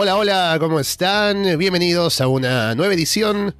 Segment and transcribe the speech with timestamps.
[0.00, 1.58] Hola, hola, ¿cómo están?
[1.58, 3.56] Bienvenidos a una nueva edición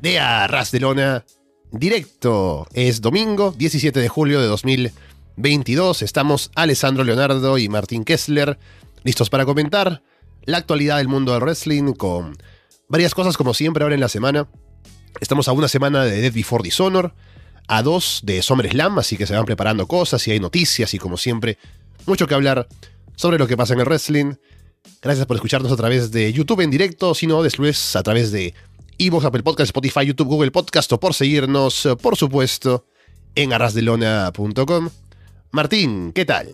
[0.00, 1.26] de Arras de Lona
[1.72, 2.66] Directo.
[2.72, 6.00] Es domingo, 17 de julio de 2022.
[6.00, 8.58] Estamos Alessandro Leonardo y Martín Kessler
[9.02, 10.02] listos para comentar
[10.46, 12.34] la actualidad del mundo del wrestling con
[12.88, 14.48] varias cosas como siempre ahora en la semana.
[15.20, 17.12] Estamos a una semana de Dead Before Dishonor,
[17.68, 21.18] a dos de SummerSlam, así que se van preparando cosas y hay noticias y como
[21.18, 21.58] siempre,
[22.06, 22.68] mucho que hablar
[23.16, 24.36] sobre lo que pasa en el wrestling.
[25.02, 28.54] Gracias por escucharnos a través de YouTube en directo, sino después a través de
[28.98, 32.86] Evox, Apple Podcast, Spotify, YouTube, Google Podcast o por seguirnos, por supuesto,
[33.34, 34.90] en arrasdelona.com.
[35.50, 36.48] Martín, ¿qué tal?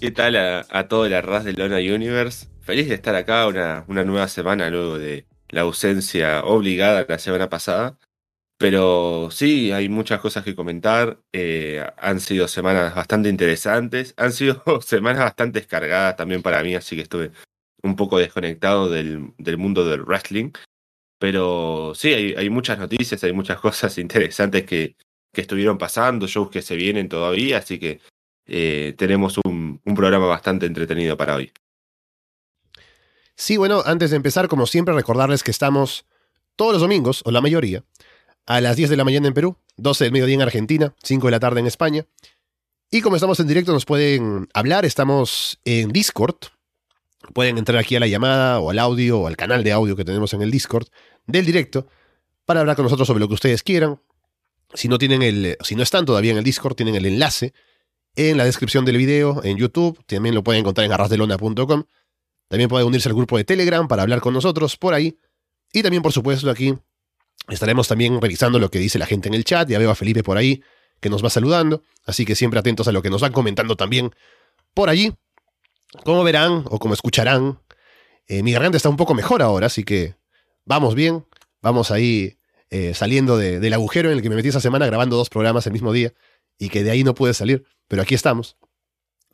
[0.00, 2.48] ¿Qué tal a, todo el Arras de Universe?
[2.60, 7.48] Feliz de estar acá una, una nueva semana luego de la ausencia obligada la semana
[7.48, 7.96] pasada.
[8.58, 11.18] Pero sí, hay muchas cosas que comentar.
[11.32, 14.14] Eh, han sido semanas bastante interesantes.
[14.16, 17.32] Han sido semanas bastante descargadas también para mí, así que estuve
[17.82, 20.52] un poco desconectado del, del mundo del wrestling.
[21.18, 24.96] Pero sí, hay, hay, muchas noticias, hay muchas cosas interesantes que,
[25.32, 28.00] que estuvieron pasando, shows que se vienen todavía, así que
[28.46, 31.52] eh, tenemos un, un programa bastante entretenido para hoy.
[33.36, 36.06] Sí, bueno, antes de empezar, como siempre, recordarles que estamos
[36.56, 37.84] todos los domingos, o la mayoría,
[38.46, 41.30] a las 10 de la mañana en Perú, 12 del mediodía en Argentina, 5 de
[41.30, 42.06] la tarde en España.
[42.90, 46.36] Y como estamos en directo, nos pueden hablar, estamos en Discord.
[47.32, 50.04] Pueden entrar aquí a la llamada o al audio o al canal de audio que
[50.04, 50.86] tenemos en el Discord
[51.26, 51.88] del directo
[52.44, 54.00] para hablar con nosotros sobre lo que ustedes quieran.
[54.74, 57.54] Si no tienen el, si no están todavía en el Discord, tienen el enlace
[58.16, 59.98] en la descripción del video en YouTube.
[60.06, 61.84] También lo pueden encontrar en arrasdelona.com.
[62.48, 65.18] También pueden unirse al grupo de Telegram para hablar con nosotros por ahí.
[65.72, 66.76] Y también, por supuesto, aquí
[67.48, 69.68] Estaremos también revisando lo que dice la gente en el chat.
[69.68, 70.62] Ya veo a Felipe por ahí
[71.00, 71.82] que nos va saludando.
[72.06, 74.14] Así que siempre atentos a lo que nos van comentando también
[74.72, 75.14] por allí.
[76.04, 77.60] Como verán o como escucharán,
[78.26, 80.16] eh, mi garganta está un poco mejor ahora, así que
[80.64, 81.26] vamos bien.
[81.60, 82.36] Vamos ahí
[82.70, 85.66] eh, saliendo de, del agujero en el que me metí esa semana grabando dos programas
[85.66, 86.12] el mismo día
[86.58, 88.56] y que de ahí no pude salir, pero aquí estamos.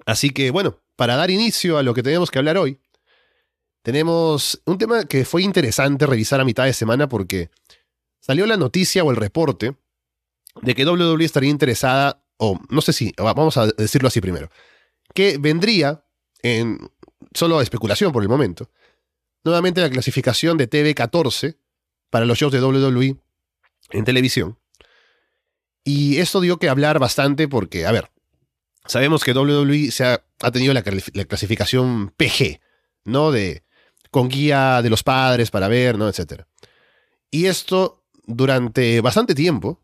[0.07, 2.79] Así que bueno, para dar inicio a lo que tenemos que hablar hoy,
[3.83, 7.51] tenemos un tema que fue interesante revisar a mitad de semana porque
[8.21, 9.77] salió la noticia o el reporte
[10.63, 14.51] de que WWE estaría interesada, o no sé si, vamos a decirlo así primero,
[15.15, 16.05] que vendría
[16.43, 16.91] en
[17.35, 18.71] solo especulación por el momento,
[19.45, 21.57] nuevamente la clasificación de TV14
[22.11, 23.17] para los shows de WWE
[23.91, 24.59] en televisión.
[25.85, 28.11] Y esto dio que hablar bastante porque, a ver,
[28.85, 30.23] sabemos que WWE se ha,
[30.53, 32.61] tenido la, la, clasificación PG,
[33.05, 33.31] ¿no?
[33.31, 33.65] De,
[34.11, 36.09] con guía de los padres para ver, ¿no?
[36.09, 36.47] Etcétera.
[37.31, 39.81] Y esto durante bastante tiempo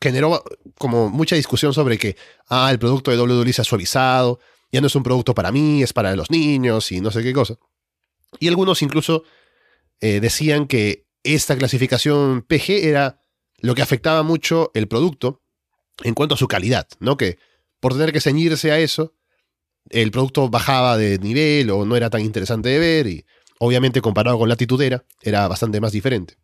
[0.00, 0.42] generó
[0.78, 2.16] como mucha discusión sobre que,
[2.48, 4.40] ah, el producto de WWE se ha suavizado,
[4.72, 7.32] ya no es un producto para mí, es para los niños y no sé qué
[7.32, 7.56] cosa.
[8.40, 9.24] Y algunos incluso
[10.00, 13.20] eh, decían que esta clasificación PG era
[13.58, 15.42] lo que afectaba mucho el producto
[16.02, 17.16] en cuanto a su calidad, ¿no?
[17.16, 17.38] Que
[17.80, 19.14] por tener que ceñirse a eso,
[19.90, 23.24] el producto bajaba de nivel o no era tan interesante de ver y
[23.58, 26.36] obviamente comparado con la titudera era bastante más diferente.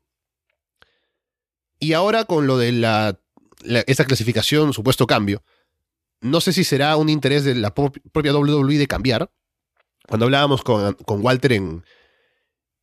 [1.82, 3.18] Y ahora con lo de la,
[3.88, 5.42] esta clasificación, supuesto cambio,
[6.20, 9.32] no sé si será un interés de la propia WWE de cambiar.
[10.06, 11.84] Cuando hablábamos con, con Walter en,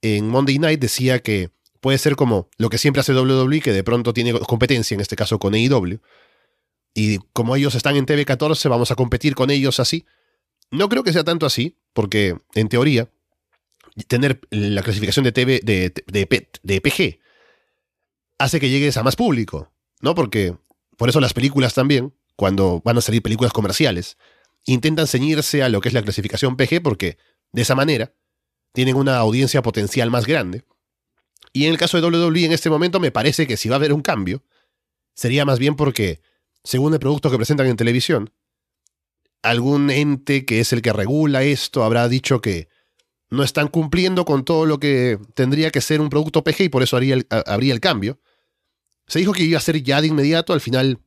[0.02, 1.50] en Monday Night, decía que
[1.80, 5.16] puede ser como lo que siempre hace WWE, que de pronto tiene competencia, en este
[5.16, 6.02] caso con AEW.
[6.94, 10.06] Y como ellos están en TV14, vamos a competir con ellos así.
[10.72, 13.08] No creo que sea tanto así, porque en teoría,
[14.10, 17.29] tener la clasificación de TV de, de, de PG
[18.40, 19.72] hace que llegues a más público,
[20.02, 20.16] ¿no?
[20.16, 20.56] Porque
[20.98, 24.18] por eso las películas también, cuando van a salir películas comerciales,
[24.66, 27.18] intentan ceñirse a lo que es la clasificación PG porque
[27.52, 28.14] de esa manera
[28.74, 30.64] tienen una audiencia potencial más grande.
[31.54, 33.78] Y en el caso de WWE en este momento me parece que si va a
[33.78, 34.44] haber un cambio,
[35.16, 36.22] sería más bien porque,
[36.64, 38.32] según el producto que presentan en televisión,
[39.42, 42.68] algún ente que es el que regula esto habrá dicho que
[43.30, 46.84] no están cumpliendo con todo lo que tendría que ser un producto PG y por
[46.84, 48.20] eso habría el cambio.
[49.10, 51.00] Se dijo que iba a ser ya de inmediato, al final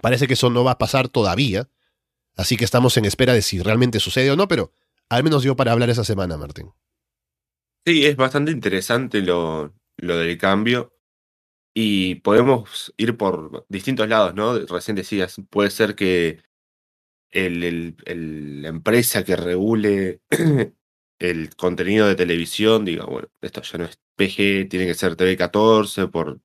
[0.00, 1.68] parece que eso no va a pasar todavía.
[2.36, 4.72] Así que estamos en espera de si realmente sucede o no, pero
[5.08, 6.70] al menos dio para hablar esa semana, Martín.
[7.84, 10.96] Sí, es bastante interesante lo, lo del cambio.
[11.74, 14.58] Y podemos ir por distintos lados, ¿no?
[14.58, 16.42] Recién decías, puede ser que
[17.30, 17.96] el,
[18.62, 20.20] la empresa que regule
[21.18, 26.10] el contenido de televisión diga, bueno, esto ya no es PG, tiene que ser TV14
[26.10, 26.40] por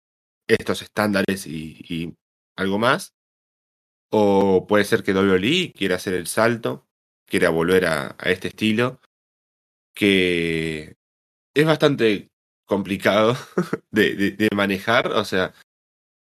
[0.47, 2.15] estos estándares y,
[2.55, 3.13] algo más.
[4.09, 6.87] O puede ser que WWE quiera hacer el salto,
[7.25, 8.99] quiera volver a, este estilo.
[9.93, 10.95] que
[11.55, 12.29] es bastante
[12.65, 13.35] complicado
[13.91, 15.11] de, manejar.
[15.13, 15.53] O sea,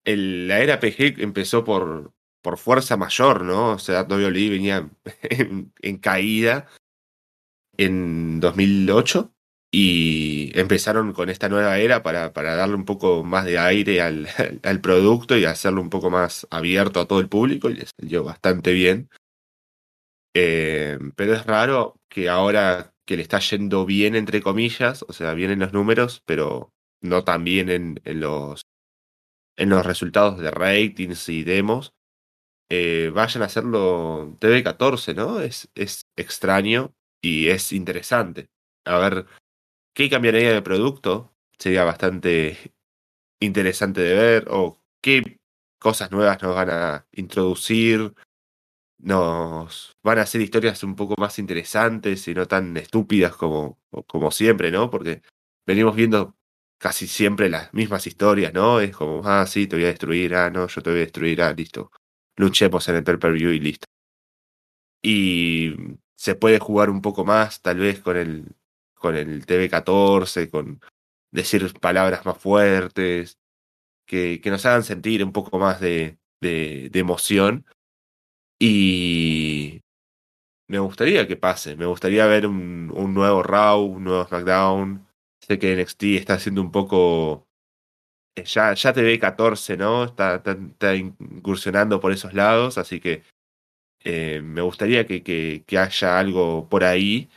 [0.04, 2.12] la era PG empezó por,
[2.42, 3.72] por fuerza mayor, ¿no?
[3.72, 4.90] O sea, WWE venía
[5.82, 6.68] en, caída
[7.76, 9.33] en 2008
[9.76, 14.00] y empezaron con esta nueva era para, para darle un poco más de aire
[14.62, 18.22] al, producto y hacerlo un poco más abierto a todo el público y les salió
[18.22, 19.10] bastante bien.
[20.36, 25.34] Eh, pero es raro que ahora que le está yendo bien, entre comillas, o sea,
[25.34, 26.70] bien en los números, pero
[27.02, 28.62] no tan bien en, en los,
[29.56, 31.94] en los resultados de ratings y demos,
[32.70, 35.40] eh, vayan a hacerlo TV14, ¿no?
[35.40, 38.46] Es, es extraño y es interesante.
[38.86, 39.26] A ver,
[39.94, 41.32] ¿qué cambiaría de producto?
[41.58, 42.74] Sería bastante
[43.40, 45.38] interesante de ver, o qué
[45.78, 48.14] cosas nuevas nos van a introducir,
[48.98, 54.30] nos van a hacer historias un poco más interesantes y no tan estúpidas como, como
[54.30, 54.90] siempre, ¿no?
[54.90, 55.22] Porque
[55.66, 56.36] venimos viendo
[56.78, 58.80] casi siempre las mismas historias, ¿no?
[58.80, 61.42] Es como, ah, sí, te voy a destruir, ah, no, yo te voy a destruir,
[61.42, 61.90] ah, listo.
[62.36, 63.86] Luchemos en el pay-per-view y listo.
[65.02, 65.74] Y
[66.16, 68.56] se puede jugar un poco más, tal vez, con el,
[69.04, 70.80] con el TV14, con
[71.30, 73.38] decir palabras más fuertes,
[74.06, 77.66] que, que nos hagan sentir un poco más de, de, emoción
[78.58, 79.82] y
[80.68, 85.06] me gustaría que pase, me gustaría ver un, un nuevo Raw, un nuevo SmackDown.
[85.46, 87.46] Sé que NXT está haciendo un poco...
[88.36, 90.04] Eh, ya, ya ve 14, ¿no?
[90.04, 93.22] Está, está, incursionando por esos lados, así que
[94.02, 97.28] eh, me gustaría que, que, haya algo por ahí.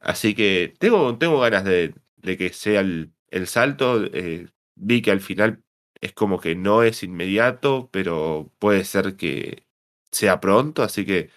[0.00, 4.04] Así que tengo, tengo ganas de, de que sea el, el salto.
[4.06, 5.62] Eh, vi que al final
[6.00, 9.68] es como que no es inmediato, pero puede ser que,
[10.12, 11.30] sea pronto, así que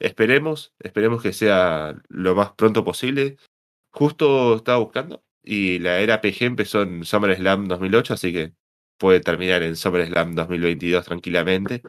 [0.00, 3.36] esperemos, esperemos que sea lo más pronto posible.
[3.92, 8.54] Justo estaba buscando y la era PG empezó en SummerSlam 2008, así que
[8.98, 11.82] puede terminar en SummerSlam 2022 tranquilamente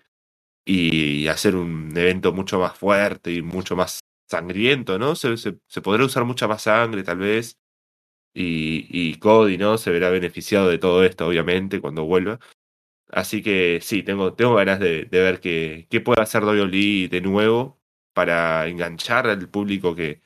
[0.66, 4.01] y hacer un evento mucho más fuerte y mucho más
[4.32, 5.16] sangriento, ¿no?
[5.16, 7.60] Se, se, podrá usar mucha más sangre tal vez
[8.34, 9.78] y, y Cody, ¿no?
[9.78, 12.40] Se verá beneficiado de todo esto, obviamente, cuando vuelva.
[13.10, 17.80] Así que sí, tengo, tengo ganas de, ver qué, qué puede hacer WWE de nuevo
[18.14, 20.22] para enganchar al público que,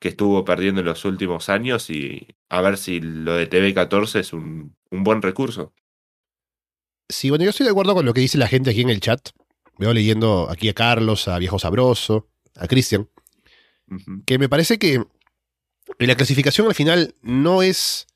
[0.00, 4.32] que estuvo perdiendo en los últimos años y a ver si lo de TV14 es
[4.32, 5.74] un, un buen recurso.
[7.08, 9.00] Sí, bueno, yo estoy de acuerdo con lo que dice la gente aquí en el
[9.00, 9.28] chat.
[9.78, 13.08] Veo leyendo aquí a Carlos, a Viejo Sabroso, a Cristian,
[14.26, 15.04] que me parece que
[15.98, 18.06] la clasificación al final no es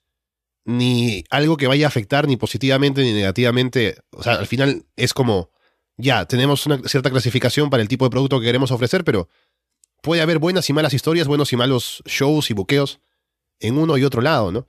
[0.65, 3.99] ni algo que vaya a afectar ni positivamente ni negativamente.
[4.11, 5.51] O sea, al final es como,
[5.97, 9.29] ya, tenemos una cierta clasificación para el tipo de producto que queremos ofrecer, pero
[10.03, 13.01] puede haber buenas y malas historias, buenos y malos shows y buqueos
[13.61, 14.67] en uno y otro lado, ¿no?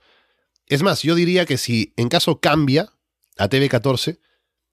[0.66, 2.92] Es más, yo diría que si en caso cambia
[3.36, 4.18] a TV14,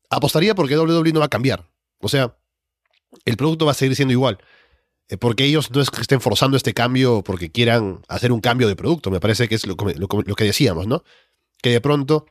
[0.10, 1.70] apostaría porque WWE no va a cambiar.
[2.00, 2.38] O sea,
[3.24, 4.38] el producto va a seguir siendo igual.
[5.10, 8.68] Eh, porque ellos no es que estén forzando este cambio porque quieran hacer un cambio
[8.68, 9.12] de producto.
[9.12, 11.04] Me parece que es lo, que decíamos, ¿no?
[11.62, 12.26] Que de pronto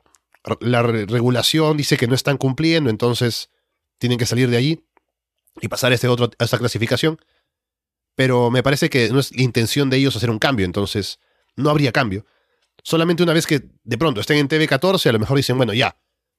[0.60, 3.50] la regulación dice que no están cumpliendo, entonces
[3.98, 4.84] tienen que salir de allí
[5.60, 7.18] y pasar a, este otro, a esta clasificación.
[8.16, 11.18] Pero me parece que no es la intención de ellos hacer un cambio, entonces
[11.56, 12.26] no habría cambio.
[12.82, 15.96] Solamente una vez que de pronto estén en TV14, a lo mejor dicen, bueno, ya,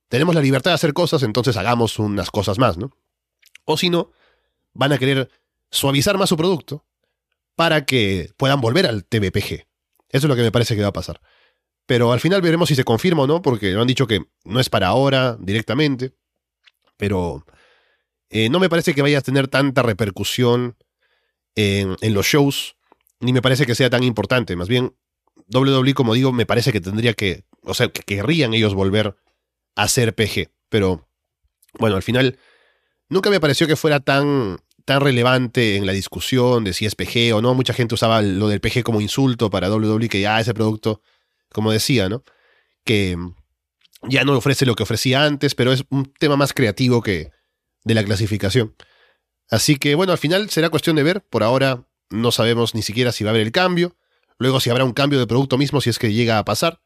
[0.10, 2.92] tenemos la libertad de hacer cosas, entonces hagamos unas cosas más, ¿no?
[3.66, 4.12] O si no,
[4.74, 5.30] van a querer
[5.76, 6.86] suavizar más su producto
[7.56, 9.68] para que puedan volver al TVPG.
[10.10, 11.22] Eso es lo que me parece que va a pasar.
[11.86, 14.70] Pero al final veremos si se confirma o no, porque han dicho que no es
[14.70, 16.14] para ahora directamente.
[16.98, 17.46] Pero
[18.30, 20.78] eh, no me parece que vaya a tener tanta repercusión
[21.56, 22.76] en, en, los shows,
[23.20, 24.56] ni me parece que sea tan importante.
[24.56, 24.96] Más bien,
[25.54, 29.16] WWE, como digo, me parece que tendría que, o sea, que querrían ellos volver
[29.76, 30.50] a ser PG.
[30.70, 31.08] Pero,
[31.78, 32.40] bueno, al final,
[33.10, 37.34] nunca me pareció que fuera tan tan relevante en la discusión de si es PG
[37.34, 37.54] o no.
[37.56, 41.02] Mucha gente usaba lo del PG como insulto para WWE, que ya ese producto,
[41.52, 42.24] como decía, ¿no?
[42.84, 43.18] Que
[44.04, 47.32] ya no ofrece lo que ofrecía antes, pero es un tema más creativo que
[47.84, 48.76] de la clasificación.
[49.50, 51.22] Así que bueno, al final será cuestión de ver.
[51.22, 53.98] Por ahora no sabemos ni siquiera si va a haber el cambio.
[54.38, 56.82] Luego si habrá un cambio de producto mismo si es que llega a pasar.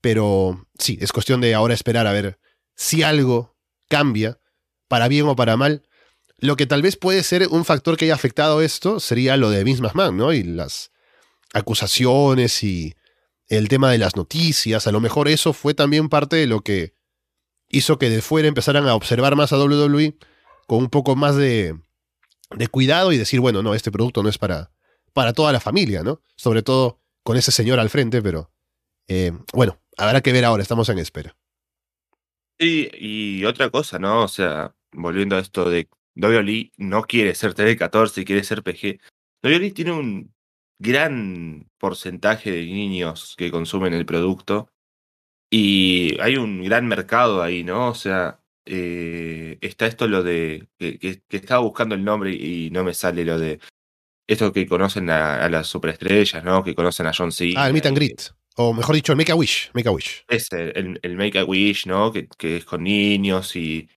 [0.00, 2.38] Pero sí, es cuestión de ahora esperar a ver
[2.74, 3.56] si algo
[3.88, 4.38] cambia,
[4.86, 5.87] para bien o para mal,
[6.38, 9.64] lo que tal vez puede ser un factor que haya afectado esto sería lo de
[9.64, 10.32] Vince McMahon, ¿no?
[10.32, 10.92] Y las
[11.52, 12.94] acusaciones y
[13.48, 14.86] el tema de las noticias.
[14.86, 16.94] A lo mejor eso fue también parte de lo que
[17.68, 20.16] hizo que de fuera empezaran a observar más a WWE
[20.66, 21.76] con un poco más de,
[22.56, 24.70] de cuidado y decir, bueno, no, este producto no es para,
[25.12, 26.22] para toda la familia, ¿no?
[26.36, 28.52] Sobre todo con ese señor al frente, pero
[29.08, 31.36] eh, bueno, habrá que ver ahora, estamos en espera.
[32.58, 34.24] Sí, y otra cosa, ¿no?
[34.24, 35.88] O sea, volviendo a esto de
[36.18, 39.00] WWE no quiere ser TV14 y quiere ser PG.
[39.42, 40.34] WWE tiene un
[40.78, 44.68] gran porcentaje de niños que consumen el producto
[45.50, 47.88] y hay un gran mercado ahí, ¿no?
[47.88, 52.84] O sea, eh, está esto lo de que, que, estaba buscando el nombre y no
[52.84, 53.60] me sale lo de
[54.26, 56.62] esto que conocen a, las superestrellas, ¿no?
[56.62, 57.62] Que conocen a John Cena.
[57.62, 58.22] Ah, el Meet and Greet.
[58.56, 59.70] O mejor dicho, el Make a Wish.
[59.72, 60.24] Make a Wish.
[60.28, 62.12] Es el, el Make a Wish, ¿no?
[62.12, 63.88] Que, que, es con niños y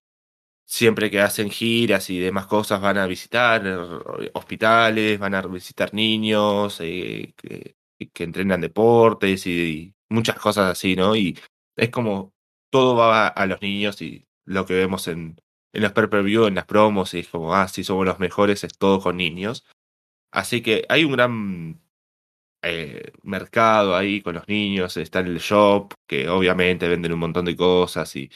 [0.72, 5.94] siempre que hacen giras y demás cosas van a visitar eh, hospitales, van a visitar
[5.94, 7.76] niños eh, que,
[8.24, 11.16] entrenan deportes y, muchas cosas así, ¿no?
[11.16, 11.38] Y
[11.76, 12.34] es como
[12.70, 15.38] todo va a, los niños y lo que vemos en,
[15.74, 18.78] en los per-per-view, en las promos, y es como, ah, sí, somos los mejores, es
[18.78, 19.66] todo con niños.
[20.32, 21.82] Así que hay un gran
[22.64, 27.46] eh, mercado ahí con los niños, está en el shop, que obviamente venden un montón
[27.46, 28.32] de cosas y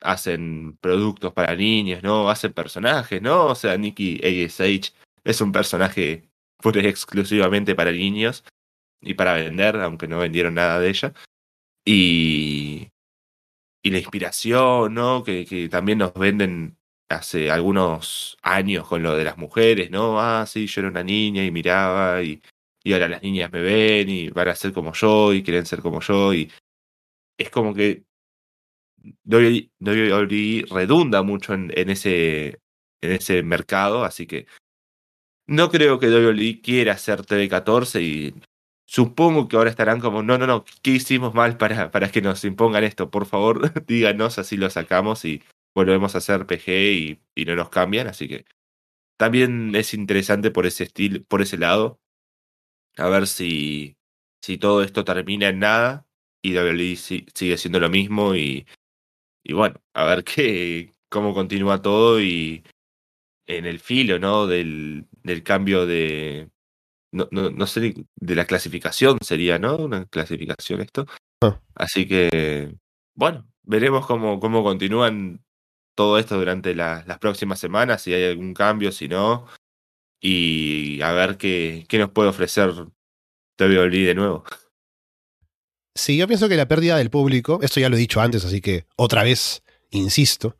[0.00, 2.30] hacen productos para niños, ¿no?
[2.30, 3.46] Hacen personajes, ¿no?
[3.46, 4.92] O sea, Nikki ASH
[5.24, 6.28] es un personaje
[6.58, 8.44] pura exclusivamente para niños
[9.00, 11.14] y para vender, aunque no vendieron nada de ella.
[11.84, 12.90] Y,
[13.82, 15.24] y la inspiración, ¿no?
[15.24, 16.78] Que, que también nos venden
[17.08, 20.20] hace algunos años con lo de las mujeres, ¿no?
[20.20, 22.42] Ah, sí, yo era una niña y miraba y,
[22.84, 25.80] y ahora las niñas me ven y van a ser como yo y quieren ser
[25.82, 26.50] como yo y
[27.38, 28.04] es como que
[29.24, 32.60] WWE redunda mucho en, ese,
[33.00, 34.46] en ese mercado, así que
[35.46, 38.34] no creo que WWE quiera hacer TV14 y
[38.86, 42.44] supongo que ahora estarán como, no, no, no, ¿qué hicimos mal para, para que nos
[42.44, 43.10] impongan esto?
[43.10, 45.42] Por favor, díganos, así lo sacamos y
[45.74, 48.44] volvemos a hacer PG y, y no nos cambian, así que
[49.16, 52.00] también es interesante por ese estilo, por ese lado,
[52.96, 53.96] a ver si,
[54.42, 56.06] si todo esto termina en nada
[56.42, 58.66] y WWE sigue siendo lo mismo y
[59.42, 62.64] y bueno, a ver qué, cómo continúa todo y
[63.46, 64.46] en el filo, ¿no?
[64.46, 66.50] Del, del cambio de,
[67.12, 69.76] no, no, no sé, de la clasificación sería, ¿no?
[69.76, 71.06] Una clasificación esto.
[71.42, 71.60] Ah.
[71.74, 72.74] Así que,
[73.14, 75.42] bueno, veremos cómo, cómo continúan
[75.96, 79.46] todo esto durante la, las próximas semanas, si hay algún cambio, si no,
[80.20, 82.70] y a ver qué, qué nos puede ofrecer
[83.58, 84.44] WWE de nuevo.
[85.94, 88.60] Sí, yo pienso que la pérdida del público, esto ya lo he dicho antes, así
[88.60, 90.56] que otra vez insisto,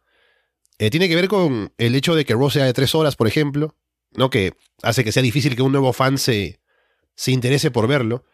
[0.78, 3.28] eh, tiene que ver con el hecho de que Raw sea de tres horas, por
[3.28, 3.76] ejemplo,
[4.12, 4.30] ¿no?
[4.30, 6.60] que hace que sea difícil que un nuevo fan se,
[7.14, 8.24] se interese por verlo.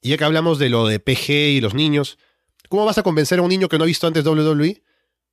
[0.00, 2.18] Y ya que hablamos de lo de PG y los niños,
[2.68, 4.82] ¿cómo vas a convencer a un niño que no ha visto antes WWE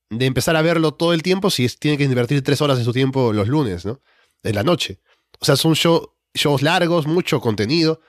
[0.10, 2.94] de empezar a verlo todo el tiempo si tiene que invertir tres horas de su
[2.94, 4.02] tiempo los lunes, ¿no?
[4.42, 5.00] En la noche.
[5.40, 8.02] O sea, son shows largos, mucho contenido.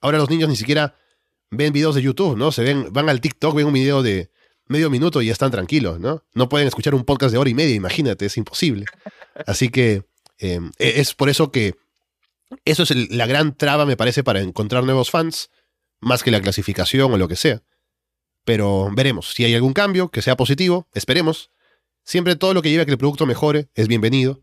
[0.00, 0.96] Ahora los niños ni siquiera
[1.52, 2.50] ven videos de YouTube, ¿no?
[2.50, 4.30] Se ven, van al TikTok, ven un video de
[4.66, 6.24] medio minuto y ya están tranquilos, ¿no?
[6.34, 8.86] No pueden escuchar un podcast de hora y media, imagínate, es imposible.
[9.46, 10.02] Así que
[10.38, 11.74] em, e, es por eso que
[12.64, 15.50] eso es la gran traba, me parece, para encontrar nuevos fans,
[16.00, 17.62] más que la clasificación o lo que sea.
[18.44, 21.50] Pero veremos, si hay algún cambio que sea positivo, esperemos.
[22.04, 24.42] Siempre todo lo que lleve a que el producto mejore es bienvenido.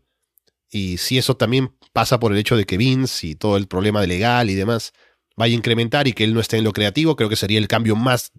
[0.70, 4.06] Y si eso también pasa por el hecho de que Vince y todo el problema
[4.06, 4.92] legal y demás
[5.40, 7.66] vaya a incrementar y que él no esté en lo creativo, creo que sería el
[7.66, 8.30] cambio más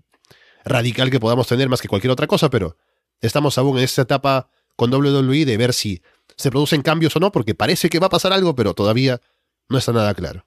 [0.63, 2.77] radical que podamos tener más que cualquier otra cosa, pero
[3.19, 6.01] estamos aún en esta etapa con WWE de ver si
[6.37, 9.19] se producen cambios o no, porque parece que va a pasar algo, pero todavía
[9.67, 10.45] no está nada claro.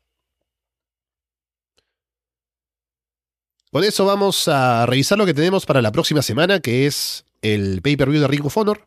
[3.73, 7.82] Con eso vamos a revisar lo que tenemos para la próxima semana, que es el
[7.82, 8.87] pay-per-view de Ring of Honor,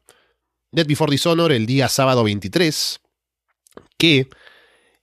[0.72, 3.02] Dead Before Dishonor, el día sábado 23,
[3.98, 4.30] que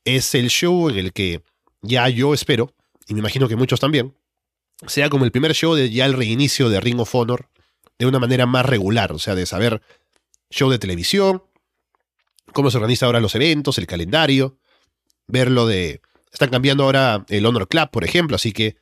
[0.06, 1.42] es el show en el que
[1.84, 2.74] ya yo espero,
[3.06, 4.16] y me imagino que muchos también,
[4.86, 7.48] sea como el primer show de ya el reinicio de Ring of Honor
[7.98, 9.82] de una manera más regular, o sea, de saber
[10.50, 11.44] show de televisión,
[12.52, 14.58] cómo se organizan ahora los eventos, el calendario,
[15.26, 16.00] ver lo de...
[16.32, 18.76] Están cambiando ahora el Honor Club, por ejemplo, así que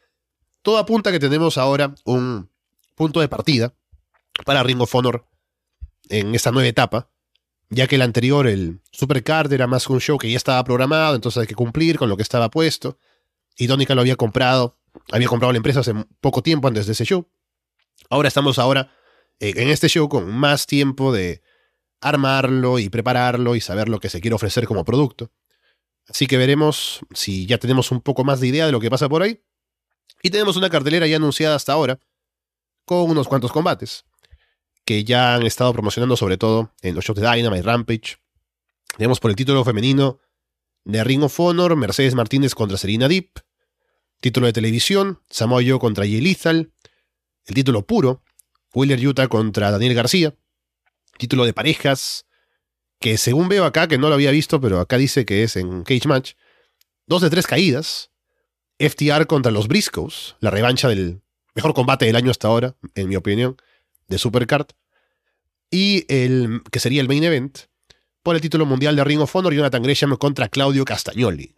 [0.62, 2.50] todo apunta que tenemos ahora un
[2.94, 3.74] punto de partida
[4.46, 5.26] para Ring of Honor
[6.08, 7.10] en esta nueva etapa,
[7.72, 11.40] ya que el anterior, el Supercard, era más un show que ya estaba programado, entonces
[11.40, 12.98] hay que cumplir con lo que estaba puesto.
[13.56, 14.78] Y Donica lo había comprado,
[15.10, 17.26] había comprado la empresa hace poco tiempo antes de ese show.
[18.10, 18.92] Ahora estamos ahora
[19.40, 21.42] eh, en este show con más tiempo de
[22.02, 25.30] armarlo y prepararlo y saber lo que se quiere ofrecer como producto.
[26.08, 29.08] Así que veremos si ya tenemos un poco más de idea de lo que pasa
[29.08, 29.42] por ahí.
[30.22, 31.98] Y tenemos una cartelera ya anunciada hasta ahora,
[32.84, 34.04] con unos cuantos combates
[34.84, 38.16] que ya han estado promocionando sobre todo en los shows de Dynamite, Rampage.
[38.96, 40.20] Tenemos por el título femenino
[40.84, 43.40] de Ring of Honor, Mercedes Martínez contra Serena Deep.
[44.20, 46.72] Título de televisión, Samoa Joe contra Lethal.
[47.46, 48.22] El título puro,
[48.74, 50.34] Willer Utah contra Daniel García.
[51.18, 52.26] Título de parejas,
[53.00, 55.82] que según veo acá, que no lo había visto, pero acá dice que es en
[55.82, 56.32] Cage Match.
[57.06, 58.10] Dos de tres caídas.
[58.78, 61.22] FTR contra los Briscoes, la revancha del
[61.54, 63.56] mejor combate del año hasta ahora, en mi opinión,
[64.12, 64.68] de Supercard.
[65.70, 67.58] Y el que sería el main event,
[68.22, 71.54] por el título mundial de Ring of Honor, Jonathan Gresham contra Claudio Castagnoli.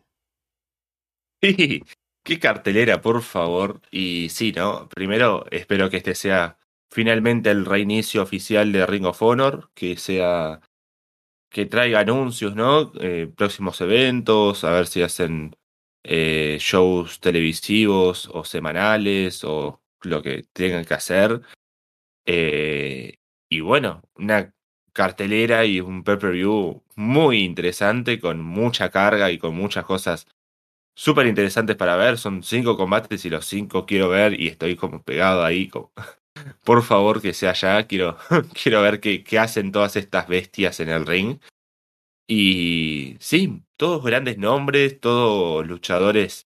[2.24, 3.82] Qué cartelera, por favor.
[3.90, 4.88] Y sí, ¿no?
[4.88, 6.56] Primero, espero que este sea
[6.90, 10.60] finalmente el reinicio oficial de Ring of Honor, que sea
[11.50, 12.92] que traiga anuncios, ¿no?
[13.00, 15.54] Eh, próximos eventos, a ver si hacen
[16.02, 21.42] eh, shows televisivos o semanales o lo que tengan que hacer.
[22.26, 23.16] Eh,
[23.48, 24.54] y bueno, una
[24.92, 30.26] cartelera y un pay-per-view muy interesante, con mucha carga y con muchas cosas
[30.96, 32.18] súper interesantes para ver.
[32.18, 35.68] Son cinco combates y los cinco quiero ver y estoy como pegado ahí.
[35.68, 35.92] Como,
[36.64, 37.86] por favor, que sea ya.
[37.86, 38.18] Quiero,
[38.62, 41.38] quiero ver qué, qué hacen todas estas bestias en el ring.
[42.26, 46.48] Y sí, todos grandes nombres, todos luchadores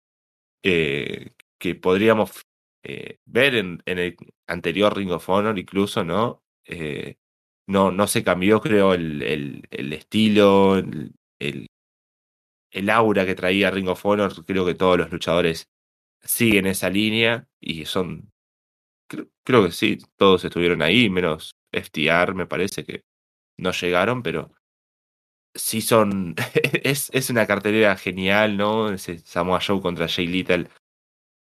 [0.62, 2.46] eh, que podríamos
[2.84, 6.42] eh, ver en, el anterior Ring of Honor incluso, ¿no?
[6.66, 7.16] Eh,
[7.66, 9.22] no, no se cambió, creo, el,
[9.70, 11.66] el, estilo, el, el,
[12.70, 14.44] el aura que traía Ring of Honor.
[14.44, 15.64] Creo que todos los luchadores
[16.22, 18.30] siguen esa línea y son.
[19.08, 23.02] Creo, creo que sí, todos estuvieron ahí, menos FTR, me parece que
[23.58, 24.52] no llegaron, pero
[25.54, 26.34] sí son.
[26.84, 28.92] es, es una cartelera genial, ¿no?
[28.92, 30.68] Ese Samoa Joe contra Jay Little.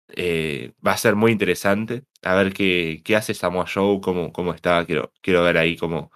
[0.09, 2.03] Eh, va a ser muy interesante.
[2.21, 4.85] A ver qué, qué hace Samoa Joe, cómo, cómo está.
[4.85, 6.11] Quiero, quiero ver ahí cómo.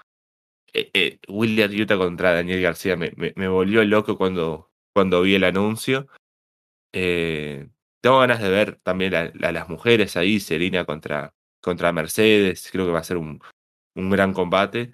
[0.73, 5.43] Eh, eh, William Utah contra Daniel García me, me, volvió loco cuando, cuando vi el
[5.43, 6.07] anuncio.
[6.93, 7.69] Eh,
[8.01, 12.69] tengo ganas de ver también a, las mujeres ahí, Serena contra, contra Mercedes.
[12.71, 13.41] Creo que va a ser un,
[13.95, 14.93] un gran combate.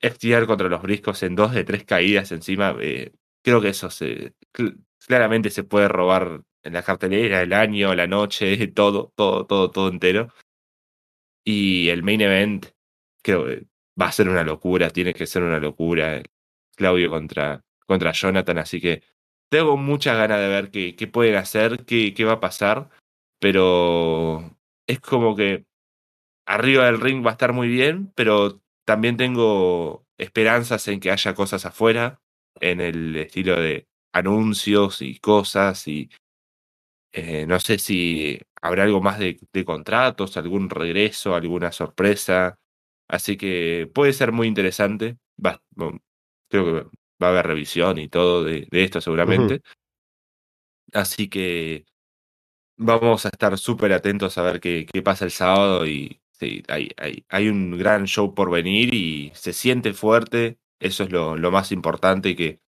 [0.00, 2.76] FTR contra los briscos en dos de tres caídas encima.
[2.80, 3.12] Eh,
[3.42, 8.66] creo que eso se, cl claramente se puede robar la cartelera, el año, la noche,
[8.74, 10.32] todo, todo, todo, todo entero.
[11.44, 12.66] Y el main event,
[13.22, 13.66] creo que
[14.00, 16.22] va a ser una locura, tiene que ser una locura.
[16.76, 19.02] Claudio contra, contra Jonathan, así que
[19.50, 22.88] tengo muchas ganas de ver qué, qué pueden hacer, qué, qué va a pasar,
[23.40, 25.66] pero es como que
[26.46, 31.34] arriba del ring va a estar muy bien, pero también tengo esperanzas en que haya
[31.34, 32.20] cosas afuera,
[32.60, 36.10] en el estilo de anuncios y cosas, y
[37.18, 42.58] eh, no sé si habrá algo más de, de, contratos, algún regreso, alguna sorpresa.
[43.08, 45.18] Así que puede ser muy interesante.
[45.44, 45.62] Va,
[46.48, 49.54] creo que va a haber revisión y todo de, de esto seguramente.
[49.54, 49.62] Uh -huh.
[50.92, 51.84] Así que
[52.76, 56.90] vamos a estar súper atentos a ver qué, qué, pasa el sábado y sí, hay,
[56.96, 60.58] hay, hay, un gran show por venir y se siente fuerte.
[60.80, 62.60] Eso es lo, lo más importante que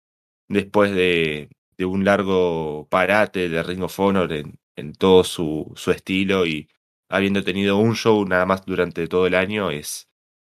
[0.48, 5.90] después de, de, un largo parate de Ring of Honor en, en todo su, su
[5.90, 6.68] estilo y
[7.08, 10.08] habiendo tenido un show nada más durante todo el año es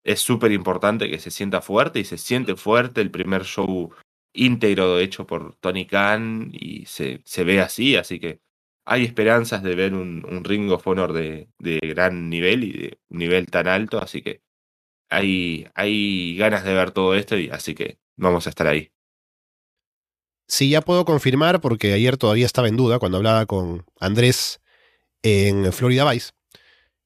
[0.04, 3.92] es súper importante que se sienta fuerte y se siente fuerte el primer show
[4.34, 8.40] íntegro hecho por Tony Khan y se, se ve así, así que
[8.84, 12.98] hay esperanzas de ver un, un Ring of Honor de, de, gran nivel y de
[13.10, 14.42] un nivel tan alto, así que
[15.10, 18.90] hay, hay ganas de ver todo esto y así que vamos a estar ahí.
[20.52, 24.60] Sí, ya puedo confirmar porque ayer todavía estaba en duda cuando hablaba con Andrés
[25.22, 26.32] en Florida Vice,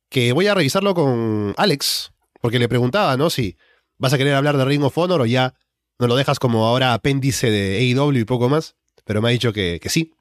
[0.09, 3.31] que voy a revisarlo con Alex, porque le preguntaba, ¿no?
[3.31, 3.57] Si
[3.99, 5.55] vas a querer hablar de Ring of Honor o ya
[6.01, 8.75] no lo dejas como ahora apéndice de AEW y poco más.
[9.05, 10.13] Pero me ha dicho que, sí.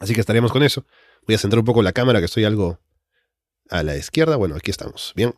[0.00, 0.86] Así que estaremos con eso.
[1.26, 2.80] Voy a centrar un poco la cámara, que estoy algo
[3.68, 4.36] a la izquierda.
[4.36, 5.12] Bueno, aquí estamos.
[5.14, 5.34] Bien.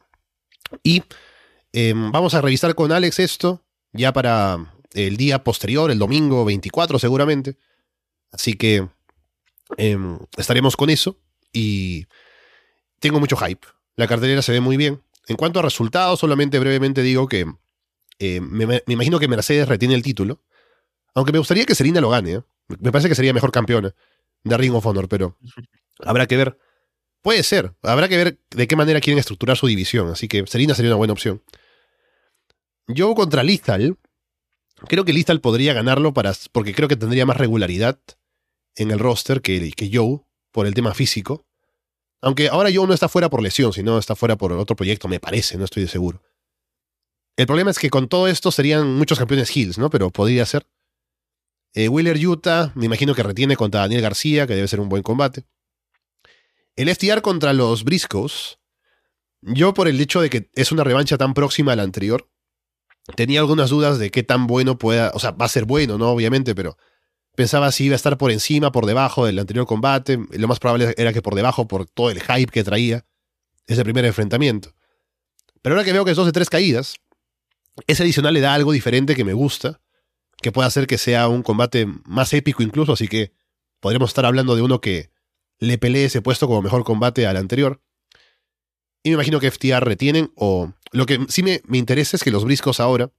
[0.85, 1.03] Y
[1.73, 6.99] eh, vamos a revisar con Alex esto ya para el día posterior, el domingo 24
[6.99, 7.57] seguramente.
[8.33, 8.89] Así que
[9.77, 9.99] eh,
[10.37, 11.19] estaremos con eso.
[11.53, 12.07] Y
[13.01, 13.67] tengo mucho hype.
[13.97, 15.03] La cartelera se ve muy bien.
[15.27, 17.47] En cuanto a resultados, solamente brevemente digo que
[18.19, 20.43] eh, me, me, imagino que Mercedes retiene el título.
[21.15, 22.33] Aunque me gustaría que Serena lo gane.
[22.33, 22.43] ¿eh?
[22.81, 23.95] Me parece que sería mejor campeona
[24.45, 25.37] de Ring of Honor, pero
[26.05, 26.59] habrá que ver.
[27.23, 27.75] Puede ser.
[27.83, 30.11] Habrá que ver de qué manera quieren estructurar su división.
[30.11, 31.43] Así que Serena sería una buena opción.
[32.87, 33.99] Yo contra Lethal.
[34.87, 37.99] Creo que Lethal podría ganarlo para, porque creo que tendría más regularidad
[38.77, 40.21] en el roster que, que Joe
[40.53, 41.47] por el tema físico.
[42.21, 45.21] Aunque ahora Joe no está fuera por lesión, sino está fuera por otro proyecto, me
[45.21, 46.23] parece, no estoy de seguro.
[47.37, 49.91] El problema es que con todo esto serían muchos campeones Hills, ¿no?
[49.91, 50.67] Pero podría ser.
[51.75, 55.03] Eh, Wheeler Utah, me imagino que retiene contra Daniel García, que debe ser un buen
[55.03, 55.45] combate.
[56.75, 58.59] El FTR contra los Briscoes,
[59.41, 62.29] yo por el hecho de que es una revancha tan próxima a la anterior,
[63.17, 66.11] tenía algunas dudas de qué tan bueno pueda, o sea, va a ser bueno, ¿no?
[66.11, 66.77] Obviamente, pero
[67.35, 70.19] pensaba si iba a estar por encima, por debajo del anterior combate.
[70.33, 73.05] Lo más probable era que por debajo, por todo el hype que traía
[73.67, 74.75] ese primer enfrentamiento.
[75.63, 76.97] Pero ahora que veo que es dos de tres caídas,
[77.87, 79.81] ese adicional le da algo diferente que me gusta,
[80.41, 83.33] que puede hacer que sea un combate más épico incluso, así que
[83.81, 85.11] podríamos estar hablando de uno que
[85.59, 87.81] le pelee ese puesto como mejor combate al anterior.
[89.03, 92.45] Y me imagino que FTR retienen, o lo que sí me, interesa es que los
[92.45, 93.11] briscos ahora,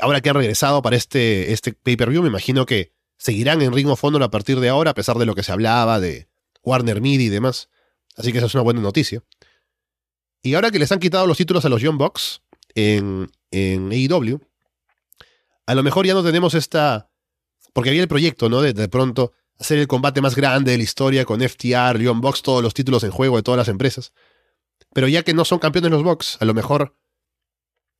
[0.00, 4.02] ahora que han regresado para este, este pay-per-view, me imagino que seguirán en Ring of
[4.04, 6.28] Honor a partir de ahora, a pesar de lo que se hablaba de
[6.62, 7.70] Warner Media y demás.
[8.16, 9.22] Así que esa es una buena noticia.
[10.42, 12.42] Y ahora que les han quitado los títulos a los Young Bucks
[12.74, 14.40] en, en AEW,
[15.66, 17.10] a lo mejor ya no tenemos esta.
[17.72, 18.62] Porque había el proyecto, ¿no?
[18.62, 22.42] De, de pronto hacer el combate más grande de la historia con FTR, Young Bucks,
[22.42, 24.12] todos los títulos en juego de todas las empresas.
[24.96, 26.96] Pero ya que no son campeones los Bucks, a lo mejor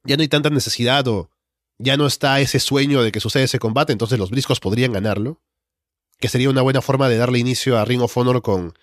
[0.05, 1.31] ya no hay tanta necesidad o
[1.77, 5.43] ya no está ese sueño de que suceda ese combate, entonces los Briscos podrían ganarlo.
[6.21, 8.79] Que sería una buena forma de darle inicio a Ring of Honor con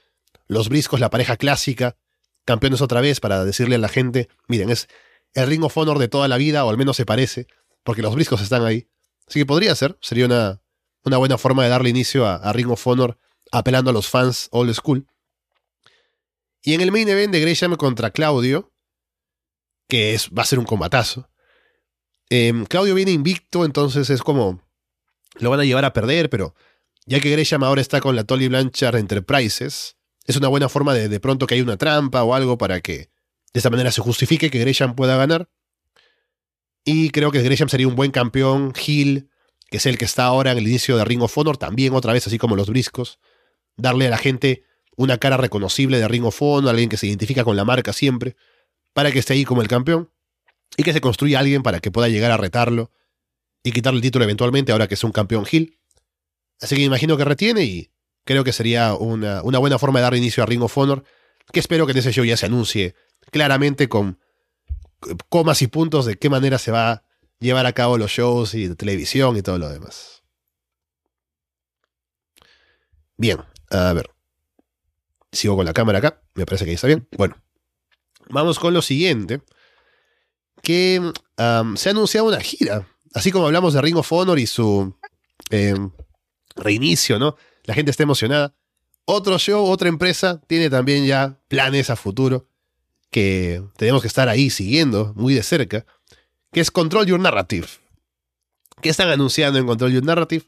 [0.46, 1.98] los Briscos, la pareja clásica,
[2.46, 4.90] campeones otra vez, para decirle a la gente, miren, es
[5.34, 7.48] el Ring of Honor de toda la vida, o al menos se parece,
[7.84, 8.90] porque los Briscos están ahí.
[9.28, 10.62] Así que podría ser, sería una,
[11.04, 13.18] una buena forma de darle inicio a, Ring of Honor,
[13.52, 15.08] apelando a los fans old school.
[16.64, 18.74] Y en el main event de Gresham contra Claudio,
[19.88, 21.30] que es, va a ser un combatazo.
[22.30, 24.64] Em, Claudio viene invicto, entonces es como.
[25.36, 26.56] Lo van a llevar a perder, pero
[27.06, 31.10] ya que Gresham ahora está con la Tolly Blanchard Enterprises, es una buena forma de
[31.10, 33.10] de pronto que hay una trampa o algo para que
[33.54, 35.50] de esa manera se justifique que Gresham pueda ganar.
[36.86, 39.30] Y creo que Gresham sería un buen campeón, Hill,
[39.70, 42.14] que es el que está ahora en el inicio de Ring of Honor, también otra
[42.14, 43.20] vez así como los briscos.
[43.76, 44.64] Darle a la gente
[44.96, 48.36] una cara reconocible de Ring of Honor, alguien que se identifica con la marca siempre,
[48.94, 50.10] para que esté ahí como el campeón.
[50.76, 52.92] Y que se construya alguien para que pueda llegar a retarlo
[53.64, 55.80] y quitarle el título eventualmente, ahora que es un campeón Hill.
[56.62, 57.92] Así que imagino que retiene y
[58.26, 61.04] creo que sería una, buena forma de dar inicio a Ring of Honor,
[61.52, 62.96] que espero que en ese show ya se anuncie
[63.32, 64.20] claramente con
[65.30, 67.04] comas y puntos de qué manera se va a
[67.40, 70.24] llevar a cabo los shows y de televisión y todo lo demás.
[73.18, 74.10] Bien, a ver.
[75.34, 77.08] Sigo con la cámara acá, me parece que ahí está bien.
[77.18, 77.36] Bueno,
[78.30, 79.42] vamos con lo siguiente,
[80.62, 84.96] que se ha anunciado una gira, así como hablamos de Ring of Honor y su
[85.50, 85.92] em,
[86.56, 87.36] reinicio, ¿no?
[87.66, 88.56] la gente está emocionada.
[89.06, 92.48] Otro show, otra empresa, tiene también ya planes a futuro
[93.10, 95.86] que tenemos que estar ahí siguiendo muy de cerca,
[96.52, 97.68] que es Control Your Narrative.
[98.82, 100.46] ¿Qué están anunciando en Control Your Narrative?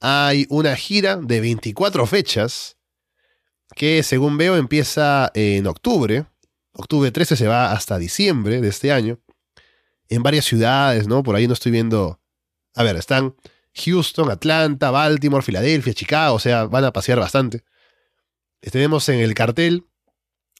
[0.00, 2.73] Hay una gira de 24 fechas
[3.74, 6.26] que según veo empieza en octubre.
[6.72, 9.20] Octubre 13 se va hasta diciembre de este año.
[10.08, 11.22] En varias ciudades, ¿no?
[11.22, 12.20] Por ahí no estoy viendo...
[12.74, 13.34] A ver, están
[13.74, 17.64] Houston, Atlanta, Baltimore, Filadelfia, Chicago, o sea, van a pasear bastante.
[18.60, 19.86] Tenemos en el cartel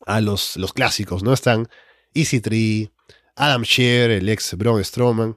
[0.07, 1.33] a los, los clásicos, ¿no?
[1.33, 1.69] Están
[2.13, 2.91] Easy Tree,
[3.37, 5.37] Adam Scher, el ex Braun Strowman,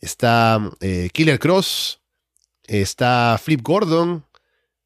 [0.00, 2.00] está eh, Killer Cross,
[2.64, 4.24] está Flip Gordon,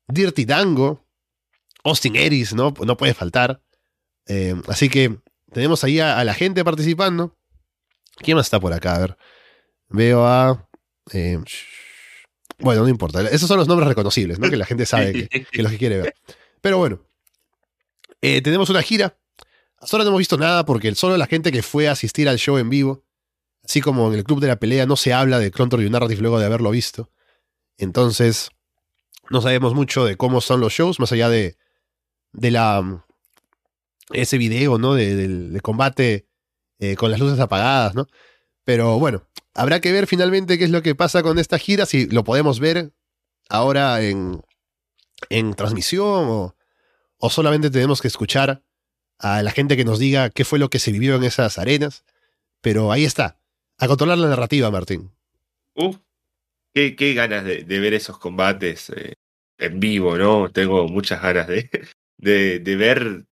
[0.09, 1.03] Dirty Dango,
[1.85, 2.75] Austin Eris, ¿no?
[2.85, 3.62] No puede faltar.
[4.27, 5.18] Eh, así que
[5.53, 7.37] tenemos ahí a, la gente participando.
[8.16, 8.97] ¿Quién más está por acá?
[8.97, 9.16] A ver.
[9.88, 10.68] Veo a.
[11.12, 11.38] Eh,
[12.59, 13.20] bueno, no importa.
[13.29, 14.49] Esos son los nombres reconocibles, ¿no?
[14.49, 16.14] Que la gente sabe que, que los que quiere ver.
[16.61, 17.01] Pero bueno.
[18.23, 19.18] Eh, tenemos una gira.
[19.79, 22.38] Hasta ahora no hemos visto nada porque solo la gente que fue a asistir al
[22.38, 23.05] show en vivo,
[23.62, 26.38] así como en el Club de la Pelea, no se habla de Control Narrative luego
[26.38, 27.11] de haberlo visto.
[27.77, 28.49] Entonces,
[29.29, 31.59] no sabemos mucho de cómo son los shows, más allá de,
[32.35, 33.05] de la
[34.12, 34.94] ese video, ¿no?
[34.94, 36.27] De, combate
[36.79, 38.07] eh, con las luces apagadas, ¿no?
[38.64, 42.07] Pero bueno, habrá que ver finalmente qué es lo que pasa con esta gira, si
[42.07, 42.92] lo podemos ver
[43.49, 44.42] ahora en,
[45.31, 46.57] en transmisión o,
[47.18, 48.62] o solamente tenemos que escuchar
[49.18, 52.05] a la gente que nos diga qué fue lo que se vivió en esas arenas.
[52.61, 53.38] Pero ahí está,
[53.79, 55.12] a controlar la narrativa, Martín.
[55.75, 55.97] Uf,
[56.73, 59.14] qué, ganas de, ver esos combates eh,
[59.59, 60.51] en vivo, ¿no?
[60.51, 61.68] Tengo muchas ganas de,
[62.18, 63.27] de, ver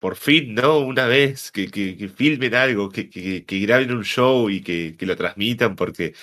[0.00, 0.80] por fin, ¿no?
[0.80, 5.76] Una vez que, que, filmen algo, que, que, graben un show y que, lo transmitan,
[5.76, 6.14] porque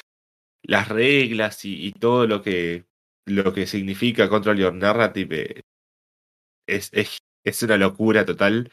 [0.64, 2.86] las reglas y, todo lo que,
[3.26, 5.64] lo que significa Control Your Narrative
[6.68, 8.72] es, es, es una locura total.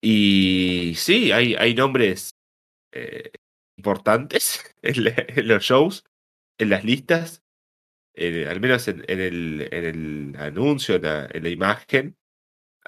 [0.00, 2.34] Y sí, hay, hay nombres
[2.92, 3.30] eh,
[3.76, 6.04] importantes en, los shows,
[6.58, 7.42] en las listas,
[8.48, 12.16] al menos en, el, en el anuncio, en la imagen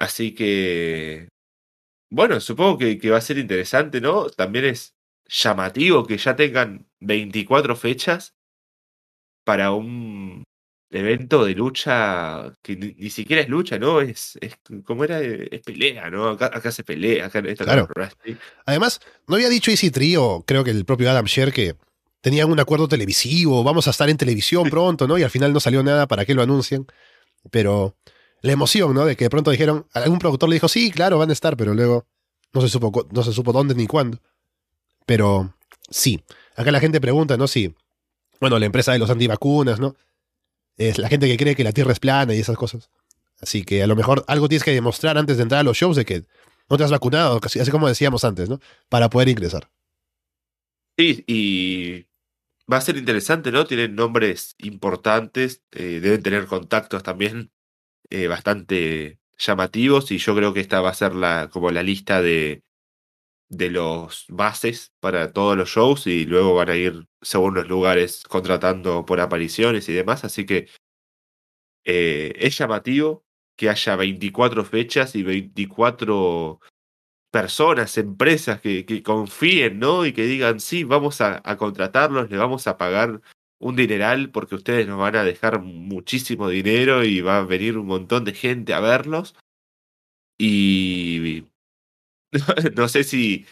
[0.01, 1.27] Así que,
[2.09, 4.31] bueno, supongo que, que va a ser interesante, ¿no?
[4.31, 4.95] También es
[5.27, 8.33] llamativo que ya tengan 24 fechas
[9.45, 10.43] para un
[10.89, 14.01] evento de lucha que ni, ni siquiera es lucha, ¿no?
[14.01, 16.29] Es, es como era, es pelea, ¿no?
[16.29, 17.81] Acá, acá se pelea, acá esto Claro.
[17.81, 18.35] no es wrestling.
[18.65, 21.75] Además, no había dicho Easy Tree o creo que el propio Adam Sher que
[22.21, 25.17] tenían un acuerdo televisivo, vamos a estar en televisión pronto, ¿no?
[25.17, 26.85] Y al final no salió nada para que lo anuncien.
[27.49, 27.97] Pero
[28.41, 29.05] la emoción, ¿no?
[29.05, 31.73] De que de pronto dijeron, algún productor le dijo, sí, claro, van a estar, pero
[31.73, 32.05] luego
[32.53, 34.19] no se supo, no se supo dónde ni cuándo.
[35.05, 35.55] Pero
[35.89, 36.23] sí,
[36.55, 37.47] acá la gente pregunta, ¿no?
[37.47, 37.73] Si,
[38.39, 39.95] bueno, la empresa de los antivacunas, ¿no?
[40.77, 42.89] Es la gente que cree que la Tierra es plana y esas cosas.
[43.39, 45.95] Así que a lo mejor algo tienes que demostrar antes de entrar a los shows
[45.95, 46.25] de que
[46.69, 48.59] no te has vacunado, así como decíamos antes, ¿no?
[48.87, 49.69] Para poder ingresar.
[50.97, 52.05] Sí, y
[52.71, 53.65] va a ser interesante, ¿no?
[53.65, 57.51] Tienen nombres importantes, eh, deben tener contactos también
[58.09, 62.21] eh, bastante llamativos y yo creo que esta va a ser la como la lista
[62.21, 62.63] de
[63.51, 68.23] de los bases para todos los shows y luego van a ir según los lugares
[68.23, 70.69] contratando por apariciones y demás, así que
[71.83, 73.25] eh, es llamativo
[73.57, 76.61] que haya 24 fechas y 24
[77.31, 80.05] personas, empresas que, que confíen, ¿no?
[80.05, 83.21] Y que digan, sí, vamos a, contratarlos, le vamos a pagar
[83.59, 87.87] un dineral porque ustedes nos van a dejar muchísimo dinero y va a venir un
[87.87, 89.35] montón de gente a verlos.
[90.37, 91.45] Y
[92.75, 93.45] no sé si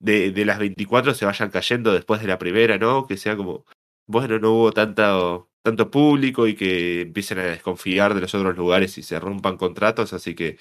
[0.00, 3.06] de, de las 24 se vayan cayendo después de la primera, ¿no?
[3.06, 3.64] Que sea como,
[4.06, 8.98] bueno, no hubo tanto, tanto público y que empiecen a desconfiar de los otros lugares
[8.98, 10.58] y se rompan contratos, así que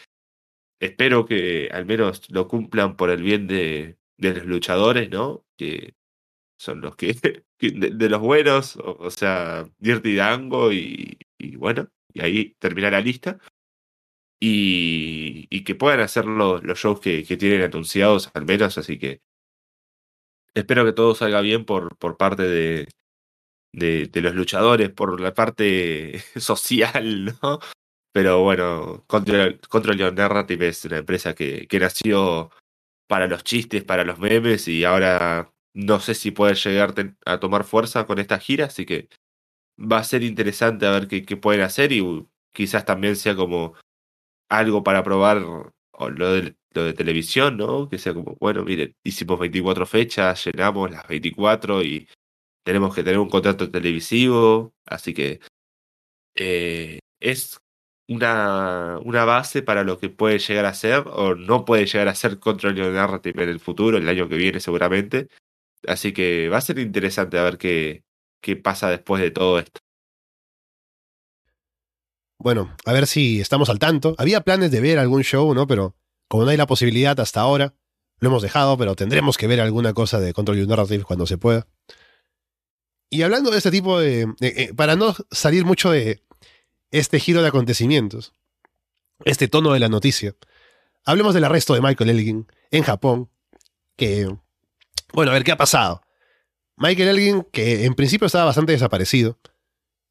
[0.86, 5.46] espero que al menos lo cumplan por el bien de, de los luchadores, ¿no?
[5.58, 5.96] Que
[6.58, 7.13] son los que,
[7.60, 13.39] de, los buenos, o, sea, Dirty Dango y, y bueno, y ahí termina la lista.
[14.39, 19.00] Y, y que puedan hacer los, los shows que, que tienen anunciados al menos, así
[19.00, 19.22] que
[20.54, 22.88] espero que todo salga bien por, por parte de,
[23.74, 27.60] de, de los luchadores, por la parte social, ¿no?
[28.13, 32.52] Pero bueno, Control, Control Narrative es una empresa que, que nació
[33.08, 36.93] para los chistes, para los memes y ahora no sé si puede llegar
[37.26, 39.10] a tomar fuerza con esta gira, así que
[39.80, 43.73] va a ser interesante a ver qué, pueden hacer y uh, quizás también sea como
[44.49, 47.89] algo para probar lo de, lo de televisión, ¿no?
[47.89, 52.08] Que sea como, bueno, miren, hicimos 24 fechas, llenamos las 24 y
[52.63, 55.39] tenemos que tener un contrato televisivo, así que
[56.36, 57.60] eh, es
[58.08, 62.16] una, una base para lo que puede llegar a ser o no puede llegar a
[62.16, 65.30] ser Control Narrative en el futuro, el año que viene seguramente.
[65.88, 68.04] Así que va a ser interesante a ver qué,
[68.42, 69.80] qué pasa después de todo esto.
[72.39, 74.16] Bueno, a ver si estamos al tanto.
[74.18, 75.66] Había planes de ver algún show, ¿no?
[75.68, 75.96] Pero
[76.28, 77.74] como no hay la posibilidad hasta ahora,
[78.20, 81.38] lo hemos dejado, pero tendremos que ver alguna cosa de Control Your Narrative cuando se
[81.38, 81.68] pueda.
[83.10, 84.26] Y hablando de este tipo de...
[84.39, 86.22] de- eh, para no salir mucho de
[86.93, 88.34] este giro de acontecimientos,
[89.25, 90.36] este tono de la noticia,
[91.03, 93.29] hablemos del arresto de Michael Elgin en Japón,
[93.97, 94.34] que...
[95.12, 96.01] Bueno, a ver, ¿qué ha pasado?
[96.77, 99.39] Michael Elgin, que en principio estaba bastante desaparecido,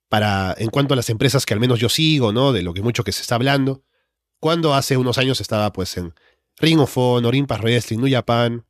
[0.08, 2.52] para, en cuanto a las empresas que al menos yo sigo, ¿no?
[2.52, 3.84] De lo que mucho que se está hablando.
[4.40, 6.14] Cuando hace unos años estaba pues en
[6.58, 8.66] Ring of Honor, Impact Wrestling, New Japan.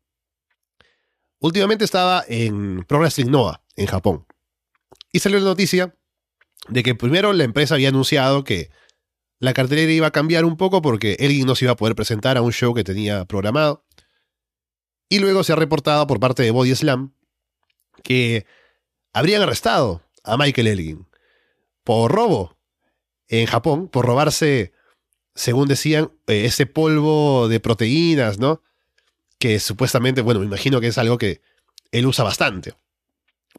[1.41, 4.27] Últimamente estaba en Pro Wrestling Noah, en Japón.
[5.11, 5.97] Y salió la noticia
[6.69, 8.71] de que primero la empresa había anunciado que
[9.39, 12.37] la cartelera iba a cambiar un poco porque Elgin no se iba a poder presentar
[12.37, 13.85] a un show que tenía programado.
[15.09, 17.15] Y luego se ha reportado por parte de Body Slam
[18.05, 18.47] que
[19.13, 21.09] habrían arrestado a Michael Elgin
[21.85, 22.57] por robo
[23.29, 24.73] en Japón, por robarse,
[25.35, 28.63] según decían, eh, ese polvo de proteínas, ¿no?
[29.39, 31.41] Que supuestamente, bueno, me imagino que es algo que
[31.91, 32.75] él usa bastante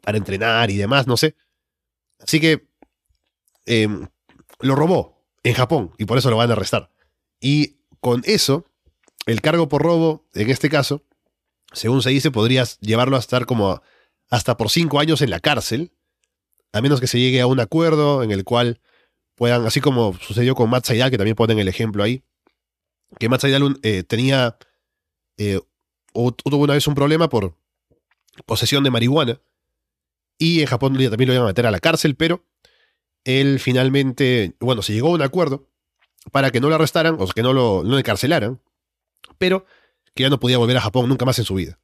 [0.02, 1.36] para entrenar y demás, no sé.
[2.20, 2.68] Así que
[3.66, 3.88] eh,
[4.60, 6.90] lo robó en Japón y por eso lo van a arrestar.
[7.40, 8.64] Y con eso,
[9.26, 11.02] el cargo por robo, en este caso,
[11.72, 13.82] según se dice, podrías llevarlo a estar como
[14.30, 15.92] hasta por cinco años en la cárcel
[16.74, 18.80] a menos que se llegue a un acuerdo en el cual
[19.36, 22.24] puedan, así como sucedió con Matt Seidel, que también ponen el ejemplo ahí,
[23.20, 24.58] que Matt Seidel eh, tenía,
[25.36, 25.60] eh,
[26.12, 27.56] o una vez un problema por
[28.44, 29.40] posesión de marihuana,
[30.36, 32.44] y en Japón también lo iban a meter a la cárcel, pero
[33.24, 35.68] él finalmente, bueno, se llegó a un acuerdo
[36.32, 38.60] para que no lo arrestaran, o que no lo, no encarcelaran,
[39.38, 39.66] pero
[40.14, 41.78] que ya no podía volver a Japón nunca más en su vida.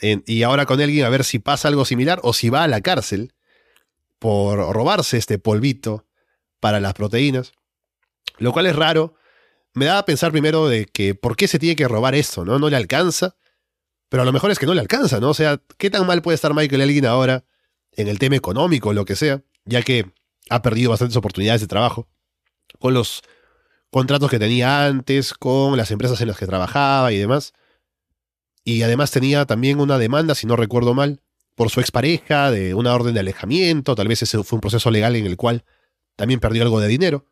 [0.00, 2.80] Y ahora con alguien a ver si pasa algo similar o si va a la
[2.80, 3.34] cárcel
[4.18, 6.06] por robarse este polvito
[6.58, 7.52] para las proteínas,
[8.38, 9.14] lo cual es raro
[9.74, 12.58] me daba a pensar primero de que por qué se tiene que robar esto, ¿no?
[12.58, 13.36] No le alcanza.
[14.08, 15.30] Pero a lo mejor es que no le alcanza, ¿no?
[15.30, 17.44] O sea, ¿qué tan mal puede estar Michael Elgin ahora
[17.92, 19.42] en el tema económico lo que sea?
[19.64, 20.10] Ya que
[20.50, 22.08] ha perdido bastantes oportunidades de trabajo
[22.78, 23.22] con los
[23.90, 27.52] contratos que tenía antes, con las empresas en las que trabajaba y demás.
[28.62, 31.22] Y además tenía también una demanda, si no recuerdo mal,
[31.54, 33.94] por su expareja, de una orden de alejamiento.
[33.94, 35.64] Tal vez ese fue un proceso legal en el cual
[36.16, 37.26] también perdió algo de dinero.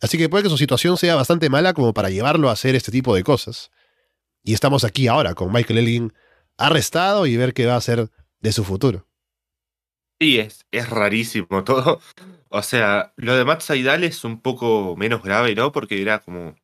[0.00, 2.92] Así que puede que su situación sea bastante mala como para llevarlo a hacer este
[2.92, 3.70] tipo de cosas.
[4.44, 6.12] Y estamos aquí ahora con Michael Elgin
[6.56, 9.07] arrestado y ver qué va a hacer de su futuro.
[10.20, 12.00] Sí, es, es rarísimo todo.
[12.50, 15.70] O sea, lo de Matt Saidal es un poco menos grave, ¿no?
[15.72, 16.56] Porque era como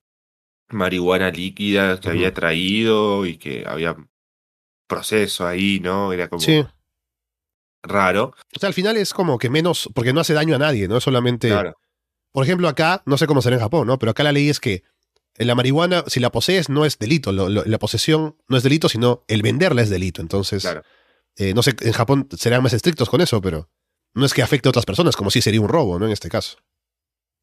[0.70, 3.96] marihuana líquida que había traído y que había
[4.88, 6.12] proceso ahí, ¿no?
[6.12, 6.64] Era como Sí.
[7.82, 8.34] raro.
[8.56, 10.96] O sea, al final es como que menos, porque no hace daño a nadie, ¿no?
[10.96, 11.48] Es solamente.
[11.48, 11.76] Claro.
[12.32, 13.98] Por ejemplo, acá, no sé cómo será en Japón, ¿no?
[13.98, 14.82] Pero acá la ley es que
[15.36, 17.30] la marihuana, si la posees, no es delito.
[17.32, 20.20] Lo- lo- la posesión no es delito, sino el venderla es delito.
[20.22, 20.82] Entonces, Claro.
[21.36, 23.68] Eh, no sé, en Japón serán más estrictos con eso, pero
[24.14, 26.06] no es que afecte a otras personas, como si sería un robo, ¿no?
[26.06, 26.58] En este caso.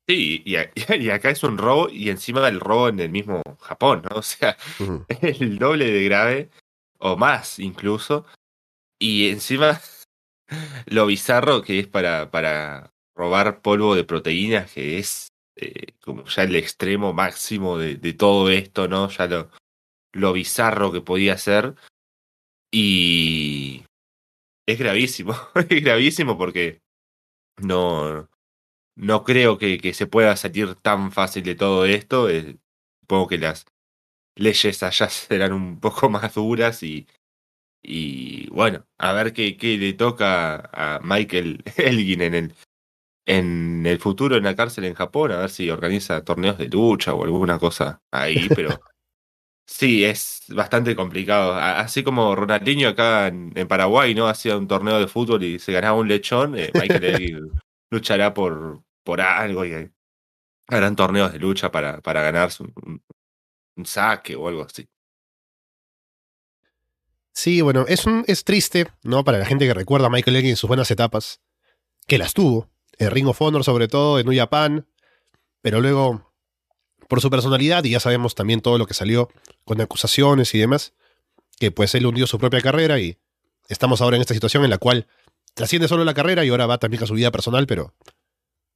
[0.07, 3.41] Sí, y, a- y acá es un robo y encima del robo en el mismo
[3.61, 4.15] Japón, ¿no?
[4.19, 4.57] O sea,
[5.09, 6.49] es el doble de grave
[6.99, 8.25] o más incluso.
[8.99, 9.81] Y encima
[10.85, 16.43] lo bizarro que es para, para robar polvo de proteínas, que es eh, como ya
[16.43, 19.09] el extremo máximo de, de todo esto, ¿no?
[19.09, 19.49] Ya lo,
[20.13, 21.75] lo bizarro que podía ser.
[22.71, 23.83] Y
[24.65, 25.35] es gravísimo,
[25.69, 26.81] es gravísimo porque
[27.57, 28.29] no,
[28.95, 32.29] no creo que, que se pueda salir tan fácil de todo esto.
[32.29, 32.57] Eh,
[33.01, 33.65] supongo que las
[34.35, 37.07] leyes allá serán un poco más duras y,
[37.83, 42.55] y bueno, a ver qué, qué le toca a Michael Elgin en el,
[43.25, 47.13] en el futuro en la cárcel en Japón, a ver si organiza torneos de lucha
[47.13, 48.81] o alguna cosa ahí, pero
[49.71, 51.53] sí, es bastante complicado.
[51.55, 54.27] Así como Ronaldinho acá en, en Paraguay, ¿no?
[54.27, 58.83] Hacía un torneo de fútbol y se ganaba un lechón, eh, Michael Elgin luchará por,
[59.03, 59.91] por algo y
[60.67, 63.03] harán torneos de lucha para, para ganarse un, un-
[63.77, 64.87] un saque o algo así.
[67.33, 69.23] Sí, bueno, es, un, es triste, ¿no?
[69.23, 71.41] Para la gente que recuerda a Michael Elgin en sus buenas etapas,
[72.07, 74.87] que las tuvo, en Ring of Honor sobre todo, en New Japan,
[75.61, 76.30] pero luego,
[77.11, 79.27] por su personalidad, y ya sabemos también todo lo que salió
[79.65, 80.93] con acusaciones y demás,
[81.59, 83.17] que pues él hundió su propia carrera y
[83.67, 85.07] estamos ahora en esta situación en la cual
[85.53, 87.93] trasciende solo la carrera y ahora va también a su vida personal, pero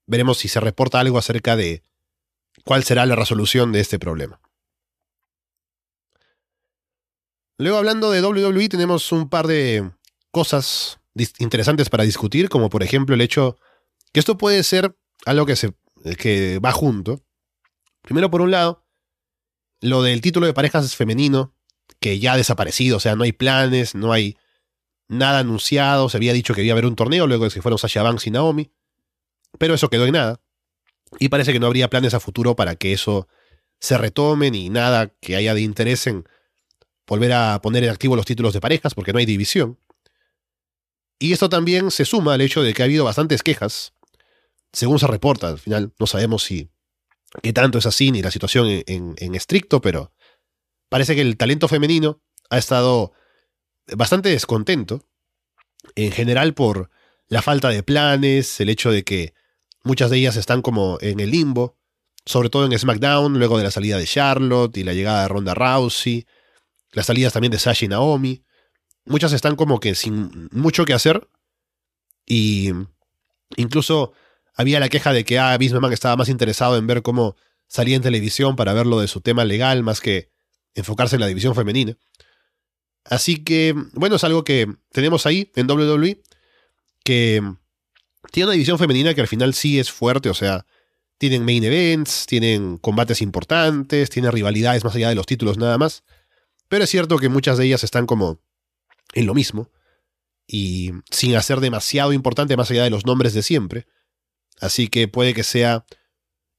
[0.06, 1.82] veremos si se reporta algo acerca de
[2.65, 4.41] cuál será la resolución de este problema.
[7.58, 9.89] Luego hablando de WWE tenemos un par de
[10.32, 11.00] cosas
[11.39, 13.58] interesantes para discutir, como por ejemplo el hecho
[14.12, 14.93] que esto puede ser
[15.26, 15.71] algo que, se,
[16.17, 17.25] que va junto.
[18.06, 18.86] Primero por un lado,
[19.82, 21.56] lo del título de parejas femenino,
[22.00, 24.38] que ya ha desaparecido, o sea, no hay planes, no hay
[25.08, 27.80] nada anunciado, se había dicho que iba a haber un torneo luego de que fueron
[27.80, 28.72] Sasha Banks y Naomi,
[29.58, 30.39] pero eso quedó en nada.
[31.20, 33.28] Y parece que no habría planes a futuro para que eso
[33.80, 36.28] se retome ni nada que haya de interés en
[37.08, 39.80] volver a poner en activo los títulos de parejas porque no hay división.
[41.18, 43.94] Y esto también se suma al hecho de que ha habido bastantes quejas,
[44.74, 46.70] según se reporta, al final no sabemos si
[47.41, 50.12] qué tanto es así ni la situación en, en- en estricto, pero
[50.89, 53.13] parece que el talento femenino ha estado
[53.95, 55.07] bastante descontento,
[55.95, 56.89] en general por
[57.28, 59.34] la falta de planes, el hecho de que
[59.84, 61.78] muchas de ellas están como en el limbo,
[62.26, 65.53] sobre todo en SmackDown, luego de la salida de Charlotte y la llegada de Ronda
[65.53, 66.26] Rousey,
[66.91, 68.43] las salidas también de Sasha y Naomi.
[69.05, 71.28] Muchas están como que sin mucho que hacer.
[72.26, 72.72] Y
[73.57, 74.14] incluso
[74.56, 77.36] había la queja de que ah, Vince McMahon estaba más interesado en ver cómo
[77.68, 80.32] salía en televisión para ver lo de su tema legal más que
[80.74, 81.97] enfocarse en la división femenina.
[83.03, 86.22] Así que, bueno, es algo que tenemos ahí en WWE,
[87.03, 87.41] que
[88.32, 90.66] tiene una división femenina que al final sí es fuerte, o sea,
[91.18, 96.03] tienen main events, tienen combates importantes, tienen rivalidades más allá de los títulos nada más.
[96.68, 98.39] Pero es cierto que muchas de ellas están como
[99.14, 99.70] en lo mismo
[100.47, 103.88] y sin hacer demasiado importante más allá de los nombres de siempre.
[104.60, 105.86] Así que puede que sea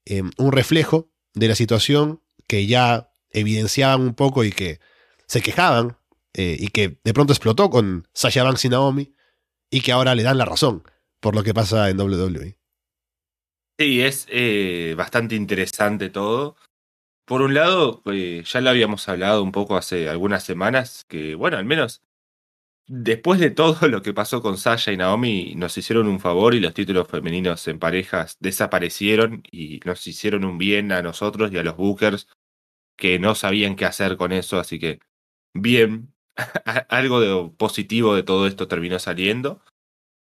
[0.05, 4.81] eh, un reflejo de la situación que ya evidenciaban un poco y que
[5.27, 5.99] se quejaban
[6.35, 9.15] eh, y que de pronto explotó con Sasha Banks y Naomi
[9.71, 10.85] y que ahora le dan la razón
[11.21, 12.59] por lo que pasa en WWE.
[13.79, 16.57] Sí, es eh, bastante interesante todo.
[17.25, 21.59] Por un lado, eh, ya lo habíamos hablado un poco hace algunas semanas, que bueno,
[21.59, 22.03] al menos
[22.87, 26.61] después de todo lo que pasó con Sasha y Naomi, nos hicieron un favor y
[26.61, 31.63] los títulos femeninos en parejas desaparecieron y nos hicieron un bien a nosotros y a
[31.63, 32.29] los bookers
[32.97, 35.01] que no sabían qué hacer con eso, así que
[35.55, 36.15] bien,
[36.89, 39.63] algo de positivo de todo esto terminó saliendo.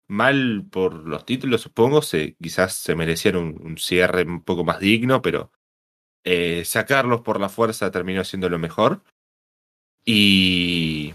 [0.09, 2.01] Mal por los títulos, supongo,
[2.41, 5.53] quizás se merecían un, cierre un poco más digno, pero
[6.25, 9.03] eh, sacarlos por la fuerza terminó siendo lo mejor.
[10.05, 11.15] Y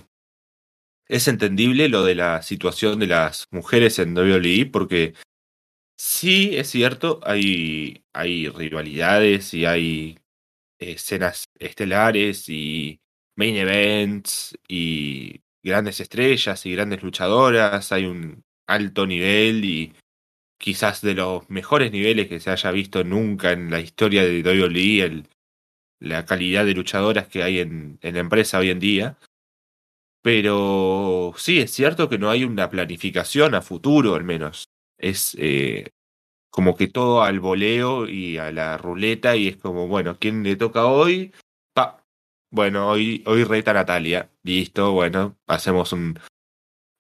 [1.09, 5.13] es entendible lo de la situación de las mujeres en WWE porque
[5.97, 10.19] sí es cierto, hay, hay rivalidades y hay
[10.79, 12.99] escenas estelares y
[13.35, 19.93] main events y grandes estrellas y grandes luchadoras, hay un alto nivel y
[20.59, 25.01] quizás de los mejores niveles que se haya visto nunca en la historia de WWE,
[25.03, 25.27] el,
[25.99, 29.17] la calidad de luchadoras que hay en, en la empresa hoy en día.
[30.27, 34.65] Pero sí, es cierto que no hay una planificación a futuro, al menos.
[34.97, 35.91] Es eh,
[36.49, 40.57] como que todo al voleo y a la ruleta y es como, bueno, ¿quién le
[40.57, 41.31] toca hoy?
[41.73, 42.03] Pa.
[42.51, 44.29] Bueno, hoy, hoy reta Natalia.
[44.43, 46.19] Listo, bueno, hacemos un,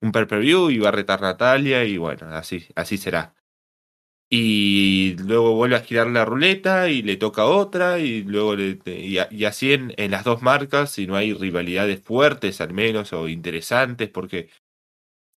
[0.01, 3.35] un per-per-view y va a retar Natalia y bueno, así, así será
[4.29, 9.71] y luego vuelve a girar la ruleta y le toca otra y luego y, así
[9.71, 14.49] en, en, las dos marcas si no hay rivalidades fuertes al menos o interesantes porque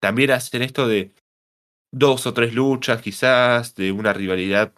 [0.01, 1.13] también hacen esto de
[1.93, 4.75] dos o tres luchas quizás de una rivalidad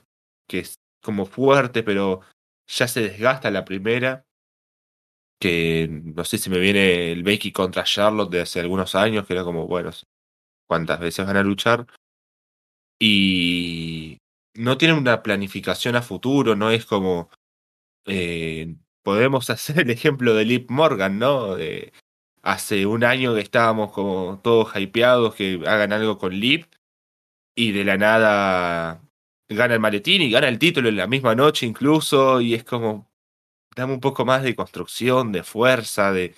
[0.47, 2.21] que es como fuerte pero
[2.67, 4.27] ya se desgasta la primera
[5.41, 9.33] que no sé si me viene el Becky contra Charlotte de hace algunos años que
[9.33, 9.91] era como bueno
[10.69, 11.87] cuántas veces van a luchar
[13.05, 14.19] y
[14.55, 17.31] no tienen una planificación a futuro, no es como
[18.07, 21.57] eh, podemos hacer el ejemplo de Lip Morgan, ¿no?
[22.43, 26.67] Hace un año que estábamos como todos hypeados que hagan algo con Lip
[27.57, 29.03] y de la nada
[29.49, 33.11] gana el maletín y gana el título en la misma noche incluso y es como
[33.77, 36.37] dame un poco más de construcción, de fuerza, de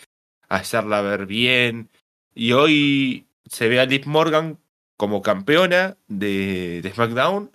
[0.49, 1.91] hacerla ver bien
[2.35, 4.59] y hoy se ve a Lip Morgan
[4.97, 7.51] como campeona de, de SmackDown,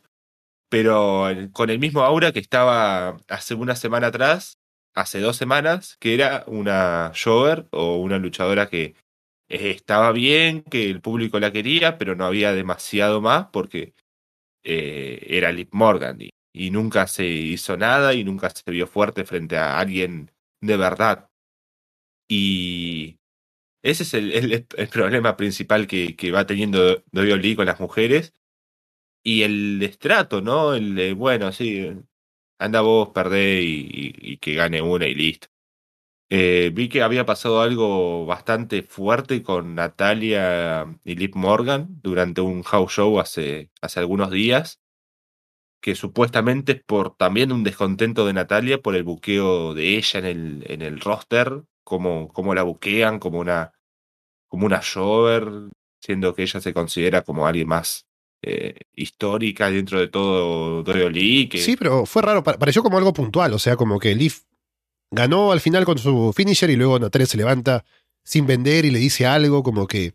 [0.69, 4.59] pero con el mismo aura que estaba hace una semana atrás,
[4.95, 8.95] hace dos semanas, que era una shower o una luchadora que
[9.49, 13.93] eh, estaba bien, que el público la quería, pero no había demasiado más porque
[14.63, 19.25] eh, era Liv Morgan y, y, nunca se hizo nada y nunca se vio fuerte
[19.25, 20.31] frente a alguien
[20.61, 21.29] de verdad.
[22.29, 23.18] Y
[23.81, 28.33] ese es el, el, problema principal que, que va teniendo WWE con las mujeres.
[29.23, 30.73] Y el estrato, ¿no?
[30.73, 31.91] El de, bueno, sí,
[32.59, 35.47] anda vos, perdé y, y, que gane una y listo.
[36.31, 42.61] Eh, vi que había pasado algo bastante fuerte con Natalia y Liv Morgan durante un
[42.63, 44.79] house show hace, hace algunos días,
[45.81, 50.25] que supuestamente es por también un descontento de Natalia por el buqueo de ella en
[50.25, 53.73] el, en el roster cómo, la buquean como una,
[54.47, 55.69] como una shower,
[55.99, 58.05] siendo que ella se considera como alguien más
[58.41, 61.49] eh, histórica dentro de todo WWE.
[61.49, 61.57] Que...
[61.57, 64.43] Sí, pero fue raro, pareció como algo puntual, o sea, como que Leaf
[65.11, 67.83] ganó al final con su finisher y luego Natalia se levanta
[68.23, 70.13] sin vender y le dice algo como que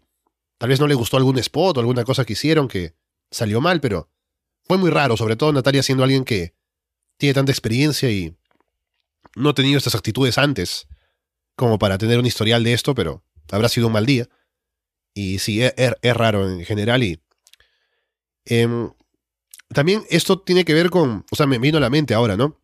[0.59, 2.95] tal vez no le gustó algún spot o alguna cosa que hicieron que
[3.31, 4.09] salió mal, pero
[4.63, 6.55] fue muy raro, sobre todo Natalia siendo alguien que
[7.19, 8.37] tiene tanta experiencia y
[9.35, 10.87] no ha tenido estas actitudes antes
[11.57, 14.29] como para tener un historial de esto, pero habrá sido un mal día.
[15.15, 17.03] Y sí, es, raro en general.
[17.03, 17.21] Y
[18.47, 18.91] em,
[19.69, 22.61] también esto tiene que ver con, o sea, me vino a la mente ahora, ¿no?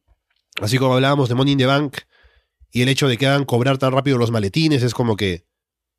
[0.61, 1.99] Así como hablábamos de Money in the Bank
[2.73, 5.47] y el hecho de que hagan cobrar tan rápido los maletines, es como que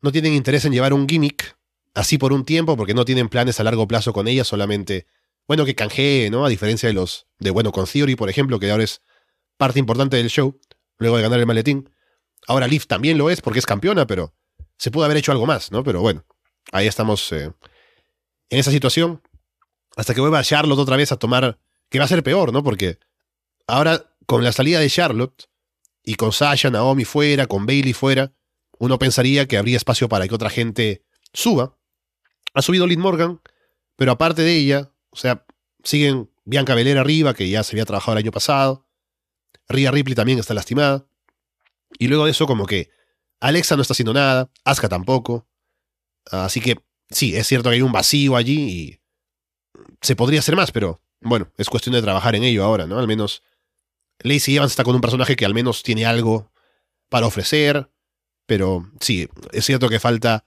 [0.02, 1.58] no tienen interés en llevar un gimmick
[1.94, 5.08] así por un tiempo porque no tienen planes a largo plazo con ella, solamente,
[5.48, 6.46] bueno, que canjee, ¿no?
[6.46, 9.02] A diferencia de los de, bueno, con Theory, por ejemplo, que ahora es
[9.58, 10.60] parte importante del show,
[10.98, 11.90] luego de ganar el maletín.
[12.48, 14.34] Ahora Liv también lo es porque es campeona, pero
[14.78, 15.84] se pudo haber hecho algo más, ¿no?
[15.84, 16.26] Pero bueno,
[16.72, 17.52] ahí estamos eh,
[18.50, 19.22] en esa situación.
[19.96, 21.60] Hasta que vuelva a Charlotte otra vez a tomar.
[21.90, 22.64] Que va a ser peor, ¿no?
[22.64, 23.00] Porque
[23.68, 25.50] ahora, con la salida de Charlotte
[26.04, 28.34] y con Sasha, Naomi fuera, con Bailey fuera,
[28.80, 31.78] uno pensaría que habría espacio para que otra gente suba.
[32.54, 33.42] Ha subido Liv Morgan,
[33.96, 35.46] pero aparte de ella, o sea,
[35.84, 38.88] siguen Bianca Belair arriba, que ya se había trabajado el año pasado.
[39.68, 41.06] Rhea Ripley también está lastimada.
[42.00, 42.90] Y luego de eso, como que
[43.40, 45.48] Alexa no está haciendo nada, Asuka tampoco.
[46.32, 46.78] Así que
[47.10, 49.00] sí, es cierto que hay un vacío allí y
[50.02, 53.00] se podría hacer más, pero bueno, es cuestión de trabajar en ello ahora, ¿no?
[53.00, 53.44] Al menos
[54.20, 56.52] Lacey Evans está con un personaje que al menos tiene algo
[57.10, 57.92] para ofrecer,
[58.46, 60.46] pero sí, es cierto que falta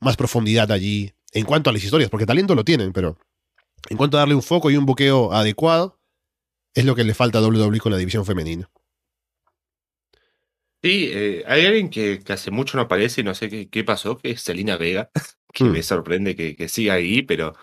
[0.00, 3.18] más profundidad allí en cuanto a las historias, porque talento lo tienen, pero
[3.88, 6.00] en cuanto a darle un foco y un buqueo adecuado,
[6.74, 8.70] es lo que le falta a WWE con la división femenina.
[10.82, 14.16] Sí, eh, hay alguien que, hace mucho no aparece y no sé qué, qué pasó,
[14.16, 15.10] que es Selina Vega,
[15.52, 17.54] que me sorprende que, que siga ahí, pero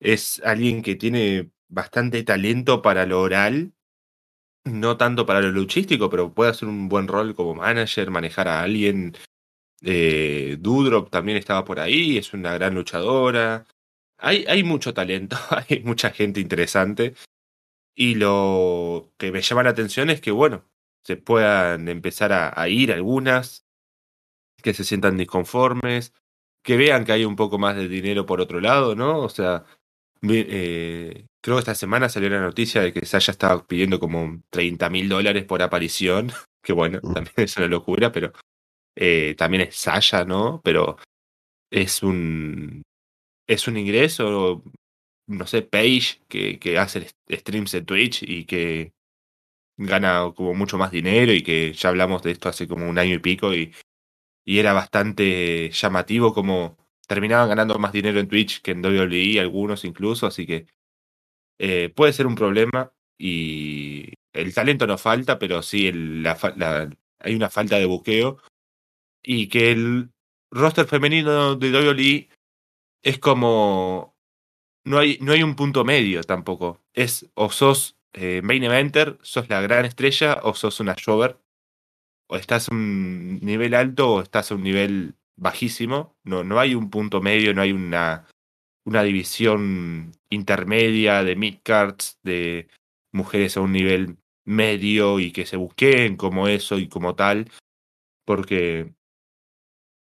[0.00, 3.72] es alguien que tiene bastante talento para lo oral,
[4.64, 8.62] no tanto para lo luchístico, pero puede hacer un buen rol como manager, manejar a
[8.62, 9.16] alguien.
[9.82, 13.66] Eh, Dudrop también estaba por ahí, es una gran luchadora.
[14.18, 15.36] Hay, hay mucho talento,
[15.68, 17.14] hay mucha gente interesante.
[17.94, 20.69] Y lo que me llama la atención es que, bueno,
[21.04, 23.64] se puedan empezar a, a ir algunas,
[24.62, 26.12] que se sientan disconformes,
[26.62, 29.20] que vean que hay un poco más de dinero por otro lado, ¿no?
[29.20, 29.64] O sea,
[30.22, 34.90] eh, creo que esta semana salió la noticia de que Sasha estaba pidiendo como 30
[34.90, 36.30] mil dólares por aparición,
[36.62, 37.14] que bueno, Mm.
[37.14, 38.32] también es una locura, pero
[38.96, 40.60] eh, también es Sasha, ¿no?
[40.62, 40.98] Pero
[41.70, 42.82] es un,
[43.48, 44.62] es un ingreso,
[45.28, 48.92] no sé, Paige, que, que hace streams en Twitch y que
[49.80, 53.14] gana como mucho más dinero y que ya hablamos de esto hace como un año
[53.14, 53.72] y pico y,
[54.44, 56.76] y era bastante llamativo como
[57.08, 60.66] terminaban ganando más dinero en Twitch que en WWE, algunos incluso, así que
[61.58, 67.50] eh, puede ser un problema y el talento no falta, pero sí la- hay una
[67.50, 68.38] falta de buqueo
[69.22, 70.10] y que el
[70.50, 72.28] roster femenino de WWE
[73.02, 74.16] es como
[74.84, 76.80] no hay no hay un punto medio tampoco.
[76.94, 81.38] Es o sos eh, main eventer sos la gran estrella o sos una shower
[82.28, 86.74] o estás a un nivel alto o estás a un nivel bajísimo no no hay
[86.74, 88.26] un punto medio no hay una
[88.84, 92.68] una división intermedia de midcards de
[93.12, 97.50] mujeres a un nivel medio y que se busquen como eso y como tal
[98.24, 98.92] porque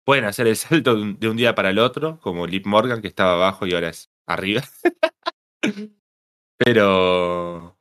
[0.08, 3.02] pueden hacer el salto de un, de un día para el otro, como Lip Morgan,
[3.02, 4.62] que estaba abajo y ahora es arriba.
[6.56, 7.77] Pero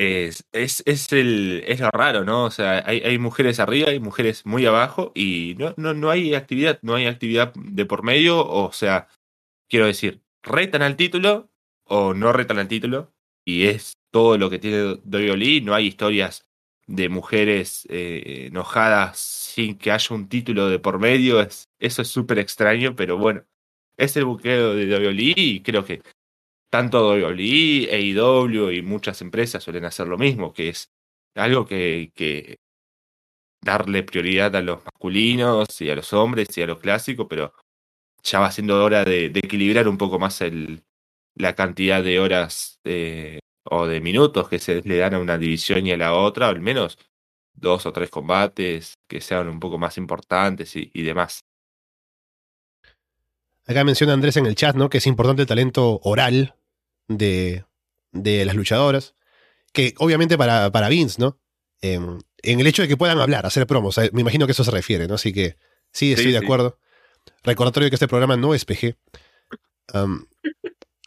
[0.00, 2.46] es, es, es, el, es lo raro, ¿no?
[2.46, 6.34] O sea, hay, hay mujeres arriba, hay mujeres muy abajo y no, no, no hay
[6.34, 9.08] actividad, no hay actividad de por medio, o sea,
[9.68, 11.50] quiero decir, retan al título
[11.84, 13.12] o no retan al título
[13.44, 16.48] y es todo lo que tiene WWE, no hay historias
[16.86, 22.08] de mujeres eh, enojadas sin que haya un título de por medio, es, eso es
[22.08, 23.44] súper extraño, pero bueno,
[23.98, 26.00] es el buqueo de WWE y creo que
[26.70, 30.90] tanto WWE, AEW y muchas empresas suelen hacer lo mismo, que es
[31.34, 32.58] algo que,
[33.62, 37.52] darle prioridad a los masculinos y a los hombres y a los clásicos, pero
[38.22, 40.42] ya va siendo hora de, equilibrar un poco más
[41.34, 45.86] la cantidad de horas eh, o de minutos que se le dan a una división
[45.86, 46.98] y a la otra, o al menos
[47.52, 51.40] dos o tres combates que sean un poco más importantes y, y demás.
[53.66, 54.88] Acá menciona Andrés en el chat, ¿no?
[54.88, 56.54] Que es importante el talento oral
[57.10, 57.64] de,
[58.12, 59.14] de las luchadoras.
[59.72, 61.38] Que obviamente para, para Vince, ¿no?
[61.82, 62.00] Eh,
[62.42, 63.98] en el hecho de que puedan hablar, hacer promos.
[64.12, 65.14] Me imagino que eso se refiere, ¿no?
[65.14, 65.56] Así que
[65.92, 66.44] sí, estoy Sí, de sí.
[66.44, 66.78] acuerdo.
[67.44, 68.96] Recordatorio de que este programa no es PG.
[69.92, 70.24] Um,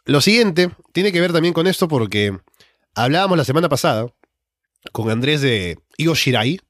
[0.04, 2.38] lo siguiente tiene que ver también con esto porque
[2.94, 4.06] hablábamos la semana pasada
[4.92, 6.60] con Andrés de Io Shirai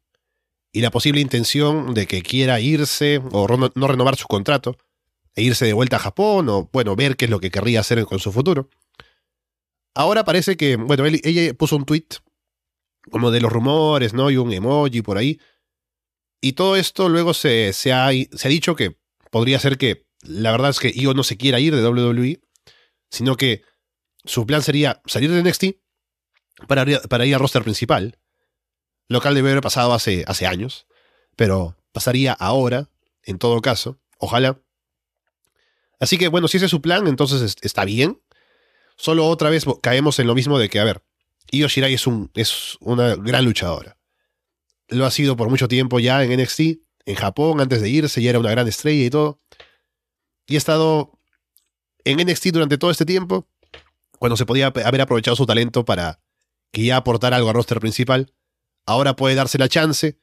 [0.72, 4.76] y la posible intención de que quiera irse o no renovar su contrato
[5.34, 8.04] e irse de vuelta a Japón o, bueno, ver qué es lo que querría hacer
[8.06, 8.68] con su futuro.
[9.94, 12.06] Ahora parece que, bueno, ella puso un tweet
[13.10, 14.30] como de los rumores, ¿no?
[14.30, 15.38] Y un emoji por ahí.
[16.40, 18.98] Y todo esto luego se, se, ha, se ha dicho que
[19.30, 22.40] podría ser que la verdad es que Io no se quiera ir de WWE,
[23.10, 23.62] sino que
[24.24, 25.64] su plan sería salir de NXT
[26.66, 28.18] para, para ir al roster principal,
[29.08, 30.86] lo cual debe haber pasado hace, hace años,
[31.36, 32.90] pero pasaría ahora,
[33.22, 34.60] en todo caso, ojalá.
[36.00, 38.20] Así que bueno, si ese es su plan, entonces es- está bien.
[38.96, 41.02] Solo otra vez caemos en lo mismo de que, a ver,
[41.50, 43.98] Io Shirai es, un, es una gran luchadora.
[44.88, 46.60] Lo ha sido por mucho tiempo ya en NXT,
[47.06, 49.40] en Japón, antes de irse, ya era una gran estrella y todo.
[50.46, 51.18] Y ha estado
[52.04, 53.48] en NXT durante todo este tiempo,
[54.18, 56.20] cuando se podía haber aprovechado su talento para
[56.72, 58.34] que ya aportara algo al roster principal.
[58.86, 60.18] Ahora puede darse la chance,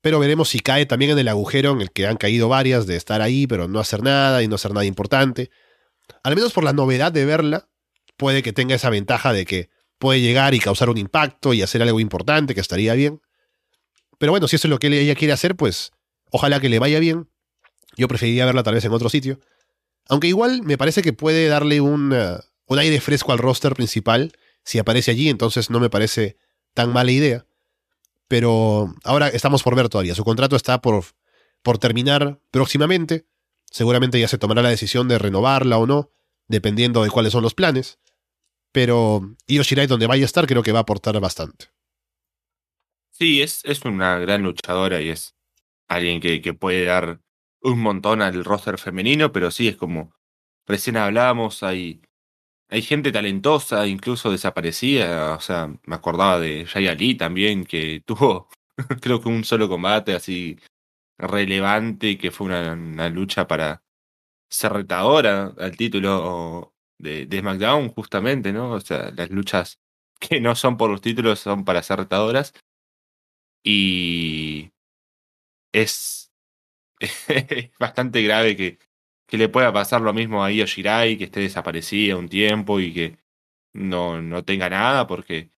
[0.00, 2.96] pero veremos si cae también en el agujero en el que han caído varias de
[2.96, 5.50] estar ahí, pero no hacer nada y no hacer nada importante.
[6.22, 7.68] Al menos por la novedad de verla,
[8.16, 11.82] puede que tenga esa ventaja de que puede llegar y causar un impacto y hacer
[11.82, 13.20] algo importante, que estaría bien.
[14.18, 15.92] Pero bueno, si eso es lo que ella quiere hacer, pues
[16.30, 17.28] ojalá que le vaya bien.
[17.96, 19.40] Yo preferiría verla tal vez en otro sitio.
[20.08, 22.14] Aunque igual me parece que puede darle un,
[22.66, 24.32] un aire fresco al roster principal
[24.64, 26.36] si aparece allí, entonces no me parece
[26.74, 27.46] tan mala idea.
[28.28, 30.14] Pero ahora estamos por ver todavía.
[30.14, 31.04] Su contrato está por,
[31.62, 33.26] por terminar próximamente.
[33.70, 36.10] Seguramente ya se tomará la decisión de renovarla o no,
[36.48, 37.98] dependiendo de cuáles son los planes.
[38.76, 41.68] Pero Io Shirai, donde vaya a estar, creo que va a aportar bastante.
[43.10, 45.34] Sí, es, es una gran luchadora y es
[45.88, 47.22] alguien que, que puede dar
[47.62, 50.12] un montón al roster femenino, pero sí es como
[50.66, 52.02] recién hablábamos, hay,
[52.68, 55.34] hay gente talentosa, incluso desaparecida.
[55.36, 58.50] O sea, me acordaba de Jay Ali también, que tuvo,
[59.00, 60.58] creo que un solo combate así
[61.16, 63.82] relevante, que fue una, una lucha para
[64.50, 68.72] ser retadora al título de, SmackDown, justamente, ¿no?
[68.72, 69.80] O sea, las luchas
[70.20, 72.54] que no son por los títulos son para ser retadoras.
[73.64, 74.72] Y
[75.72, 76.32] es,
[77.78, 78.78] bastante grave que,
[79.26, 82.92] que le pueda pasar lo mismo a Io Shirai, que esté desaparecida un tiempo y
[82.94, 83.18] que
[83.74, 85.50] no, no tenga nada, porque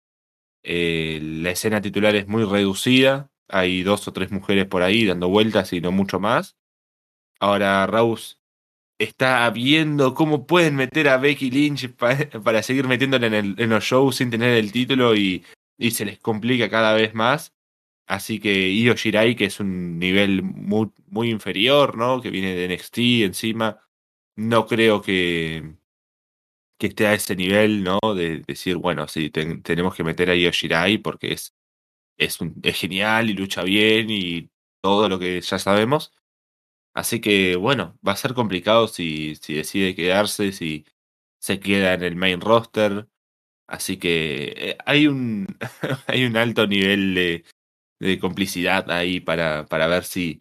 [0.63, 3.31] eh, la escena titular es muy reducida.
[3.49, 6.57] Hay dos o tres mujeres por ahí dando vueltas y no mucho más.
[7.41, 8.38] Ahora Rose
[8.99, 13.85] está viendo cómo pueden meter a Becky Lynch para seguir metiéndola en, el, en los
[13.85, 15.45] shows sin tener el título y,
[15.79, 17.55] y se les complica cada vez más.
[18.07, 22.21] Así que Io Shirai, que es un nivel muy, muy inferior, ¿no?
[22.23, 23.87] Que viene de NXT encima,
[24.37, 25.75] no creo que,
[26.79, 27.99] que esté a ese nivel, ¿no?
[28.15, 31.55] De decir, bueno, sí, ten, tenemos que meter a Io Shirai porque es,
[32.17, 32.39] es,
[32.77, 34.51] genial y lucha bien y
[34.83, 36.13] todo lo que ya sabemos.
[36.95, 40.85] Así que, bueno, va a ser complicado si, si decide quedarse, si
[41.41, 43.09] se queda en el main roster.
[43.69, 45.47] Así que eh, hay un,
[46.09, 47.45] hay un alto nivel
[48.01, 50.41] de, complicidad ahí para, para ver si,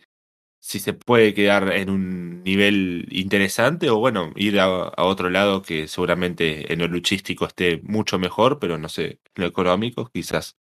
[0.60, 5.62] si se puede quedar en un nivel interesante o bueno, ir a, a, otro lado
[5.64, 10.58] que seguramente en lo luchístico esté mucho mejor, pero no sé, en lo económico quizás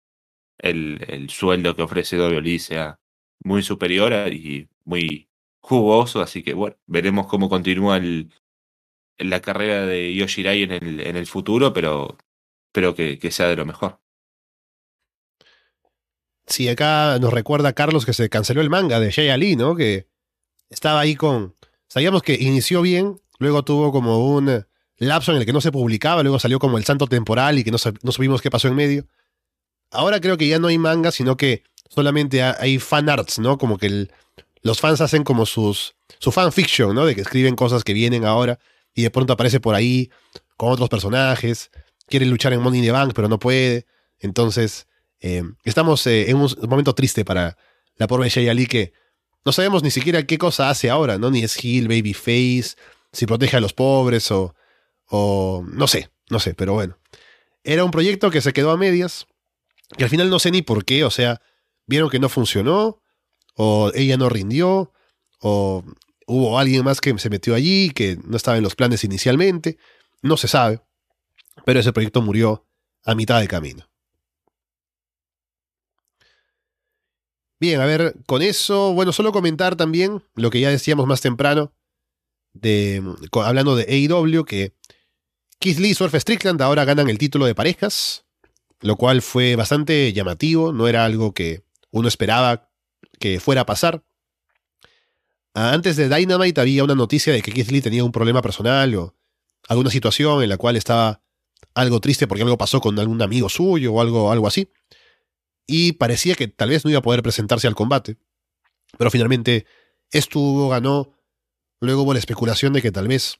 [0.59, 3.01] el, el sueldo que ofrece WWE sea
[3.45, 5.29] muy superior y muy
[5.63, 8.31] jugoso, así que bueno, veremos cómo continúa el,
[9.17, 12.19] la carrera de Yoshirai en el, en el futuro, pero
[12.67, 14.01] espero que, sea de lo mejor.
[16.47, 19.77] Sí, acá nos recuerda Carlos que se canceló el manga de Jay Ali, ¿no?
[19.77, 20.09] Que
[20.69, 21.55] estaba ahí con.
[21.89, 26.23] Sabíamos que inició bien, luego tuvo como un lapso en el que no se publicaba,
[26.23, 29.07] luego salió como el santo temporal y que no, no supimos qué pasó en medio.
[29.91, 33.59] Ahora creo que ya no hay manga, sino que solamente hay fan arts, ¿no?
[33.59, 34.13] Como que el,
[34.63, 37.05] los fans hacen como sus su fanfiction, ¿no?
[37.05, 38.59] De que escriben cosas que vienen ahora
[38.95, 40.11] y de pronto aparece por ahí
[40.57, 41.71] con otros personajes,
[42.07, 43.87] quiere luchar en Money in the Bank pero no puede.
[44.21, 44.87] Entonces,
[45.21, 47.57] eh, estamos eh, en un momento triste para
[47.97, 48.93] la pobre Jay Ali que
[49.45, 51.31] no sabemos ni siquiera qué cosa hace ahora, ¿no?
[51.31, 52.77] Ni es Hill, Babyface,
[53.13, 54.55] si protege a los pobres o,
[55.09, 56.97] o no sé, no sé, pero bueno.
[57.65, 59.27] Era un proyecto que se quedó a medias,
[59.97, 61.41] que al final no sé ni por qué, o sea,
[61.87, 63.02] vieron que no funcionó,
[63.55, 64.93] o ella no rindió,
[65.41, 65.85] o
[66.27, 69.79] hubo alguien más que se metió allí, que no estaba en los planes inicialmente,
[70.23, 70.81] no se sabe,
[71.65, 72.67] pero ese proyecto murió
[73.05, 73.89] a mitad de camino.
[77.61, 81.73] Bien, a ver, con eso, bueno, solo comentar también lo que ya decíamos más temprano,
[82.53, 84.75] de, hablando de AEW, que
[85.61, 88.25] Keith Lee y Surf Strickland ahora ganan el título de parejas,
[88.81, 92.72] lo cual fue bastante llamativo, no era algo que uno esperaba
[93.23, 94.05] que fuera a pasar.
[95.55, 99.15] Antes de Dynamite había una noticia de que Keith Lee tenía un problema personal o
[99.69, 101.23] alguna situación en la cual estaba
[101.75, 104.69] algo triste porque algo pasó con algún amigo suyo o algo, algo así
[105.67, 108.19] y parecía que tal vez no iba a poder presentarse al combate.
[108.99, 109.67] Pero finalmente
[110.11, 111.17] estuvo, ganó.
[111.81, 113.39] Luego hubo la especulación de que tal vez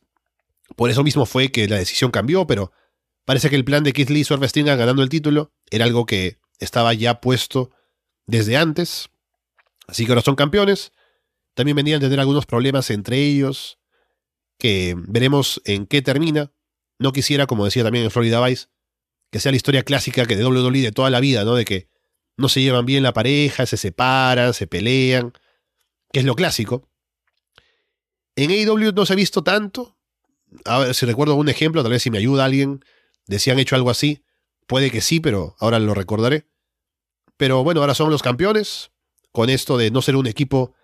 [0.77, 2.73] por eso mismo fue que la decisión cambió, pero
[3.25, 6.39] parece que el plan de Keith Lee y Swerve ganando el título era algo que
[6.59, 7.71] estaba ya puesto
[8.27, 9.11] desde antes.
[9.87, 10.93] Así que ahora son campeones.
[11.55, 13.79] También venían a tener algunos problemas entre ellos,
[14.59, 16.53] que veremos en qué termina.
[16.99, 18.69] No quisiera, como decía también en Florida Vice,
[19.31, 21.55] que sea la historia clásica que de WWE de toda la vida, ¿no?
[21.55, 21.89] De que
[22.37, 25.33] no se llevan bien la pareja, se separan, se pelean,
[26.13, 26.89] que es lo clásico.
[28.37, 29.97] En AEW no se ha visto tanto.
[30.65, 32.85] A ver si recuerdo algún ejemplo, tal vez si me ayuda alguien
[33.27, 34.25] de si han hecho algo así.
[34.67, 36.47] Puede que sí, pero ahora lo recordaré.
[37.37, 38.91] Pero bueno, ahora son los campeones.
[39.33, 40.75] Con esto de no ser un equipo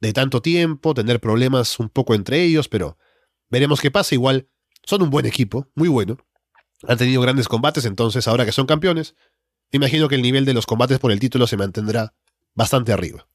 [0.00, 2.98] de tanto tiempo, tener problemas un poco entre ellos, pero
[3.48, 4.14] veremos qué pasa.
[4.14, 4.48] Igual
[4.84, 6.18] son un buen equipo, muy bueno.
[6.86, 9.16] Han tenido grandes combates, entonces ahora que son campeones,
[9.72, 12.14] imagino que el nivel de los combates por el título se mantendrá
[12.54, 13.26] bastante arriba.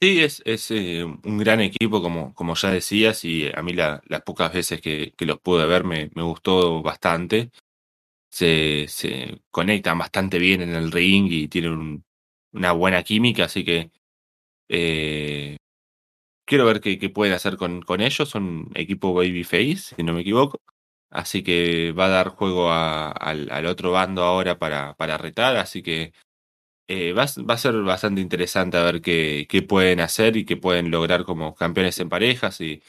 [0.00, 4.02] Sí, es, es eh, un gran equipo, como, como ya decías, y a mí la,
[4.06, 7.50] las pocas veces que, que los pude ver me, me gustó bastante.
[8.30, 12.03] Se, se, conectan bastante bien en el ring y tienen un,
[12.54, 13.90] una buena química, así que
[14.68, 15.56] eh,
[16.46, 18.28] quiero ver qué, pueden hacer con, con ellos.
[18.28, 20.60] Son equipo Babyface, si no me equivoco.
[21.10, 25.56] Así que va a dar juego al, al otro bando ahora para, para retar.
[25.56, 26.12] Así que
[26.88, 30.56] eh, va, va a ser bastante interesante a ver qué, qué pueden hacer y qué
[30.56, 32.60] pueden lograr como campeones en parejas.
[32.60, 32.82] Y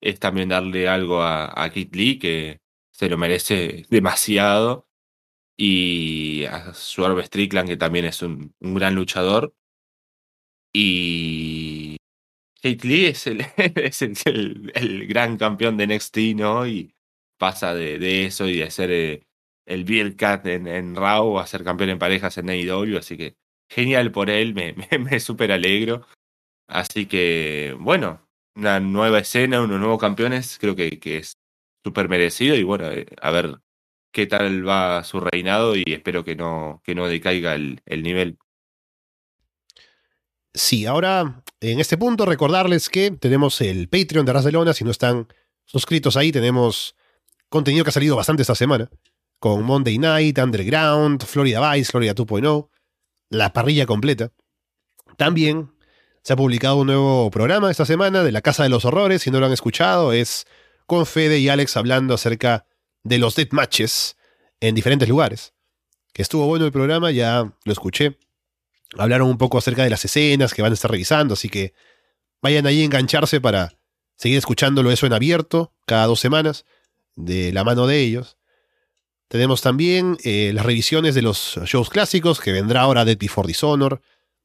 [0.00, 2.60] es también darle algo a, a Kit Lee, que
[2.92, 4.88] se lo merece demasiado.
[5.60, 9.54] Y a Swerve Strickland, que también es un, un gran luchador.
[10.72, 11.96] Y
[12.62, 13.40] Kate Lee es el,
[13.76, 16.66] es el, el- el gran campeón de NXT, ¿no?
[16.66, 16.94] Y
[17.38, 19.26] pasa de, de eso y de ser eh,
[19.66, 22.98] el Beer Cat en, en Raw a ser campeón en parejas en AEW.
[22.98, 23.36] Así que
[23.70, 26.06] genial por él, me, me, me súper alegro.
[26.68, 31.38] Así que, bueno, una nueva escena, unos nuevos campeones, creo que, que es
[31.84, 32.56] súper merecido.
[32.56, 33.58] Y bueno, eh, a ver
[34.12, 38.38] qué tal va su reinado y espero que no, que no decaiga el, el nivel.
[40.52, 44.74] Sí, ahora en este punto recordarles que tenemos el Patreon de Arras de Lona.
[44.74, 45.28] Si no están
[45.64, 46.96] suscritos ahí, tenemos
[47.48, 48.90] contenido que ha salido bastante esta semana.
[49.38, 52.68] Con Monday Night, Underground, Florida Vice, Florida 2.0,
[53.30, 54.32] la parrilla completa.
[55.16, 55.72] También
[56.22, 59.22] se ha publicado un nuevo programa esta semana de la Casa de los Horrores.
[59.22, 60.46] Si no lo han escuchado, es
[60.86, 62.66] con Fede y Alex hablando acerca
[63.02, 64.16] de los death matches
[64.60, 65.54] en diferentes lugares.
[66.12, 68.18] Que estuvo bueno el programa, ya lo escuché.
[68.96, 71.74] Hablaron un poco acerca de las escenas que van a estar revisando, así que
[72.42, 73.72] vayan ahí a engancharse para
[74.16, 76.64] seguir escuchándolo eso en abierto cada dos semanas,
[77.16, 78.36] de la mano de ellos.
[79.28, 84.02] Tenemos también eh, las revisiones de los shows clásicos, que vendrá ahora Dead Before Dishonor,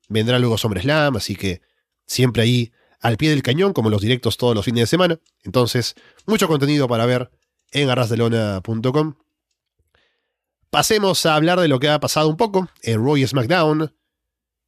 [0.08, 1.62] vendrá luego SummerSlam, así que
[2.06, 5.20] siempre ahí al pie del cañón, como los directos todos los fines de semana.
[5.44, 5.96] Entonces,
[6.26, 7.32] mucho contenido para ver
[7.76, 9.16] en arrasdelona.com.
[10.70, 13.94] Pasemos a hablar de lo que ha pasado un poco en Raw y SmackDown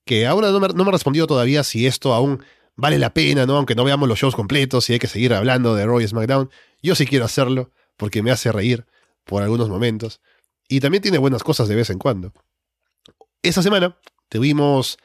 [0.06, 2.44] que ahora no me, no me ha respondido todavía si esto aún
[2.76, 3.56] vale la pena, ¿no?
[3.56, 6.50] Aunque no veamos los shows completos y hay que seguir hablando de Raw y SmackDown.
[6.82, 8.86] Yo sí quiero hacerlo porque me hace reír
[9.24, 10.20] por algunos momentos.
[10.68, 12.34] Y también tiene buenas cosas de vez en cuando.
[13.42, 13.98] Esta semana
[14.28, 14.98] tuvimos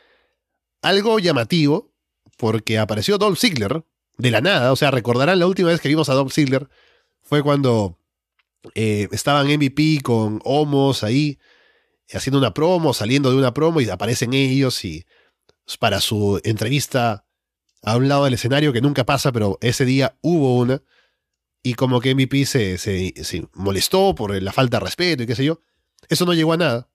[0.83, 1.93] algo llamativo
[2.37, 3.85] porque apareció Dolph Ziggler
[4.19, 4.73] de la nada.
[4.73, 6.69] O sea, recordarán la última vez que vimos a Dolph Ziggler
[7.33, 7.99] fue cuando
[8.75, 11.39] eh, estaban MVP con Homos ahí
[12.13, 15.07] haciendo una promo, saliendo de una promo y aparecen ellos y
[15.79, 17.25] para su entrevista
[17.81, 20.83] a un lado del escenario que nunca pasa, pero ese día hubo una
[21.63, 25.35] y como que MVP se, se, se molestó por la falta de respeto y qué
[25.35, 25.59] sé yo.
[26.11, 26.91] Eso no llegó a nada.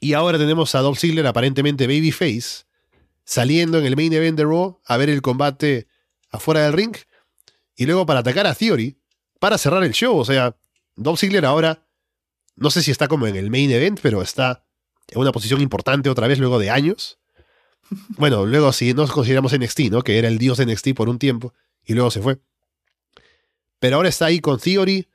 [0.00, 2.64] Y ahora tenemos a Dolph Ziggler, aparentemente babyface,
[3.24, 5.88] saliendo en el main event de Raw a ver el combate
[6.30, 6.96] afuera del ring
[7.74, 8.97] y luego para atacar a Theory
[9.38, 10.16] para cerrar el show.
[10.16, 10.56] O sea,
[10.96, 11.84] Dolph Ziggler ahora
[12.58, 14.64] no sé si está como en el main event, pero está
[15.08, 17.18] en una posición importante otra vez luego de años.
[18.18, 20.02] Bueno, luego si nos consideramos NXT, ¿no?
[20.02, 22.38] Que era el dios de NXT por un tiempo y luego se fue.
[23.78, 25.08] Pero ahora está ahí con Theory,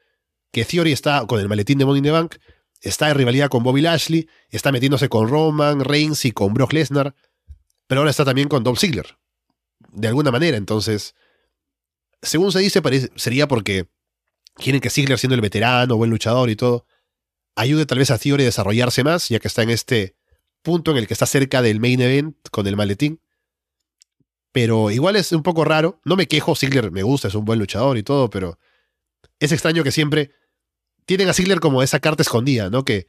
[0.52, 2.36] que Theory está con el maletín de Money in the Bank,
[2.82, 7.14] está en rivalidad con Bobby Lashley, está metiéndose con Roman, Reigns y con Brock Lesnar,
[7.88, 9.18] pero ahora está también con Dolph Ziggler.
[9.92, 11.14] De alguna manera, entonces,
[12.22, 12.82] según se dice,
[13.16, 13.90] sería porque
[14.56, 16.86] quieren que Ziggler, siendo el veterano, buen luchador y todo,
[17.56, 20.16] ayude tal vez a Theory a desarrollarse más, ya que está en este
[20.62, 23.22] punto en el que está cerca del main event con el maletín.
[24.52, 26.00] Pero igual es un poco raro.
[26.06, 28.60] No me quejo, Ziggler me gusta, es un buen luchador y todo, pero
[29.40, 30.32] es extraño que siempre
[31.06, 32.86] tienen a Ziggler como esa carta escondida, ¿no?
[32.86, 33.08] Que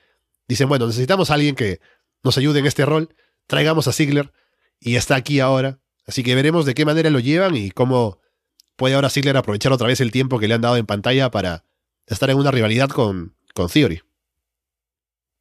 [0.49, 1.80] dicen, bueno, necesitamos a alguien que
[2.22, 3.14] nos ayude en este rol,
[3.47, 4.32] traigamos a Ziggler
[4.80, 5.80] y está aquí ahora.
[6.07, 8.20] Así que veremos de qué manera lo llevan y cómo
[8.77, 11.64] puede ahora Ziggler aprovechar otra vez el tiempo que le han dado en pantalla para
[12.07, 14.03] estar en una rivalidad con, con Theory.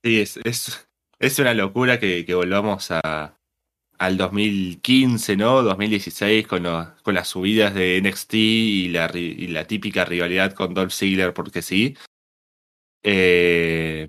[0.04, 5.64] Sí, es, una locura que, volvamos al 2015, ¿no?
[5.64, 10.92] 2016 con, las subidas de NXT y la, ri- y la típica rivalidad con Dolph
[10.92, 11.96] Ziggler, porque sí.
[13.04, 14.08] Eh,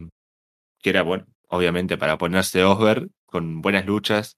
[0.83, 4.37] que era, bueno, obviamente para ponerse over, con buenas luchas.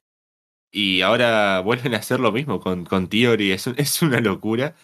[0.72, 4.76] Y ahora vuelven a hacer lo mismo con, con Theory, es, es una locura.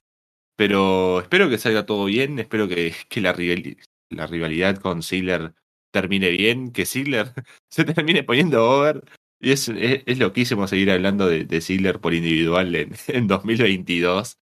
[0.56, 3.78] Pero espero que salga todo bien, espero que, que la, rival-
[4.10, 5.54] la rivalidad con Ziggler
[5.92, 7.32] termine bien, que Ziggler
[7.70, 9.04] se termine poniendo over.
[9.40, 14.38] Y es, es, es loquísimo seguir hablando de, de Ziggler por individual en, en 2022.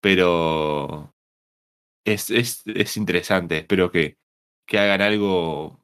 [0.00, 1.14] Pero
[2.04, 3.58] es, es, es interesante.
[3.58, 4.16] Espero que,
[4.66, 5.79] que hagan algo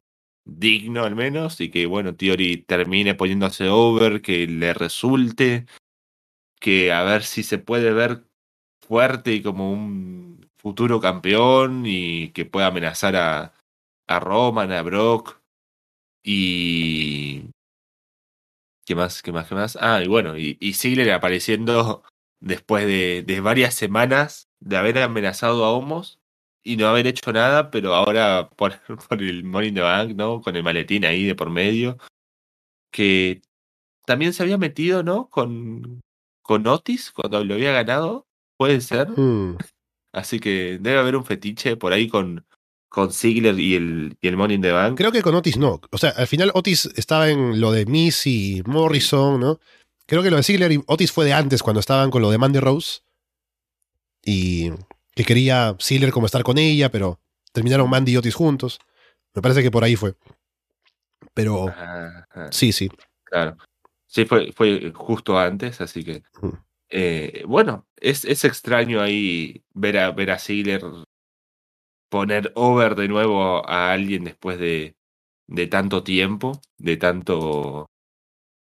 [0.46, 1.60] digno al menos.
[1.60, 5.66] Y que, bueno, Theory termine poniéndose over, que le resulte.
[6.60, 8.24] Que a ver si se puede ver
[8.80, 11.84] fuerte y como un futuro campeón.
[11.86, 13.54] Y que pueda amenazar a,
[14.08, 15.40] a Roman, a Brock.
[16.24, 17.50] Y.
[18.86, 19.22] ¿Qué más?
[19.22, 19.48] ¿Qué más?
[19.48, 19.76] ¿Qué más?
[19.80, 22.04] Ah, y bueno, y, y apareciendo
[22.40, 26.20] después de, de varias semanas de haber amenazado a Homos
[26.66, 28.74] y no haber hecho nada, pero ahora por,
[29.08, 30.40] por el Money in the Bank, ¿no?
[30.40, 31.96] Con el maletín ahí de por medio,
[32.90, 33.40] que
[34.04, 35.28] también se había metido, ¿no?
[35.30, 36.02] Con,
[36.42, 39.08] con Otis cuando lo había ganado, puede ser.
[39.10, 39.56] Hmm.
[40.12, 42.44] Así que debe haber un fetiche por ahí con,
[42.88, 44.96] con Ziggler y el, y el Money in the Bank.
[44.96, 45.80] Creo que con Otis no.
[45.92, 49.60] O sea, al final Otis estaba en lo de Miss y Morrison, ¿no?
[50.06, 52.38] Creo que lo de Ziggler y Otis fue de antes, cuando estaban con lo de
[52.38, 53.02] Mandy Rose.
[54.24, 54.70] Y
[55.16, 57.18] que quería Ziggler como estar con ella, pero
[57.52, 58.78] terminaron Mandy y Otis juntos.
[59.34, 60.14] Me parece que por ahí fue.
[61.32, 62.90] Pero Ajá, sí, sí.
[63.24, 63.56] claro.
[64.06, 66.22] Sí, fue, fue justo antes, así que.
[66.90, 70.82] Eh, bueno, es, es extraño ahí ver a, ver a Ziggler
[72.10, 74.94] poner over de nuevo a alguien después de,
[75.48, 77.86] de tanto tiempo, de tanto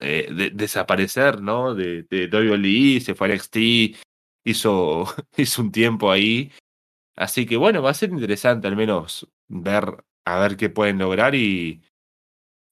[0.01, 1.74] eh, de- desaparecer, ¿no?
[1.74, 3.97] De, de WWE, se fue a NXT,
[4.45, 5.05] hizo,
[5.36, 6.53] hizo un tiempo ahí.
[7.16, 11.34] Así que bueno, va a ser interesante al menos ver a ver qué pueden lograr
[11.34, 11.82] y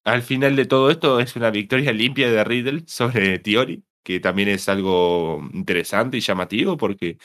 [0.04, 4.48] al final de todo esto es una victoria limpia de Riddle sobre Theory, que también
[4.48, 7.18] es algo interesante y llamativo porque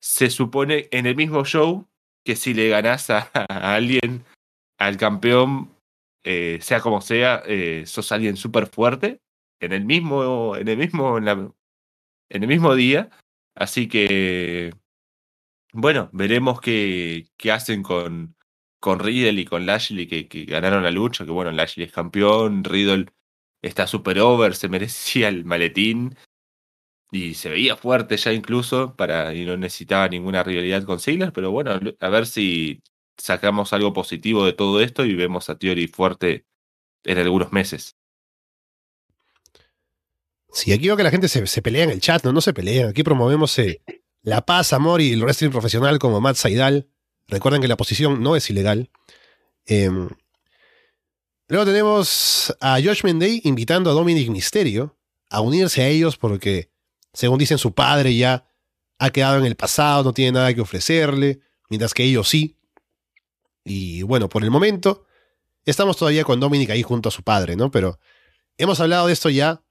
[0.00, 1.88] se supone en el mismo show
[2.24, 4.24] que si le ganás a, alguien,
[4.78, 5.70] al campeón,
[6.24, 9.20] eh, sea como sea, eh, sos alguien súper fuerte
[9.60, 11.52] en el mismo, en el mismo, en
[12.30, 13.10] el mismo día.
[13.58, 14.72] Así que,
[15.72, 18.36] bueno, veremos qué, hacen con,
[18.80, 21.24] con Riddle y con Lashley que, que ganaron la lucha.
[21.24, 23.06] Que bueno, Lashley es campeón, Riddle
[23.62, 26.16] está super over, se merecía el maletín
[27.10, 31.50] y se veía fuerte ya incluso para y no necesitaba ninguna rivalidad con Ziggler, pero
[31.50, 32.82] bueno, a ver si
[33.16, 36.46] sacamos algo positivo de todo esto y vemos a Theory fuerte
[37.04, 37.97] en algunos meses.
[40.52, 42.88] Sí, aquí veo que la gente se, pelea en el chat, no, no se pelean.
[42.90, 43.82] Aquí promovemos eh,
[44.22, 46.88] la paz, amor y el wrestling profesional como Matt Saidal.
[47.26, 48.90] Recuerden que la posición no es ilegal.
[49.66, 50.08] Em,
[51.48, 54.96] luego tenemos a Josh Day invitando a Dominic Mysterio
[55.28, 56.70] a unirse a ellos porque,
[57.12, 58.46] según dicen, su padre ya
[58.98, 62.56] ha quedado en el pasado, no tiene nada que ofrecerle, mientras que ellos sí.
[63.64, 65.04] Y bueno, por el momento
[65.66, 67.70] estamos todavía con Dominic ahí junto a su padre, ¿no?
[67.70, 68.00] Pero
[68.56, 69.62] hemos hablado de esto ya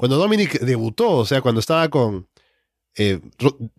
[0.00, 2.26] cuando Dominic debutó, o sea, cuando estaba con
[2.96, 3.20] eh,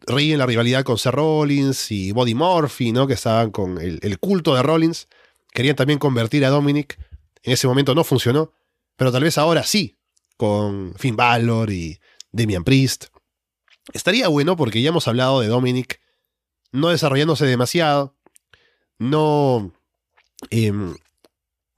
[0.06, 3.08] Rey en la rivalidad con Seth Rollins y Body Murphy, ¿no?
[3.08, 5.08] Que estaban con el, el culto de Rollins,
[5.52, 7.00] querían también convertir a Dominic.
[7.42, 8.54] En ese momento no funcionó,
[8.98, 9.98] pero tal vez ahora sí,
[10.38, 12.00] con Finn Balor y
[12.32, 13.06] Damian Priest.
[13.92, 16.02] Estaría bueno porque ya hemos hablado de Dominic
[16.72, 18.16] no desarrollándose demasiado,
[19.00, 19.74] no
[20.52, 20.94] em,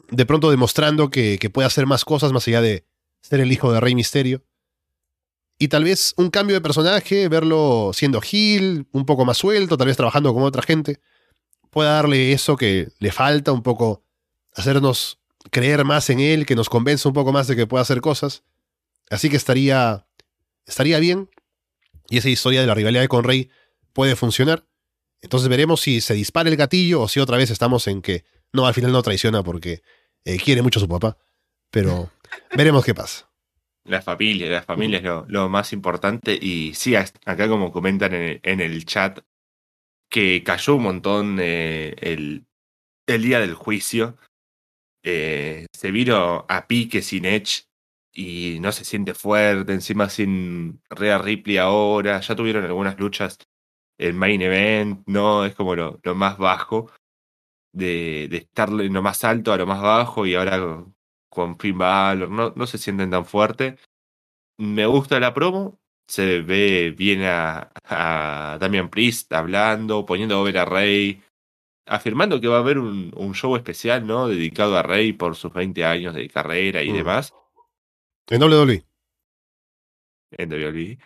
[0.10, 2.86] de pronto demostrando que, que puede hacer más cosas más allá de
[3.24, 4.44] ser el hijo de Rey Misterio.
[5.58, 9.88] Y tal vez un cambio de personaje, verlo siendo Gil, un poco más suelto, tal
[9.88, 11.00] vez trabajando con otra gente,
[11.70, 14.04] pueda darle eso que le falta, un poco
[14.54, 15.20] hacernos
[15.52, 18.44] creer más en él, que nos convenza un poco más de que pueda hacer cosas.
[19.10, 20.06] Así que estaría,
[20.66, 21.30] estaría bien.
[22.10, 23.50] Y esa historia de la rivalidad con Rey
[23.94, 24.68] puede funcionar.
[25.22, 28.68] Entonces veremos si se dispara el gatillo o si otra vez estamos en que no,
[28.68, 29.82] al final no traiciona porque
[30.26, 31.18] eh, quiere mucho a su papá.
[31.74, 32.12] Pero
[32.56, 33.28] veremos qué pasa.
[33.86, 36.38] La familia, la familia es lo, más importante.
[36.40, 39.20] Y sí, acá como comentan en el, en chat,
[40.08, 42.46] que cayó un montón eh, el,
[43.08, 44.18] el día del juicio.
[45.04, 47.66] Eh, se vino a pique sin Edge
[48.14, 52.22] y no se siente fuerte, encima sin Rhea Ripley ahora.
[52.22, 53.40] Ya tuvieron algunas luchas
[53.98, 55.44] el main event, ¿no?
[55.44, 56.92] Es como lo, lo más bajo.
[57.76, 60.86] De, de estar en lo más alto a lo más bajo y ahora
[61.34, 63.78] con Finn Balor, no, no se sienten tan fuerte.
[64.60, 70.66] Me gusta la promo, se ve bien a, a Damian Priest hablando, poniendo over a
[70.66, 71.22] Rey,
[71.88, 74.28] afirmando que va a haber un, un show especial, ¿no?
[74.28, 76.96] Dedicado a Rey por sus 20 años de carrera y Mm.
[76.96, 77.34] demás
[78.30, 78.86] En WWE.
[80.38, 80.98] en WWE.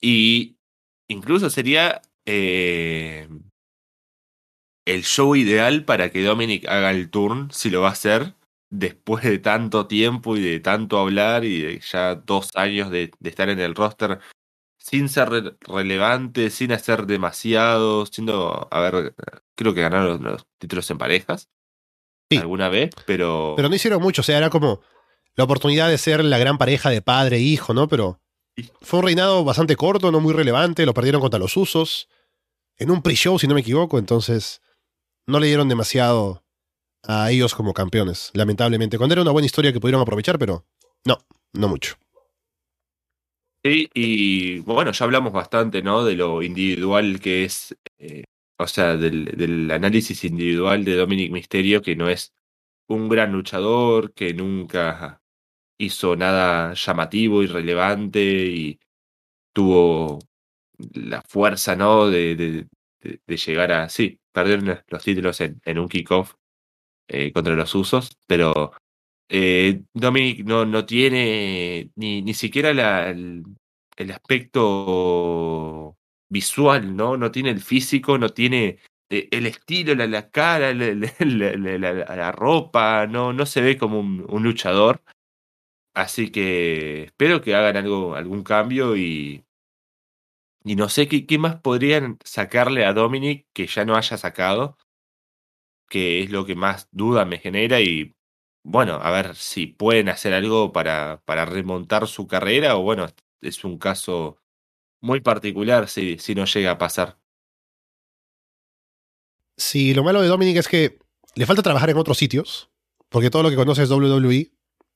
[0.00, 0.56] Y
[1.08, 3.28] incluso sería eh,
[4.86, 8.34] el show ideal para que Dominic haga el turn, si lo va a hacer,
[8.70, 13.30] después de tanto tiempo y de tanto hablar y de ya dos años de, de
[13.30, 14.18] estar en el roster
[14.76, 19.14] sin ser re- relevante, sin hacer demasiado, siendo, a ver,
[19.54, 21.48] creo que ganaron los, los títulos en parejas
[22.30, 22.36] Sí.
[22.38, 24.82] alguna vez, pero, Pero no hicieron mucho, o sea, era como
[25.34, 27.88] la oportunidad de ser la gran pareja de padre e hijo, ¿no?
[27.88, 28.20] Pero
[28.82, 32.08] fue un reinado bastante corto, no muy relevante, lo perdieron contra los usos,
[32.76, 34.60] en un pre-show, si no me equivoco, entonces
[35.26, 36.44] no le dieron demasiado
[37.08, 38.98] a ellos como campeones, lamentablemente.
[38.98, 40.66] Cuando era una buena historia que pudieron aprovechar, pero
[41.06, 41.18] no,
[41.54, 41.96] no mucho.
[43.64, 46.04] Sí, y bueno, ya hablamos bastante, ¿no?
[46.04, 48.24] De lo individual que es, eh,
[48.58, 52.34] o sea, del, del análisis individual de Dominic Misterio, que no es
[52.88, 55.22] un gran luchador, que nunca
[55.78, 58.78] hizo nada llamativo y relevante y
[59.54, 60.18] tuvo
[60.92, 62.08] la fuerza, ¿no?
[62.08, 66.34] De, de, llegar a, sí, perder los títulos en un kickoff
[67.08, 68.72] eh, contra los usos, pero
[69.28, 73.44] eh, Dominic no, no tiene ni, ni siquiera el,
[73.96, 75.96] el aspecto
[76.30, 77.16] visual, ¿no?
[77.16, 78.78] No tiene el físico, no tiene
[79.10, 84.24] eh, el estilo, la, la cara, la- la ropa, no, no se ve como un,
[84.28, 85.02] un luchador.
[85.94, 89.44] Así que espero que hagan algo, algún cambio y,
[90.64, 94.76] y no sé qué, qué más podrían sacarle a Dominic que ya no haya sacado,
[95.88, 98.14] que es lo que más duda me genera y
[98.62, 103.06] bueno, a ver si pueden hacer algo para, para remontar su carrera o bueno,
[103.40, 104.38] es un caso
[105.00, 107.18] muy particular si, si no llega a pasar.
[109.56, 110.98] Sí, lo malo de Dominic es que
[111.34, 112.70] le falta trabajar en otros sitios,
[113.08, 114.52] porque todo lo que conoce es WWE,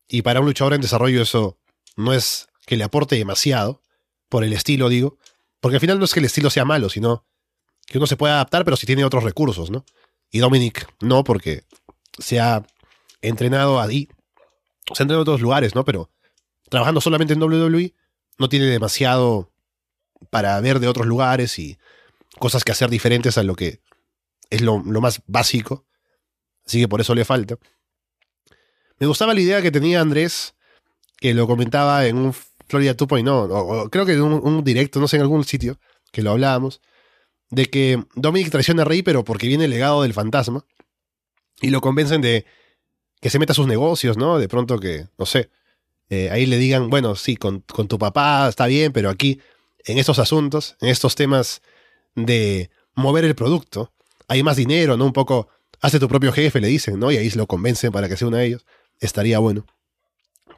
[0.09, 1.59] y para un luchador en desarrollo eso
[1.97, 3.83] no es que le aporte demasiado,
[4.29, 5.19] por el estilo digo,
[5.61, 7.25] porque al final no es que el estilo sea malo, sino
[7.87, 9.85] que uno se puede adaptar, pero si tiene otros recursos, ¿no?
[10.33, 11.65] Y Dominic no, porque
[12.19, 12.65] se ha
[13.21, 14.09] entrenado ahí,
[14.93, 15.85] se ha entrenado en otros lugares, ¿no?
[15.85, 16.11] Pero
[16.71, 17.95] trabajando solamente en WWE
[18.39, 19.53] no tiene demasiado
[20.31, 21.79] para ver de otros lugares y
[22.39, 23.83] cosas que hacer diferentes a lo que
[24.49, 25.85] es lo, más básico.
[26.67, 27.59] Así que por eso le falta.
[28.99, 30.55] Me gustaba la idea que tenía Andrés,
[31.19, 32.35] que lo comentaba en un
[32.69, 35.79] Florida 2.0, o, o creo que en un, un directo, no sé, en algún sitio,
[36.11, 36.81] que lo hablábamos,
[37.53, 40.65] de que Dominic traiciona a Rey, pero porque viene el legado del fantasma,
[41.61, 42.47] y lo convencen de
[43.21, 44.39] que se meta a sus negocios, ¿no?
[44.39, 45.51] De pronto que, no sé,
[46.09, 49.39] eh, ahí le digan, bueno, sí, con, con tu papá está bien, pero aquí,
[49.85, 51.61] en estos asuntos, en estos temas
[52.15, 53.93] de mover el producto,
[54.29, 55.05] hay más dinero, ¿no?
[55.05, 55.49] Un poco,
[55.83, 57.13] hazte tu propio jefe, le dicen, ¿no?
[57.13, 58.65] Y ahí lo convencen para que sea uno de ellos.
[58.99, 59.67] Estaría bueno.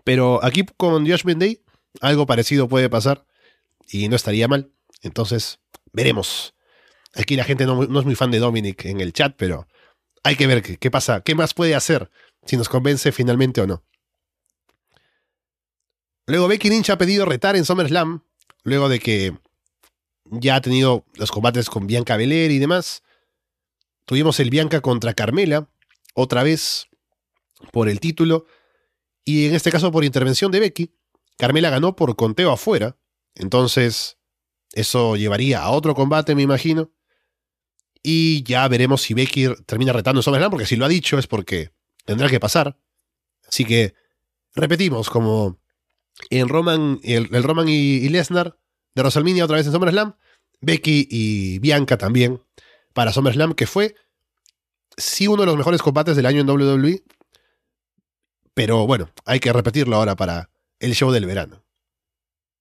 [0.04, 1.60] Pero aquí con Judgment Day,
[2.00, 3.26] algo parecido puede pasar
[3.88, 4.70] y no estaría mal.
[5.02, 5.58] Entonces,
[5.92, 6.53] veremos.
[7.16, 9.66] Aquí la gente no, es muy fan de Dominic en el chat, pero
[10.22, 12.10] hay que ver qué, qué pasa, qué más puede hacer,
[12.44, 13.84] si nos convence finalmente o no.
[16.26, 18.24] Luego Becky Lynch ha pedido retar en SummerSlam,
[18.62, 19.36] luego de que
[20.24, 23.02] ya ha tenido los combates con Bianca Belair y demás.
[24.06, 25.68] Tuvimos el Bianca contra Carmela,
[26.14, 26.88] otra vez
[27.72, 28.46] por el título,
[29.24, 30.94] y en este caso por intervención de Becky.
[31.36, 32.96] Carmela ganó por conteo afuera,
[33.34, 34.18] entonces
[34.72, 36.90] eso llevaría a otro combate, me imagino.
[38.06, 41.26] Y ya veremos si Becky termina retando en SummerSlam, porque si lo ha dicho es
[41.26, 41.70] porque
[42.04, 42.78] tendrá que pasar.
[43.48, 43.94] Así que
[44.54, 45.58] repetimos, como
[46.28, 48.58] en Roman, el, Roman y, y Lesnar
[48.94, 50.16] de WrestleMania otra vez en SummerSlam,
[50.60, 52.42] Becky y Bianca también
[52.92, 53.94] para SummerSlam, que fue
[54.98, 57.02] sí uno de los mejores combates del año en WWE,
[58.52, 61.64] pero bueno, hay que repetirlo ahora para el show del verano.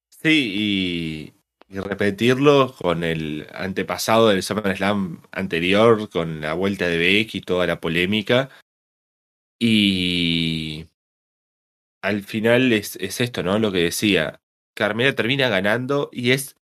[0.10, 1.34] Sí, y,
[1.74, 7.66] y repetirlo con el antepasado del SummerSlam anterior, con la vuelta de Becky y toda
[7.66, 8.50] la polémica.
[9.60, 10.86] Y
[12.04, 13.58] al final es, es esto, ¿no?
[13.58, 14.40] Lo que decía.
[14.76, 16.56] Carmela termina ganando y es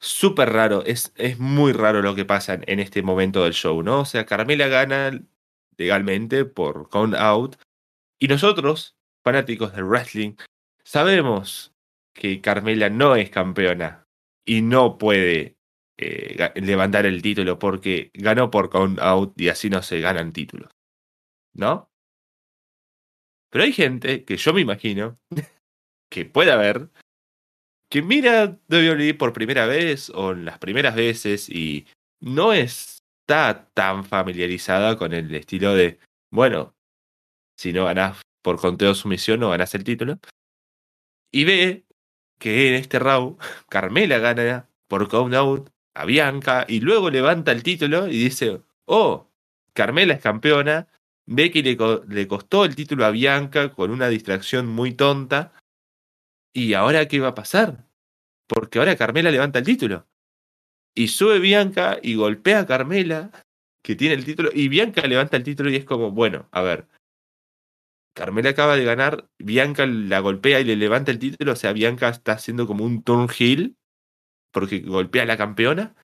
[0.00, 4.00] súper raro, es, es muy raro lo que pasa en este momento del show, ¿no?
[4.00, 5.20] O sea, Carmela gana
[5.76, 7.56] legalmente por count out
[8.18, 10.34] y nosotros, fanáticos del wrestling,
[10.84, 11.72] sabemos
[12.14, 14.05] que Carmela no es campeona
[14.46, 15.56] y no puede
[15.98, 20.70] eh, levantar el título porque ganó por count out y así no se ganan títulos,
[21.54, 21.90] ¿no?
[23.50, 25.18] Pero hay gente que yo me imagino
[26.10, 26.90] que puede haber
[27.90, 31.86] que mira WWE por primera vez o en las primeras veces y
[32.20, 35.98] no está tan familiarizada con el estilo de,
[36.30, 36.74] bueno,
[37.56, 40.18] si no ganás por conteo sumisión no ganás el título.
[41.32, 41.85] Y ve
[42.38, 47.62] que en este round Carmela gana por count out a Bianca y luego levanta el
[47.62, 49.30] título y dice, oh,
[49.72, 50.88] Carmela es campeona.
[51.26, 51.76] Becky le,
[52.08, 55.52] le costó el título a Bianca con una distracción muy tonta.
[56.52, 57.86] ¿Y ahora qué va a pasar?
[58.46, 60.06] Porque ahora Carmela levanta el título.
[60.94, 63.30] Y sube Bianca y golpea a Carmela,
[63.82, 66.86] que tiene el título, y Bianca levanta el título y es como, bueno, a ver.
[68.16, 72.08] Carmela acaba de ganar, Bianca la golpea y le levanta el título, o sea, Bianca
[72.08, 73.76] está haciendo como un turn heel
[74.50, 75.94] porque golpea a la campeona.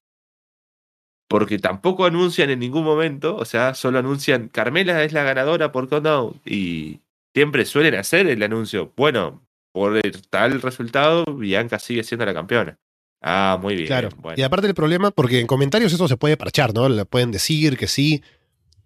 [1.27, 5.89] Porque tampoco anuncian en ningún momento, o sea, solo anuncian Carmela es la ganadora por
[5.89, 7.01] count out y
[7.35, 8.93] siempre suelen hacer el anuncio.
[8.95, 9.43] Bueno,
[9.73, 12.79] por el tal resultado, Bianca sigue siendo la campeona.
[13.23, 13.87] Ah, muy bien.
[13.87, 14.11] Claro.
[14.19, 14.39] bueno.
[14.39, 16.91] Y aparte el problema, porque en comentarios eso se puede parchar, ¿no?
[16.91, 18.23] Le pueden decir que sí.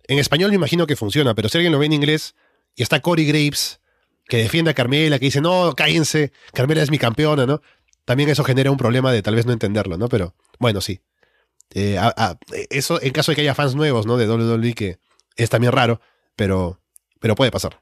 [0.06, 2.36] En español me imagino que funciona, pero si alguien lo ve en inglés
[2.76, 3.80] y está Corey Graves,
[4.28, 7.62] que defiende a Carmela, que dice, no, cállense, Carmela es mi campeona, ¿no?
[8.04, 10.08] También eso genera un problema de tal vez no entenderlo, ¿no?
[10.08, 11.00] Pero bueno, sí.
[11.74, 11.98] Eh,
[12.70, 14.16] eso en caso de que haya fans nuevos, ¿no?
[14.16, 14.98] De WWE, que
[15.36, 16.00] es también raro,
[16.36, 16.80] pero,
[17.18, 17.80] pero puede pasar.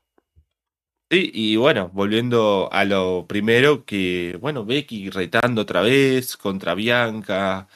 [1.11, 7.68] Sí, y bueno, volviendo a lo primero, que bueno, Becky retando otra vez contra Bianca.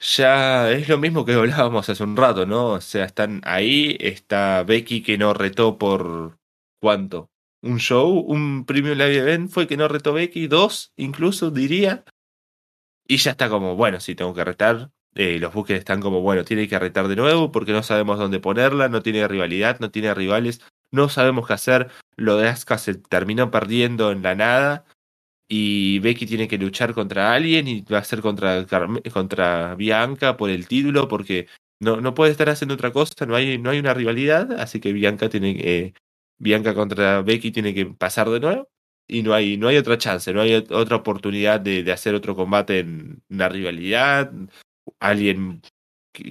[0.00, 2.68] Ya es lo mismo que hablábamos hace un rato, ¿no?
[2.72, 6.38] O sea, están ahí, está Becky que no retó por
[6.80, 7.28] ¿cuánto?
[7.62, 8.18] ¿Un show?
[8.18, 10.46] ¿Un Premium Live Event fue que no retó Becky?
[10.46, 10.92] ¿Dos?
[10.96, 12.04] Incluso diría.
[13.06, 14.90] Y ya está como, bueno, sí, tengo que retar.
[15.14, 18.40] Eh, los buques están como, bueno, tiene que retar de nuevo porque no sabemos dónde
[18.40, 21.90] ponerla, no tiene rivalidad, no tiene rivales, no sabemos qué hacer.
[22.16, 24.84] Lo de Asuka se terminó perdiendo en la nada.
[25.52, 28.64] Y Becky tiene que luchar contra alguien y va a ser contra,
[29.12, 31.48] contra Bianca por el título porque
[31.80, 34.92] no, no puede estar haciendo otra cosa, no hay, no hay una rivalidad, así que
[34.92, 35.94] Bianca tiene que,
[36.38, 38.68] Bianca contra Becky tiene que pasar de nuevo
[39.08, 42.14] y no hay, no hay otra chance, no hay ot- otra oportunidad de, de hacer
[42.14, 44.30] otro combate en una rivalidad,
[45.00, 45.62] alguien,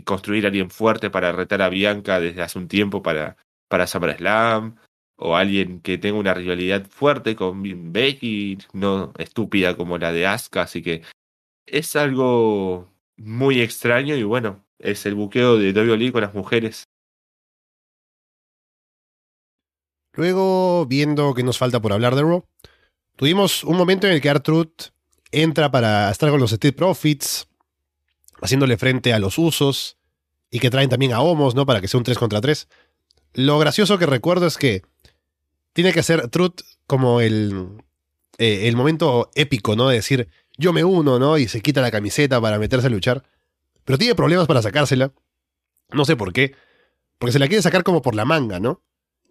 [0.05, 3.35] construir a alguien fuerte para retar a Bianca desde hace un tiempo para,
[3.67, 4.77] para SummerSlam,
[5.19, 7.61] o alguien que tenga una rivalidad fuerte con
[7.91, 11.03] Becky, no estúpida como la de Asuka, así que
[11.65, 16.85] es algo muy extraño y bueno, es el buqueo de WWE con las mujeres.
[20.13, 22.45] Luego, viendo que nos falta por hablar de Raw,
[23.15, 24.91] tuvimos un momento en el que Artruth
[25.31, 27.47] entra para estar con los Street Profits,
[28.41, 29.97] haciéndole frente a los usos,
[30.49, 31.65] y que traen también a Homos, ¿no?
[31.65, 32.67] Para que sea un 3 contra 3.
[33.33, 34.81] Lo gracioso que recuerdo es que
[35.73, 37.67] tiene que ser Truth como el,
[38.37, 39.89] eh, el momento épico, ¿no?
[39.89, 41.37] De decir, yo me uno, ¿no?
[41.37, 43.23] Y se quita la camiseta para meterse a luchar.
[43.85, 45.13] Pero tiene problemas para sacársela.
[45.91, 46.55] No sé por qué.
[47.17, 48.81] Porque se la quiere sacar como por la manga, ¿no?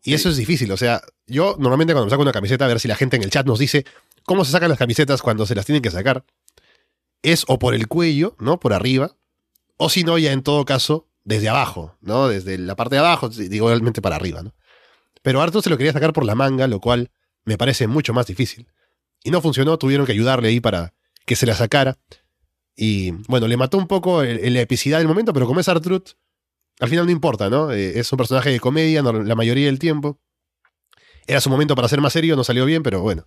[0.03, 0.15] Y Sí.
[0.15, 0.71] eso es difícil.
[0.73, 3.23] O sea, yo normalmente cuando me saco una camiseta, a ver si la gente en
[3.23, 3.85] el chat nos dice
[4.25, 6.25] cómo se sacan las camisetas cuando se las tienen que sacar.
[7.23, 8.61] Es o por el cuello, ¿no?
[8.61, 9.17] Por arriba.
[9.77, 12.29] O si no, ya en todo caso, desde abajo, ¿no?
[12.29, 14.55] Desde la parte de abajo, digo, igualmente para arriba, ¿no?
[15.23, 17.11] Pero Arthur se lo quería sacar por la manga, lo cual
[17.45, 18.69] me parece mucho más difícil.
[19.25, 20.95] Y no funcionó, tuvieron que ayudarle ahí para
[21.27, 21.99] que se la sacara.
[22.77, 26.11] Y bueno, le mató un poco la epicidad del momento, pero como es Artruth,
[26.81, 27.73] al final no importa, ¿no?
[27.73, 30.21] Eh, es un personaje de comedia la mayoría del tiempo.
[31.27, 33.27] Era su momento para ser más serio, no salió bien, pero bueno,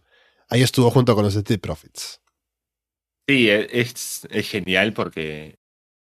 [0.50, 2.22] ahí estuvo junto con los Street Profits.
[3.28, 5.60] Sí, e- es, genial porque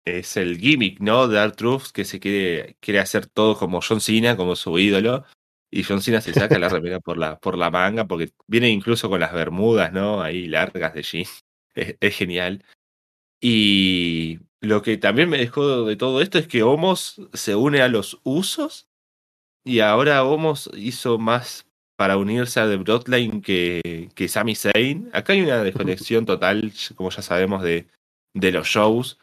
[0.04, 1.28] es el gimmick, ¿no?
[1.28, 1.60] De Art
[1.92, 5.24] que se quiere, quiere hacer todo como John Cena, como su ídolo.
[5.70, 9.08] Y John Cena se saca la remera por la, por la manga, porque viene incluso
[9.08, 10.22] con las bermudas, ¿no?
[10.22, 11.24] Ahí largas de jean.
[11.72, 12.64] Es, es genial.
[13.40, 17.88] Y lo que también me dejó de todo esto es que Homos se une a
[17.88, 18.88] los usos.
[19.64, 21.66] Y ahora Homos hizo más
[21.96, 25.10] para unirse a The Bloodline que, que Sami Zayn.
[25.12, 27.86] Acá hay una desconexión total, como ya sabemos, de,
[28.34, 29.18] de los shows.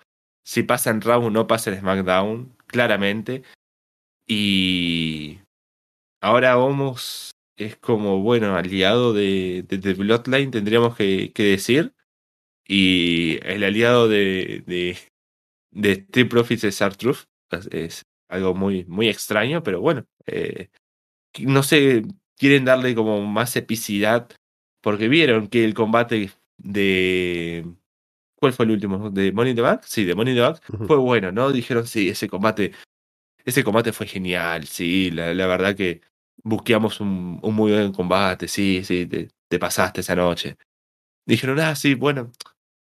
[0.46, 3.44] Si pasa en Raw, no pasa en SmackDown, claramente.
[4.28, 5.40] Y
[6.22, 11.94] ahora Homos es como, bueno, aliado de, de Bloodline, tendríamos que, que decir.
[12.68, 14.98] Y el aliado de, de,
[15.72, 17.24] de Street Profits es R-Truth.
[17.52, 20.06] Es, es algo muy, muy extraño, pero bueno.
[20.26, 20.70] eh,
[21.40, 22.04] no sé,
[22.38, 24.30] quieren darle como más epicidad.
[24.82, 27.66] Porque vieron que el combate de.
[28.36, 29.10] ¿Cuál fue el último?
[29.10, 29.82] ¿De Money in the Bank?
[29.84, 30.60] Sí, de Money in the Bank.
[30.88, 31.52] Fue bueno, ¿no?
[31.52, 32.74] Dijeron, sí, ese combate.
[33.48, 35.10] Ese combate fue genial, sí.
[35.10, 36.02] La, verdad que
[36.44, 40.58] busqueamos un, un muy buen combate, sí, sí, te, te pasaste esa noche.
[41.26, 42.34] Dijeron, ah, sí, bueno.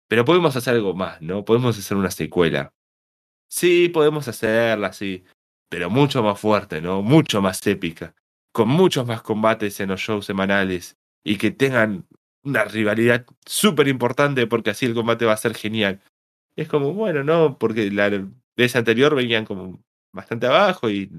[0.08, 1.44] Pero podemos hacer algo más, ¿no?
[1.44, 2.74] Podemos hacer una secuela.
[3.48, 5.24] Sí, podemos hacerla, sí.
[5.68, 7.00] Pero mucho más fuerte, ¿no?
[7.02, 8.16] Mucho más épica.
[8.52, 10.96] Con muchos más combates en los shows semanales.
[11.24, 12.08] Y que tengan
[12.42, 16.00] una rivalidad súper importante porque así el combate va a ser genial.
[16.56, 17.56] Es como, bueno, ¿no?
[17.58, 18.10] Porque la
[18.56, 19.80] vez anterior venían como
[20.12, 21.10] bastante abajo y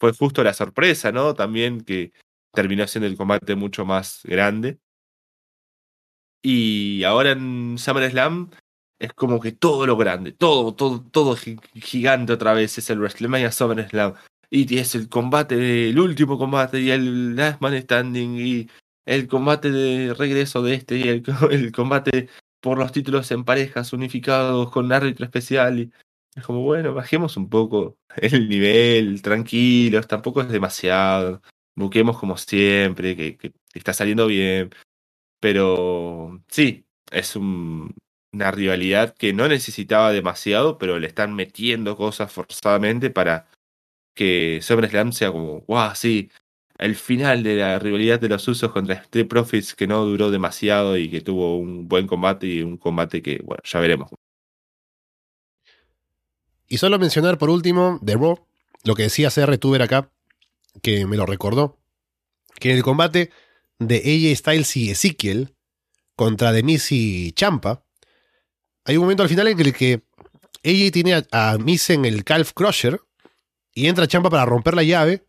[0.00, 1.34] fue justo la sorpresa, ¿no?
[1.34, 2.12] También que
[2.52, 4.78] terminó siendo el combate mucho más grande.
[6.42, 8.50] Y ahora en SummerSlam
[8.98, 12.98] es como que todo lo grande, todo, todo, todo gi- gigante otra vez es el
[12.98, 14.14] WrestleMania SummerSlam.
[14.50, 18.68] Y es el combate, el último combate y el Last Man Standing y
[19.06, 21.22] el combate de regreso de este y el
[21.72, 22.28] combate
[22.60, 25.80] por los títulos en parejas unificados con árbitro especial.
[25.80, 25.92] Y
[26.34, 31.42] es como, bueno, bajemos un poco el nivel, tranquilos, tampoco es demasiado.
[31.76, 34.70] Busquemos como siempre, que, que está saliendo bien.
[35.40, 37.94] Pero sí, es un,
[38.34, 43.46] una rivalidad que no necesitaba demasiado, pero le están metiendo cosas forzadamente para
[44.14, 46.30] que SummerSlam sea como, wow, sí,
[46.78, 50.96] el final de la rivalidad de los usos contra Street Profits que no duró demasiado
[50.98, 54.10] y que tuvo un buen combate y un combate que, bueno, ya veremos.
[56.68, 58.46] Y solo mencionar por último de Raw,
[58.84, 60.10] lo que decía CR Tuber acá,
[60.82, 61.78] que me lo recordó,
[62.58, 63.30] que en el combate
[63.78, 65.54] de AJ Styles y Ezekiel
[66.16, 67.84] contra Demis y Champa,
[68.84, 70.02] hay un momento al final en el que
[70.64, 73.00] AJ tiene a, a en el Calf Crusher
[73.74, 75.24] y entra Champa para romper la llave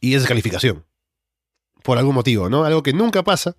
[0.00, 0.84] y es descalificación.
[1.82, 2.64] Por algún motivo, ¿no?
[2.64, 3.56] Algo que nunca pasa,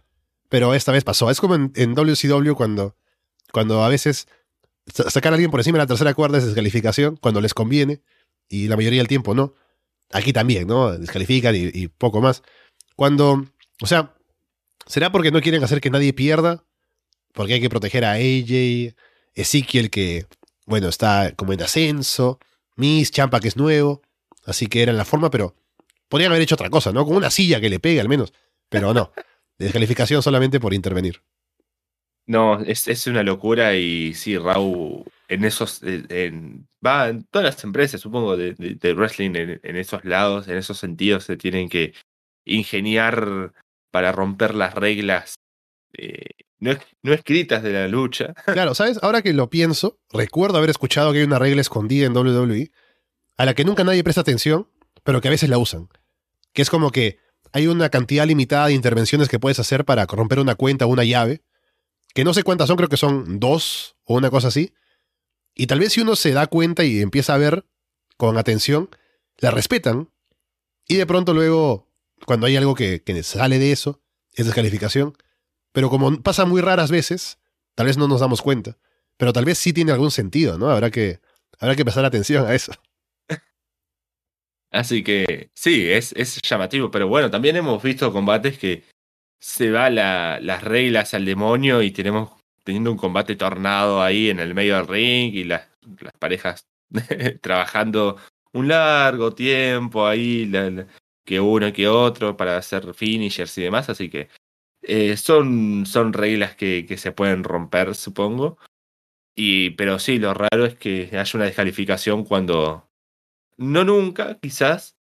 [0.50, 1.30] pero esta vez pasó.
[1.30, 2.96] Es como en, en WCW cuando,
[3.52, 4.28] cuando a veces
[4.94, 8.02] sacar a alguien por encima de la tercera cuerda es descalificación, cuando les conviene,
[8.48, 9.54] y la mayoría del tiempo no.
[10.12, 10.98] Aquí también, ¿no?
[10.98, 12.42] Descalifican y, poco más.
[12.96, 13.46] Cuando,
[13.82, 14.16] o sea,
[14.88, 16.66] ¿será porque no quieren hacer que nadie pierda?
[17.34, 18.96] Porque hay que proteger a AJ,
[19.36, 20.26] Ezekiel que,
[20.66, 22.40] bueno, está como en ascenso,
[22.76, 24.02] Miss, Champa que es nuevo,
[24.46, 25.56] así que era la forma, pero
[26.08, 27.06] podrían haber hecho otra cosa, ¿no?
[27.06, 28.34] Con una silla que le pegue al menos,
[28.68, 29.12] pero no.
[29.60, 31.22] Descalificación solamente por intervenir.
[32.30, 37.64] No, es, es una locura y sí, Raúl, en esos, en, va en todas las
[37.64, 41.96] empresas, supongo, de, de, wrestling, en, en, esos lados, en esos sentidos, se tienen que
[42.46, 43.52] ingeniar
[43.90, 45.34] para romper las reglas
[45.98, 46.24] eh,
[46.60, 48.36] no, no, escritas de la lucha.
[48.46, 49.00] Claro, ¿sabes?
[49.02, 52.70] Ahora que lo pienso, recuerdo haber escuchado que hay una regla escondida en WWE
[53.38, 54.68] a la que nunca nadie presta atención,
[55.04, 55.90] pero que a veces la usan.
[56.54, 57.18] Que es como que
[57.54, 61.06] hay una cantidad limitada de intervenciones que puedes hacer para romper una cuenta o una
[61.06, 61.42] llave,
[62.14, 64.74] que no sé cuántas son, creo que son dos o una cosa así.
[65.54, 67.66] Y tal vez si uno se da cuenta y empieza a ver
[68.18, 68.90] con atención,
[69.38, 70.10] la respetan.
[70.88, 71.88] Y de pronto luego,
[72.26, 74.02] cuando hay algo que, que sale de eso,
[74.34, 75.18] es descalificación.
[75.72, 77.38] Pero como pasa muy raras veces,
[77.76, 78.78] tal vez no nos damos cuenta.
[79.18, 80.70] Pero tal vez sí tiene algún sentido, ¿no?
[80.70, 81.20] Habrá que,
[81.60, 82.72] habrá que prestar atención a eso.
[84.72, 86.90] Así que sí, es, es llamativo.
[86.92, 88.84] Pero bueno, también hemos visto combates que
[89.40, 92.32] se va la, las reglas al demonio y tenemos
[92.64, 95.68] teniendo un combate tornado ahí en el medio del ring y las,
[96.02, 96.68] las parejas
[97.42, 98.18] trabajando
[98.54, 100.88] un largo tiempo ahí, la,
[101.26, 103.90] que uno que otro para hacer finishers y demás.
[103.90, 104.30] Así que
[104.82, 108.58] eh, son, son reglas que, que, se pueden romper, supongo.
[109.36, 112.90] Y, pero sí, lo raro es que haya una descalificación cuando.
[113.58, 114.98] No nunca, quizás.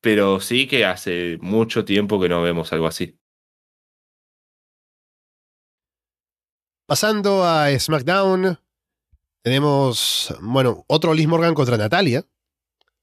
[0.00, 3.19] Pero sí que hace mucho tiempo que no vemos algo así.
[6.90, 8.58] Pasando a SmackDown,
[9.44, 12.26] tenemos, bueno, otro Liz Morgan contra Natalia.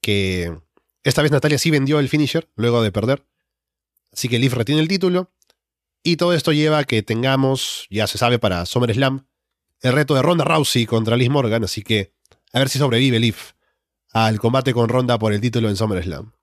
[0.01, 0.59] Que
[1.05, 3.25] esta vez Natalia sí vendió el finisher luego de perder.
[4.11, 5.31] Así que Liv retiene el título.
[6.03, 9.25] Y todo esto lleva a que tengamos, ya se sabe para SummerSlam,
[9.79, 12.11] el reto de Ronda Rousey contra Liz Morgan, así que
[12.51, 13.37] a ver si sobrevive Liv
[14.11, 16.33] al combate con Ronda por el título en SummerSlam.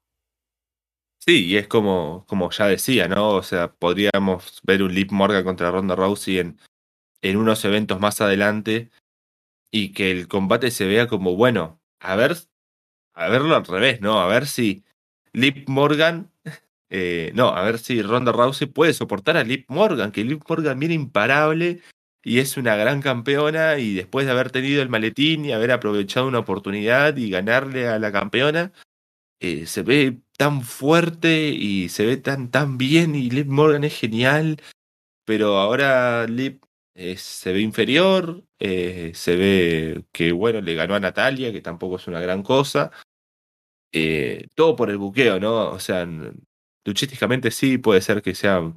[1.18, 3.32] Sí, y es como, como ya decía, ¿no?
[3.32, 6.58] O sea, podríamos ver un Liv Morgan contra Ronda Rousey en,
[7.24, 8.90] en unos eventos más adelante
[9.70, 12.36] y que el combate se vea como, bueno, a ver,
[13.14, 14.20] a verlo al revés, ¿no?
[14.20, 14.84] A ver si
[15.32, 16.30] Liv Morgan
[16.90, 20.78] eh, no, a ver si Ronda Rousey puede soportar a Liv Morgan, que Liv Morgan
[20.78, 21.80] viene imparable
[22.22, 26.28] y es una gran campeona y después de haber tenido el maletín y haber aprovechado
[26.28, 28.72] una oportunidad y ganarle a la campeona,
[29.40, 33.98] eh, se ve tan fuerte y se ve tan, tan bien y Liv Morgan es
[33.98, 34.58] genial,
[35.24, 36.60] pero ahora Liv
[36.94, 41.96] eh, se ve inferior, eh, se ve que bueno, le ganó a Natalia, que tampoco
[41.96, 42.92] es una gran cosa.
[43.92, 45.70] Eh, todo por el buqueo, ¿no?
[45.70, 46.06] O sea,
[46.84, 48.72] luchísticamente sí, puede ser que sea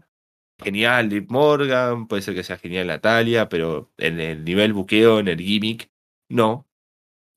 [0.63, 5.27] genial Liv Morgan, puede ser que sea genial Natalia, pero en el nivel buqueo, en
[5.27, 5.89] el gimmick,
[6.29, 6.67] no.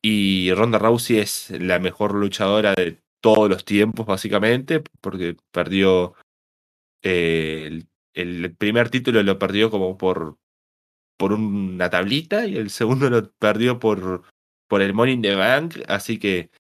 [0.03, 6.15] Y Ronda Rousey es la mejor luchadora de todos los tiempos, básicamente, porque perdió
[7.03, 7.87] el,
[8.59, 10.39] primer título lo perdió como por,
[11.21, 14.23] por una tablita y el segundo lo perdió por,
[14.67, 16.51] por el Money in the Bank, así que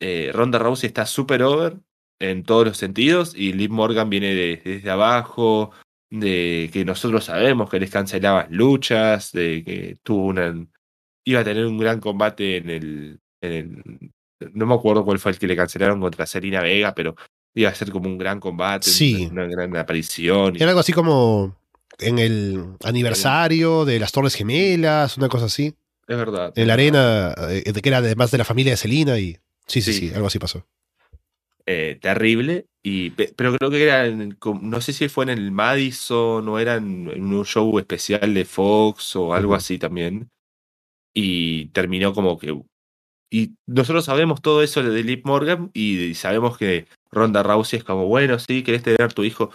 [0.00, 1.76] eh, Ronda Rousey está súper over,
[2.18, 5.70] en todos los sentidos y Liv Morgan viene de, desde abajo,
[6.10, 10.54] de que nosotros sabemos que les cancelaban luchas, de que tuvo una
[11.26, 14.12] iba a tener un gran combate en el, en el
[14.54, 17.14] no me acuerdo cuál fue el que le cancelaron contra Serena Vega, pero
[17.54, 19.28] iba a ser como un gran combate, sí.
[19.30, 20.56] una, una gran aparición.
[20.56, 21.59] Era algo así como
[22.00, 25.74] en el aniversario de las Torres Gemelas, una cosa así.
[26.06, 26.52] Es verdad.
[26.56, 29.38] En la arena, de que era además de la familia de Selina y...
[29.66, 30.66] Sí, sí, sí, sí, algo así pasó.
[31.66, 32.66] eh, terrible.
[32.82, 37.08] Y, pero creo que era, no sé si fue en el Madison o era en,
[37.08, 40.28] un show especial de Fox o algo así también.
[41.14, 42.60] Y terminó como que...
[43.32, 48.06] Y nosotros sabemos todo eso de Lip Morgan y sabemos que Ronda Rousey es como,
[48.06, 49.52] bueno, sí, querés tener tu hijo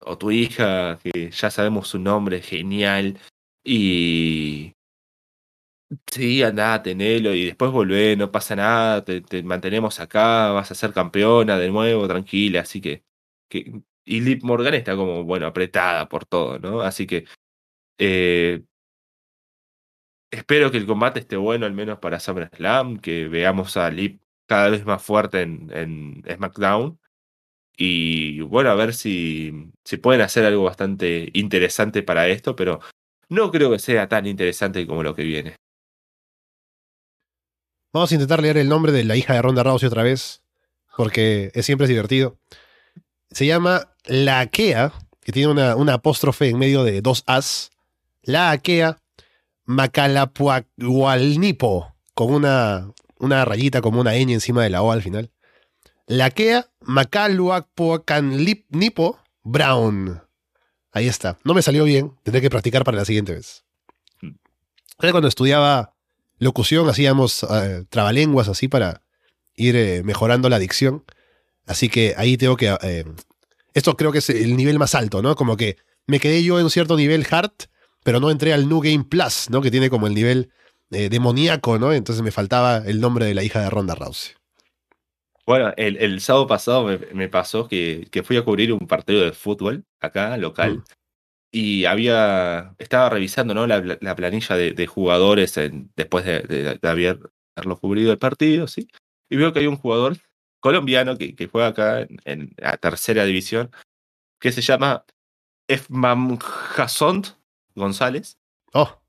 [0.00, 3.18] o tu hija, que ya sabemos su nombre, genial.
[3.64, 4.76] Y
[6.10, 10.92] Sí, andá, tenelo y después volvé, no pasa nada, te, mantenemos acá, vas a ser
[10.92, 13.04] campeona de nuevo, tranquila, así que,
[13.48, 16.80] que y Lip Morgan está como, bueno, apretada por todo, ¿no?
[16.80, 17.26] Así que
[17.98, 18.64] eh,
[20.30, 24.70] espero que el combate esté bueno, al menos para SummerSlam, que veamos a Lip cada
[24.70, 26.98] vez más fuerte en, en SmackDown.
[27.76, 29.52] Y bueno, a ver si,
[29.84, 32.80] si pueden hacer algo bastante interesante para esto, pero
[33.28, 35.56] no creo que sea tan interesante como lo que viene.
[37.92, 40.42] Vamos a intentar leer el nombre de la hija de Ronda Rousey otra vez,
[40.96, 42.38] porque es, siempre es divertido.
[43.30, 44.92] Se llama La Akea,
[45.22, 47.70] que tiene una, apóstrofe en medio de dos as.
[48.22, 48.98] La Akea
[49.64, 55.32] Macalapuagualnipo, con una, una rayita como una ñ encima de la O al final.
[56.08, 60.22] La Akea Macaluapuacanlipo Brown.
[60.92, 61.36] Ahí está.
[61.42, 63.64] No me salió bien, tendré que practicar para la siguiente vez.
[64.98, 65.96] Cuando estudiaba
[66.38, 69.02] locución, hacíamos eh, trabalenguas así para
[69.56, 71.02] ir eh, mejorando la dicción.
[71.66, 72.72] Así que ahí tengo que...
[72.82, 73.04] Eh,
[73.74, 75.34] esto creo que es el nivel más alto, ¿no?
[75.34, 75.76] Como que
[76.06, 77.50] me quedé yo en un cierto nivel hard,
[78.04, 79.60] pero no entré al New Game Plus, ¿no?
[79.60, 80.52] Que tiene como el nivel
[80.88, 81.92] demoníaco, ¿no?
[81.92, 84.36] Entonces me faltaba el nombre de la hija de Ronda Rousey.
[85.46, 89.84] Bueno, el, sábado pasado me, pasó que, que, fui a cubrir un partido de fútbol
[90.00, 90.84] acá, local, mm
[91.56, 93.66] y había estaba revisando ¿no?
[93.66, 95.58] la, planilla de, jugadores
[95.96, 98.88] después de, haberlo cubrido el partido, ¿sí?
[99.30, 100.18] Y veo que hay un jugador
[100.60, 103.70] colombiano que, que juega acá en, la tercera división,
[104.38, 105.06] que se llama
[105.66, 106.38] Efmam
[106.76, 107.28] Hassond
[107.74, 108.38] González.
[108.74, 109.00] Oh.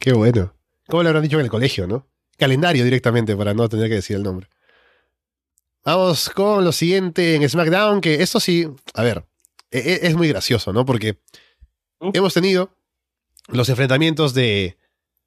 [0.00, 0.52] Qué bueno.
[0.88, 2.06] ¿Cómo le habrán dicho en el colegio, no?
[2.36, 4.48] Calendario directamente para no tener que decir el nombre.
[5.86, 9.24] Vamos con lo siguiente en SmackDown, que esto sí, a ver,
[9.70, 10.84] e, e, es muy gracioso, ¿no?
[10.84, 11.20] Porque
[12.12, 12.70] hemos tenido
[13.46, 14.78] los enfrentamientos de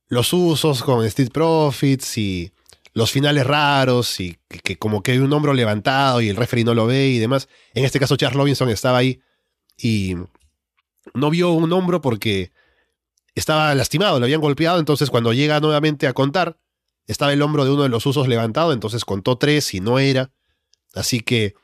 [0.10, 2.52] los usos con Street Profits y
[2.92, 6.74] los finales raros y que, como que hay un hombro levantado y el referee no
[6.74, 7.48] lo ve y demás.
[7.74, 9.22] En este caso Charles Robinson estaba ahí
[9.78, 10.16] y
[11.14, 12.52] no vio un hombro porque
[13.34, 16.60] estaba lastimado, lo habían golpeado, entonces cuando llega nuevamente a contar,
[17.08, 20.32] estaba el hombro de uno de los usos levantado, entonces contó tres y no era.
[20.94, 21.56] Así que,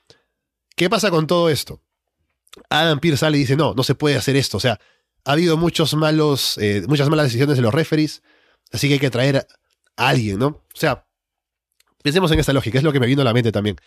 [0.76, 1.81] ¿qué pasa con todo esto?
[2.69, 4.57] Adam Pierce sale y dice, no, no se puede hacer esto.
[4.57, 4.80] O sea,
[5.26, 8.22] ha habido muchos malos, eh, muchas malas decisiones de los referees,
[8.72, 9.47] así que hay que traer
[9.97, 10.47] a alguien, ¿no?
[10.47, 11.07] O sea,
[12.03, 13.77] pensemos en esta lógica, es lo que me vino a la mente también.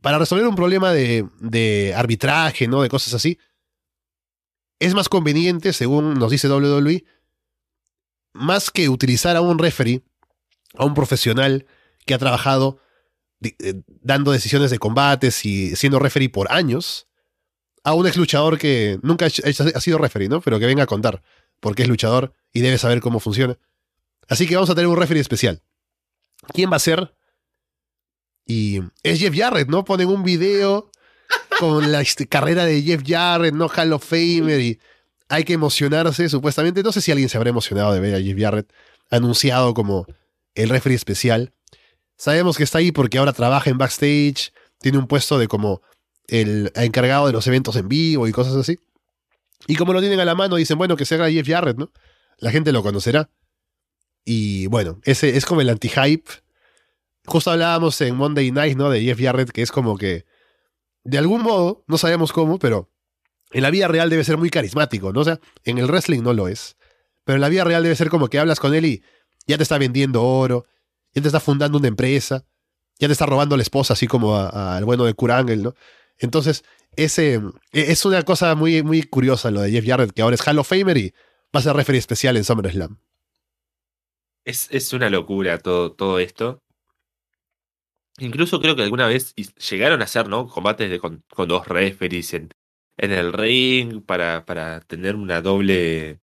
[0.00, 2.82] Para resolver un problema de, arbitraje, ¿no?
[2.82, 3.38] De cosas así,
[4.80, 7.04] es más conveniente, según nos dice WWE,
[8.32, 10.02] más que utilizar a un referee,
[10.74, 11.66] a un profesional
[12.06, 12.80] que ha trabajado
[13.42, 17.08] eh, dando decisiones de combates y siendo referee por años,
[17.84, 20.40] a un ex luchador que nunca ha sido referee, ¿no?
[20.40, 21.22] Pero que venga a contar,
[21.60, 23.58] porque es luchador y debe saber cómo funciona.
[24.28, 25.62] Así que vamos a tener un referee especial.
[26.52, 27.14] ¿Quién va a ser?
[28.44, 29.84] Y es Jeff Jarrett, ¿no?
[29.84, 30.90] Ponen un video
[31.58, 33.68] con la este, carrera de Jeff Jarrett, ¿no?
[33.68, 34.80] Hall of Famer y
[35.28, 36.82] hay que emocionarse, supuestamente.
[36.82, 38.72] No sé si alguien se habrá emocionado de ver a Jeff Jarrett
[39.10, 40.06] anunciado como
[40.54, 41.52] el referee especial.
[42.18, 45.82] Sabemos que está ahí porque ahora trabaja en backstage, tiene un puesto de como
[46.26, 48.78] el encargado de los eventos en vivo y cosas así.
[49.68, 51.92] Y como lo tienen a la mano, dicen, bueno, que se haga Jeff Jarrett, ¿no?
[52.38, 53.30] La gente lo conocerá.
[54.24, 56.30] Y bueno, ese es como el anti-hype.
[57.24, 58.90] Justo hablábamos en Monday Night, ¿no?
[58.90, 60.26] De Jeff Jarrett, que es como que,
[61.04, 62.90] de algún modo, no sabemos cómo, pero
[63.52, 65.20] en la vida real debe ser muy carismático, ¿no?
[65.20, 66.76] O sea, en el wrestling no lo es.
[67.24, 69.02] Pero en la vida real debe ser como que hablas con él y
[69.46, 70.66] ya te está vendiendo oro,
[71.18, 72.44] ya te está fundando una empresa,
[72.98, 75.74] ya te está robando la esposa, así como al bueno de Kurangel, ¿no?
[76.18, 76.64] Entonces,
[76.96, 77.34] ese,
[77.72, 80.58] e, es una cosa muy, muy curiosa lo de Jeff Jarrett, que ahora es Hall
[80.58, 81.14] of Famer y
[81.54, 82.98] va a ser referee especial en SummerSlam.
[84.44, 86.62] Es, es una locura todo, todo esto.
[88.18, 89.34] Incluso creo que alguna vez
[89.70, 90.48] llegaron a hacer, ¿no?
[90.48, 92.50] Combates de, con, dos referees en,
[92.96, 96.20] en el ring para, para tener una doble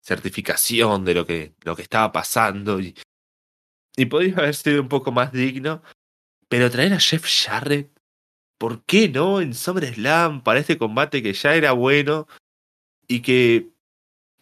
[0.00, 2.78] certificación de lo que, lo que estaba pasando.
[2.78, 2.94] Y,
[3.96, 5.82] y podría haber sido un poco más digno.
[6.48, 7.90] Pero traer a Jeff Jarrett,
[8.58, 9.40] ¿por qué no?
[9.40, 12.26] En SummerSlam, para este combate que ya era bueno
[13.08, 13.70] y que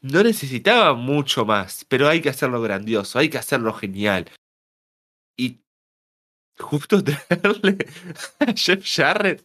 [0.00, 4.30] no necesitaba mucho más, pero hay que hacerlo grandioso, hay que hacerlo genial.
[5.36, 5.60] Y
[6.58, 7.78] justo traerle
[8.40, 9.44] a Jeff Jarrett.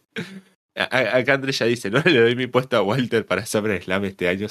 [0.74, 4.46] Acá Andrés ya dice, no le doy mi puesto a Walter para SummerSlam este año.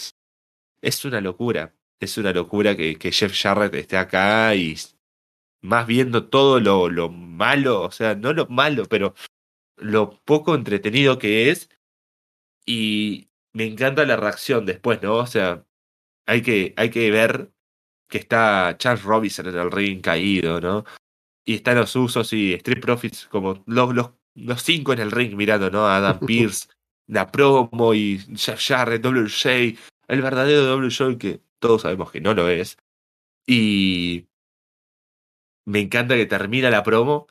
[0.81, 4.75] Es una locura, es una locura que, que Jeff Jarrett esté acá y
[5.61, 9.13] más viendo todo lo, lo malo, o sea, no lo malo, pero
[9.77, 11.69] lo poco entretenido que es.
[12.65, 15.15] Y me encanta la reacción después, ¿no?
[15.15, 15.65] O sea,
[16.25, 17.51] hay que, hay que ver
[18.09, 20.85] que está Charles Robinson en el ring caído, ¿no?
[21.45, 25.35] Y están los usos y Street Profits como los, los, los cinco en el ring
[25.35, 25.88] mirando, ¿no?
[25.88, 26.67] Adam Pierce,
[27.07, 29.77] la promo y Jeff Jarrett, WJ,
[30.07, 32.77] el verdadero WJ que todos sabemos que no lo es.
[33.45, 34.27] Y
[35.68, 37.27] me encanta que termina la promo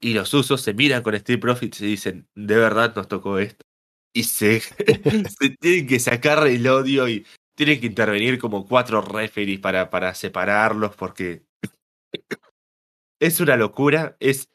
[0.00, 3.64] y los usos se miran con Street Profits y dicen, de verdad nos tocó esto.
[4.12, 4.60] Y se,
[5.40, 7.24] se tienen que sacar el odio y
[7.54, 11.44] tienen que intervenir como cuatro referees para, para separarlos porque
[13.20, 14.50] es una locura, es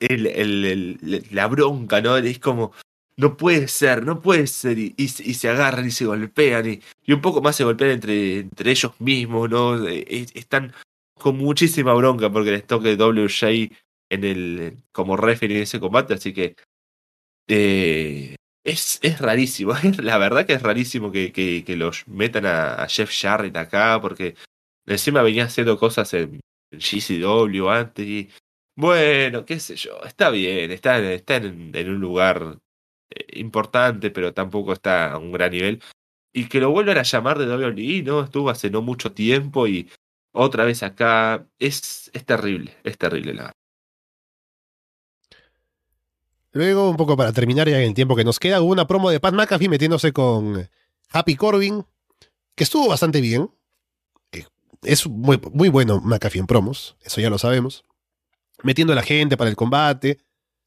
[0.00, 2.16] el, el, la bronca, ¿no?
[2.16, 2.72] Es como,
[3.18, 7.20] no puede ser, no puede ser, y, se agarran y se golpean, y, y, un
[7.20, 9.86] poco más se golpean entre, entre ellos mismos, ¿no?
[9.86, 10.72] Están
[11.18, 13.70] con muchísima bronca porque les toque WJ
[14.10, 16.56] en el, como referee en ese combate, así que
[17.48, 23.10] eh, es, es rarísimo, la verdad que es rarísimo que, que, los metan a, Jeff
[23.12, 24.34] Jarrett acá, porque
[24.86, 26.40] encima venía haciendo cosas en,
[26.70, 28.28] GCW antes y
[28.76, 32.58] bueno, qué sé yo, está bien, está, está en, en un lugar
[33.10, 35.82] eh, importante, pero tampoco está a un gran nivel.
[36.32, 38.22] Y que lo vuelvan a llamar de WWE, ¿no?
[38.22, 39.90] Estuvo hace no mucho tiempo y
[40.32, 41.46] otra vez acá.
[41.58, 43.52] Es, es terrible, es terrible la.
[46.52, 49.10] Luego, un poco para terminar ya en el tiempo que nos queda, hubo una promo
[49.10, 50.68] de Pat McAfee metiéndose con
[51.10, 51.84] Happy Corbin,
[52.54, 53.50] que estuvo bastante bien.
[54.82, 57.84] Es muy, muy bueno McAfee en promos, eso ya lo sabemos.
[58.62, 60.18] Metiendo a la gente para el combate.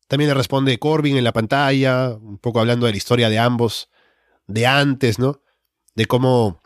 [0.08, 3.90] También le responde Corbin en la pantalla, un poco hablando de la historia de ambos,
[4.46, 5.42] de antes, ¿no?
[5.96, 6.62] De cómo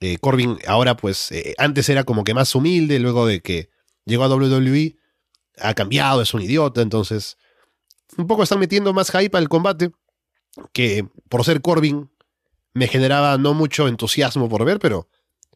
[0.00, 3.70] eh, Corbin ahora, pues, eh, antes era como que más humilde, luego de que
[4.04, 4.96] llegó a WWE,
[5.60, 7.36] ha cambiado, es un idiota, entonces,
[8.16, 9.90] un poco están metiendo más hype al combate,
[10.72, 12.10] que por ser Corbin
[12.74, 15.08] me generaba no mucho entusiasmo por ver, pero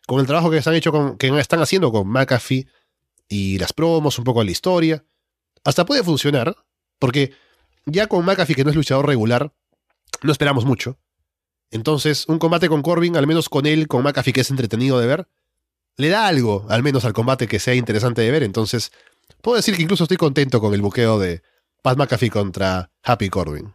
[0.07, 2.67] con el trabajo que están, hecho con, que están haciendo con McAfee
[3.29, 5.05] y las promos, un poco la historia,
[5.65, 6.57] hasta puede funcionar,
[6.99, 7.33] porque
[7.87, 9.53] ya con McAfee, que no es luchador regular,
[10.23, 10.99] no esperamos mucho.
[11.73, 15.07] Entonces, un combate con Corbin, al menos con él, con McAfee, que es entretenido de
[15.07, 15.29] ver,
[15.97, 18.43] le da algo, al menos al combate que sea interesante de ver.
[18.43, 18.93] Entonces,
[19.41, 21.43] puedo decir que incluso estoy contento con el buqueo de
[21.83, 23.75] Pat McAfee contra Happy Corbin.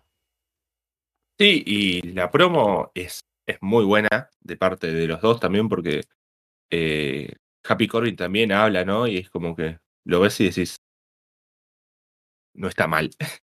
[1.39, 6.03] Sí, y la promo es, es muy buena de parte de los dos también, porque
[6.69, 7.33] eh,
[7.63, 9.07] Happy Corbin también habla, ¿no?
[9.07, 10.77] Y es como que lo ves y decís,
[12.53, 13.09] no está mal.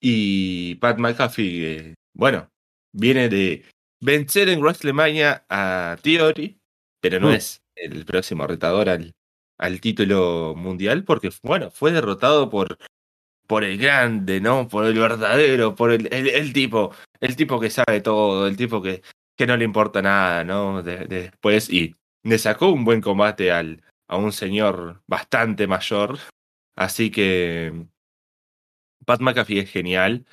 [0.00, 2.50] y Pat McAfee, eh, bueno,
[2.92, 3.64] viene de
[4.00, 6.58] vencer en WrestleMania a Theory,
[7.00, 7.34] pero no mm.
[7.34, 9.14] es el próximo retador al,
[9.58, 12.78] al título mundial, porque, bueno, fue derrotado por,
[13.46, 14.68] por el grande, ¿no?
[14.68, 19.02] Por el verdadero, por el, el, tipo, el tipo que sabe todo, el tipo que,
[19.36, 20.82] que no le importa nada, ¿no?
[20.82, 26.18] De, después, y le sacó un buen combate al, a un señor bastante mayor,
[26.76, 27.72] así que
[29.04, 30.26] Pat McAfee es genial.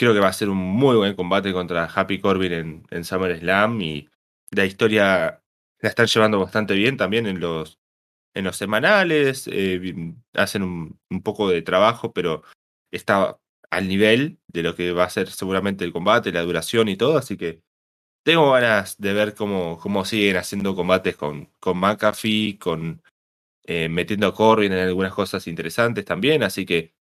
[0.00, 3.82] Creo que va a ser un muy buen combate contra Happy Corbin en, en SummerSlam
[3.82, 4.08] y
[4.50, 5.42] la historia
[5.78, 7.78] la están llevando bastante bien también en los,
[8.32, 9.46] en los semanales.
[9.52, 12.44] Eh, hacen un, poco de trabajo, pero
[12.90, 13.38] está
[13.70, 17.18] al nivel de lo que va a ser seguramente el combate, la duración y todo.
[17.18, 17.60] Así que
[18.24, 23.02] tengo ganas de ver cómo, cómo siguen haciendo combates con, con McAfee, con
[23.64, 26.42] eh, metiendo a Corbin en algunas cosas interesantes también.
[26.42, 26.94] Así que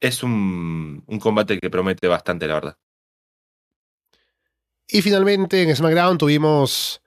[0.00, 2.78] es un, un combate que promete bastante, la verdad.
[4.88, 7.00] Y finalmente en SmackDown tuvimos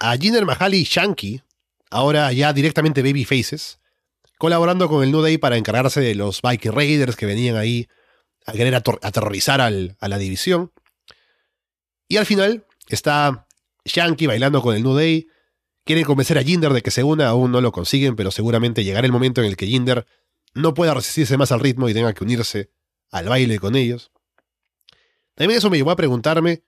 [0.00, 1.42] a Jinder Mahal y Shanky,
[1.90, 3.78] ahora ya directamente Baby Faces,
[4.38, 7.88] colaborando con el New Day para encargarse de los Viking Raiders que venían ahí
[8.46, 10.72] a querer aterrorizar a la división.
[12.08, 13.46] Y al final está
[13.84, 15.28] Shanky bailando con el New Day.
[15.84, 19.06] Quieren convencer a Jinder de que se una, aún no lo consiguen, pero seguramente llegará
[19.06, 20.06] el momento en el que Jinder
[20.54, 22.70] no pueda resistirse más al ritmo y tenga que unirse
[23.10, 24.10] al baile con ellos.
[25.34, 26.62] También eso me llevó a preguntarme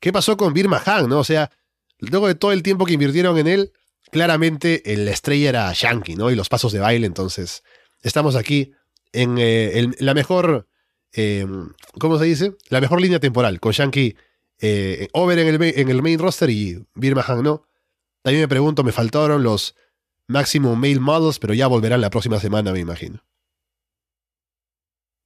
[0.00, 1.18] qué pasó con Birma Han, ¿no?
[1.18, 1.50] O sea,
[1.98, 3.72] luego de todo el tiempo que invirtieron en él,
[4.10, 6.30] claramente la estrella era Yankee, ¿no?
[6.30, 7.62] Y los pasos de baile, entonces
[8.02, 8.72] estamos aquí
[9.12, 10.68] en eh, la mejor,
[11.12, 11.46] eh,
[11.98, 12.54] ¿cómo se dice?
[12.68, 14.16] La mejor línea temporal, con Yankee
[14.60, 17.66] eh, over en el, en el main roster y Birma Han no.
[18.22, 19.74] También me pregunto, me faltaron los
[20.32, 23.22] Maximum Male Models, pero ya volverán la próxima semana, me imagino.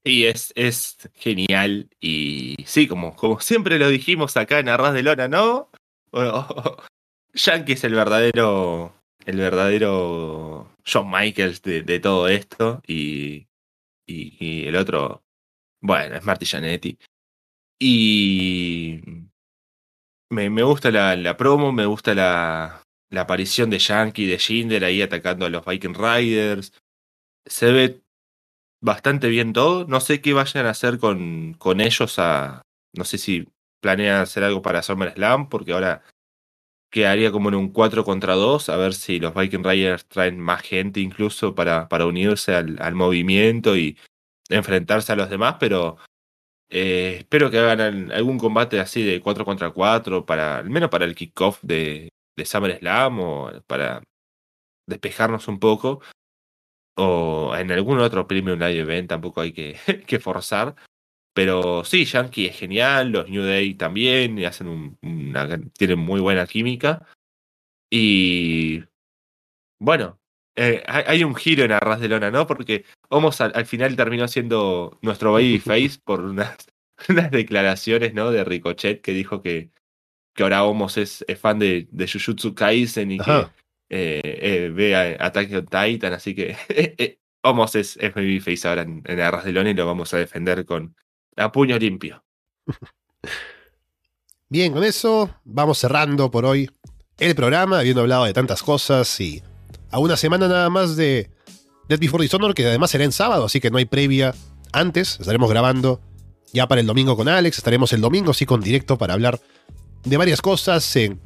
[0.07, 1.91] Y es, es genial.
[2.01, 5.69] Y sí, como, como siempre lo dijimos acá en Arras de Lona, ¿no?
[7.35, 8.95] Yankee es el verdadero.
[9.25, 12.81] El verdadero John Michaels de, todo esto.
[12.87, 13.49] Y,
[14.07, 15.25] y, el otro.
[15.81, 16.97] Bueno, es Marty Janetti.
[17.81, 19.01] Y.
[20.31, 24.85] Me, me gusta la, la promo, me gusta la, la aparición de Yankee, de Jinder
[24.85, 26.73] ahí atacando a los Viking Riders.
[27.47, 28.03] Se ve
[28.81, 29.87] bastante bien todo.
[29.87, 32.63] No sé qué vayan a hacer con, con ellos a.
[32.95, 33.49] No sé si
[33.81, 36.03] planean hacer algo para SummerSlam, porque ahora
[36.91, 40.63] quedaría como en un 4 contra 2, a ver si los Viking Riders traen más
[40.63, 43.99] gente incluso para, para unirse al, al movimiento y
[44.49, 45.99] enfrentarse a los demás, pero
[46.71, 51.05] eh, espero que hagan algún combate así de 4 contra 4, para, al menos para
[51.05, 54.03] el kickoff de, de SummerSlam o para
[54.87, 56.01] despejarnos un poco.
[56.99, 59.77] O en algún otro Premium Live Event tampoco hay que,
[60.07, 60.75] que forzar.
[61.35, 66.21] Pero sí, Yankee es genial, los New Day también, y hacen un, una, tienen muy
[66.21, 67.07] buena química.
[67.91, 68.85] Y
[69.79, 70.19] bueno,
[70.57, 72.47] eh, hay un giro en Arras de Lona, ¿no?
[72.47, 76.57] Porque Homos al, final terminó siendo nuestro babyface por unas,
[77.09, 78.31] unas declaraciones, ¿no?
[78.31, 79.71] De Ricochet que dijo que
[80.37, 83.47] que ahora Homos es, fan de, de, Jujutsu Kaisen y que
[83.89, 88.83] eh, eh, ve a Attack on Titan, así que eh, Homos es, es face ahora
[88.83, 90.95] en, en Arras de Lona y lo vamos a defender con
[91.37, 92.23] a puño limpio.
[94.49, 96.71] Bien, con eso vamos cerrando por hoy
[97.19, 99.43] el programa, habiendo hablado de tantas cosas y
[99.91, 101.31] a una semana nada más de
[101.89, 104.35] Dead Before Dishonor, que además será en sábado, así que no hay previa
[104.73, 105.19] antes.
[105.19, 106.01] Estaremos grabando
[106.53, 109.41] ya para el domingo con Alex, estaremos el domingo sí con directo para hablar
[110.07, 111.21] de varias cosas en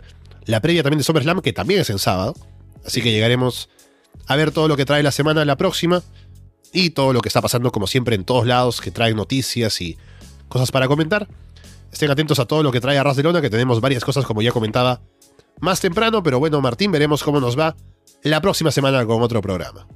[0.47, 2.35] la previa también de SummerSlam, que también es en sábado.
[2.85, 3.69] Así que llegaremos
[4.27, 6.03] a ver todo lo que trae la semana la próxima
[6.73, 9.99] y todo lo que está pasando, como siempre, en todos lados, que traen noticias y
[10.49, 11.29] cosas para comentar.
[11.93, 14.43] Estén atentos a todo lo que trae Arras de Lona, que tenemos varias cosas, como
[14.43, 15.01] ya comentaba,
[15.61, 16.23] más temprano.
[16.23, 17.77] Pero bueno, Martín, veremos cómo nos va
[18.23, 19.87] la próxima semana con otro programa.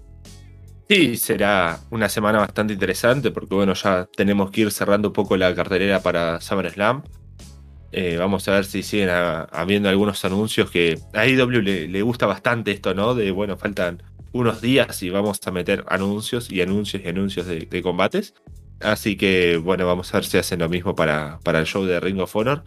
[0.88, 5.36] Sí, será una semana bastante interesante porque bueno, ya tenemos que ir cerrando un poco
[5.36, 7.02] la cartelera para SummerSlam.
[7.96, 12.26] Eh, vamos a ver si siguen habiendo algunos anuncios que a IW le, le, gusta
[12.26, 13.14] bastante esto, ¿no?
[13.14, 14.02] De bueno, faltan
[14.32, 18.34] unos días y vamos a meter anuncios y anuncios y anuncios de, combates.
[18.80, 22.00] Así que bueno, vamos a ver si hacen lo mismo para, para el show de
[22.00, 22.64] Ring of Honor.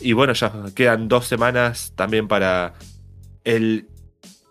[0.00, 2.74] Y bueno, ya quedan dos semanas también para
[3.42, 3.88] el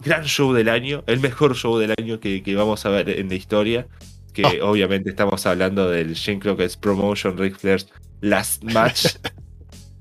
[0.01, 3.35] gran show del año, el mejor show del año que, vamos a ver en la
[3.35, 3.87] historia.
[4.33, 4.71] Que oh.
[4.71, 7.87] obviamente estamos hablando del Shane Crockett's Promotion Ric Flair's
[8.19, 9.05] Last Match.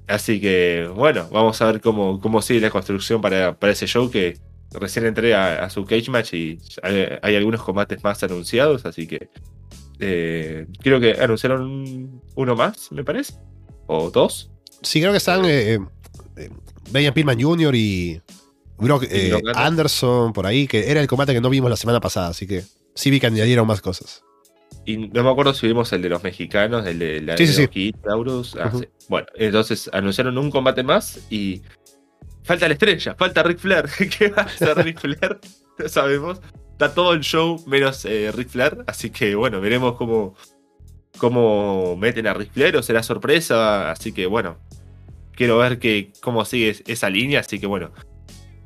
[0.07, 4.11] Así que, bueno, vamos a ver cómo, cómo sigue la construcción para, para ese show
[4.11, 4.39] que
[4.73, 9.29] recién entré a, su cage match y hay, algunos combates más anunciados, así que
[9.99, 13.35] eh, creo que anunciaron uno más, me parece,
[13.87, 14.51] o dos.
[14.83, 15.79] Sí, creo que están eh,
[16.37, 16.51] eh,
[16.91, 17.75] Brian Pillman Jr.
[17.75, 18.21] y
[18.79, 19.07] Brock,
[19.55, 22.63] Anderson por ahí, que era el combate que no vimos la semana pasada, así que
[22.95, 24.23] sí vi que añadieron más cosas.
[24.87, 28.55] Y no me acuerdo si vimos el de los mexicanos, el de la sí, Taurus.
[28.55, 28.71] Ah,
[29.09, 31.61] bueno, entonces anunciaron un combate más y
[32.45, 33.87] falta la estrella, falta Ric Flair.
[34.19, 35.41] ¿Qué va a hacer Ric Flair?
[35.77, 36.41] No sabemos.
[36.71, 40.37] Está todo el show menos eh, Ric Flair, así que bueno, veremos cómo,
[41.19, 43.91] cómo meten a Ric Flair o será sorpresa.
[43.91, 44.59] Así que bueno,
[45.33, 47.91] quiero ver que, cómo sigue esa línea, así que bueno.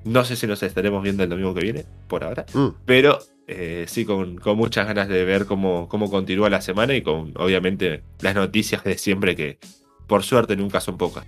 [0.02, 2.46] No sé si nos estaremos viendo el domingo que viene, por ahora.
[2.54, 2.68] Mm.
[2.86, 3.18] Pero
[3.52, 8.04] eh, sí, con, muchas ganas de ver cómo, cómo continúa la semana y con, obviamente,
[8.20, 9.58] las noticias de siempre que,
[10.06, 11.26] por suerte, nunca son pocas.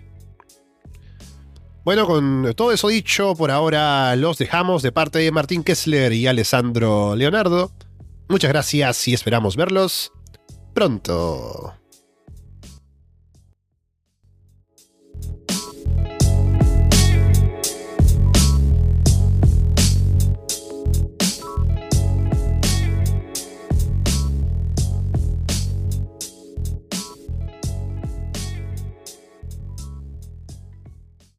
[1.84, 6.28] Bueno, con todo eso dicho, por ahora los dejamos de parte de Martín Kessler y
[6.28, 7.72] Alessandro Leonardo.
[8.28, 10.12] Muchas gracias y esperamos verlos
[10.74, 11.74] pronto.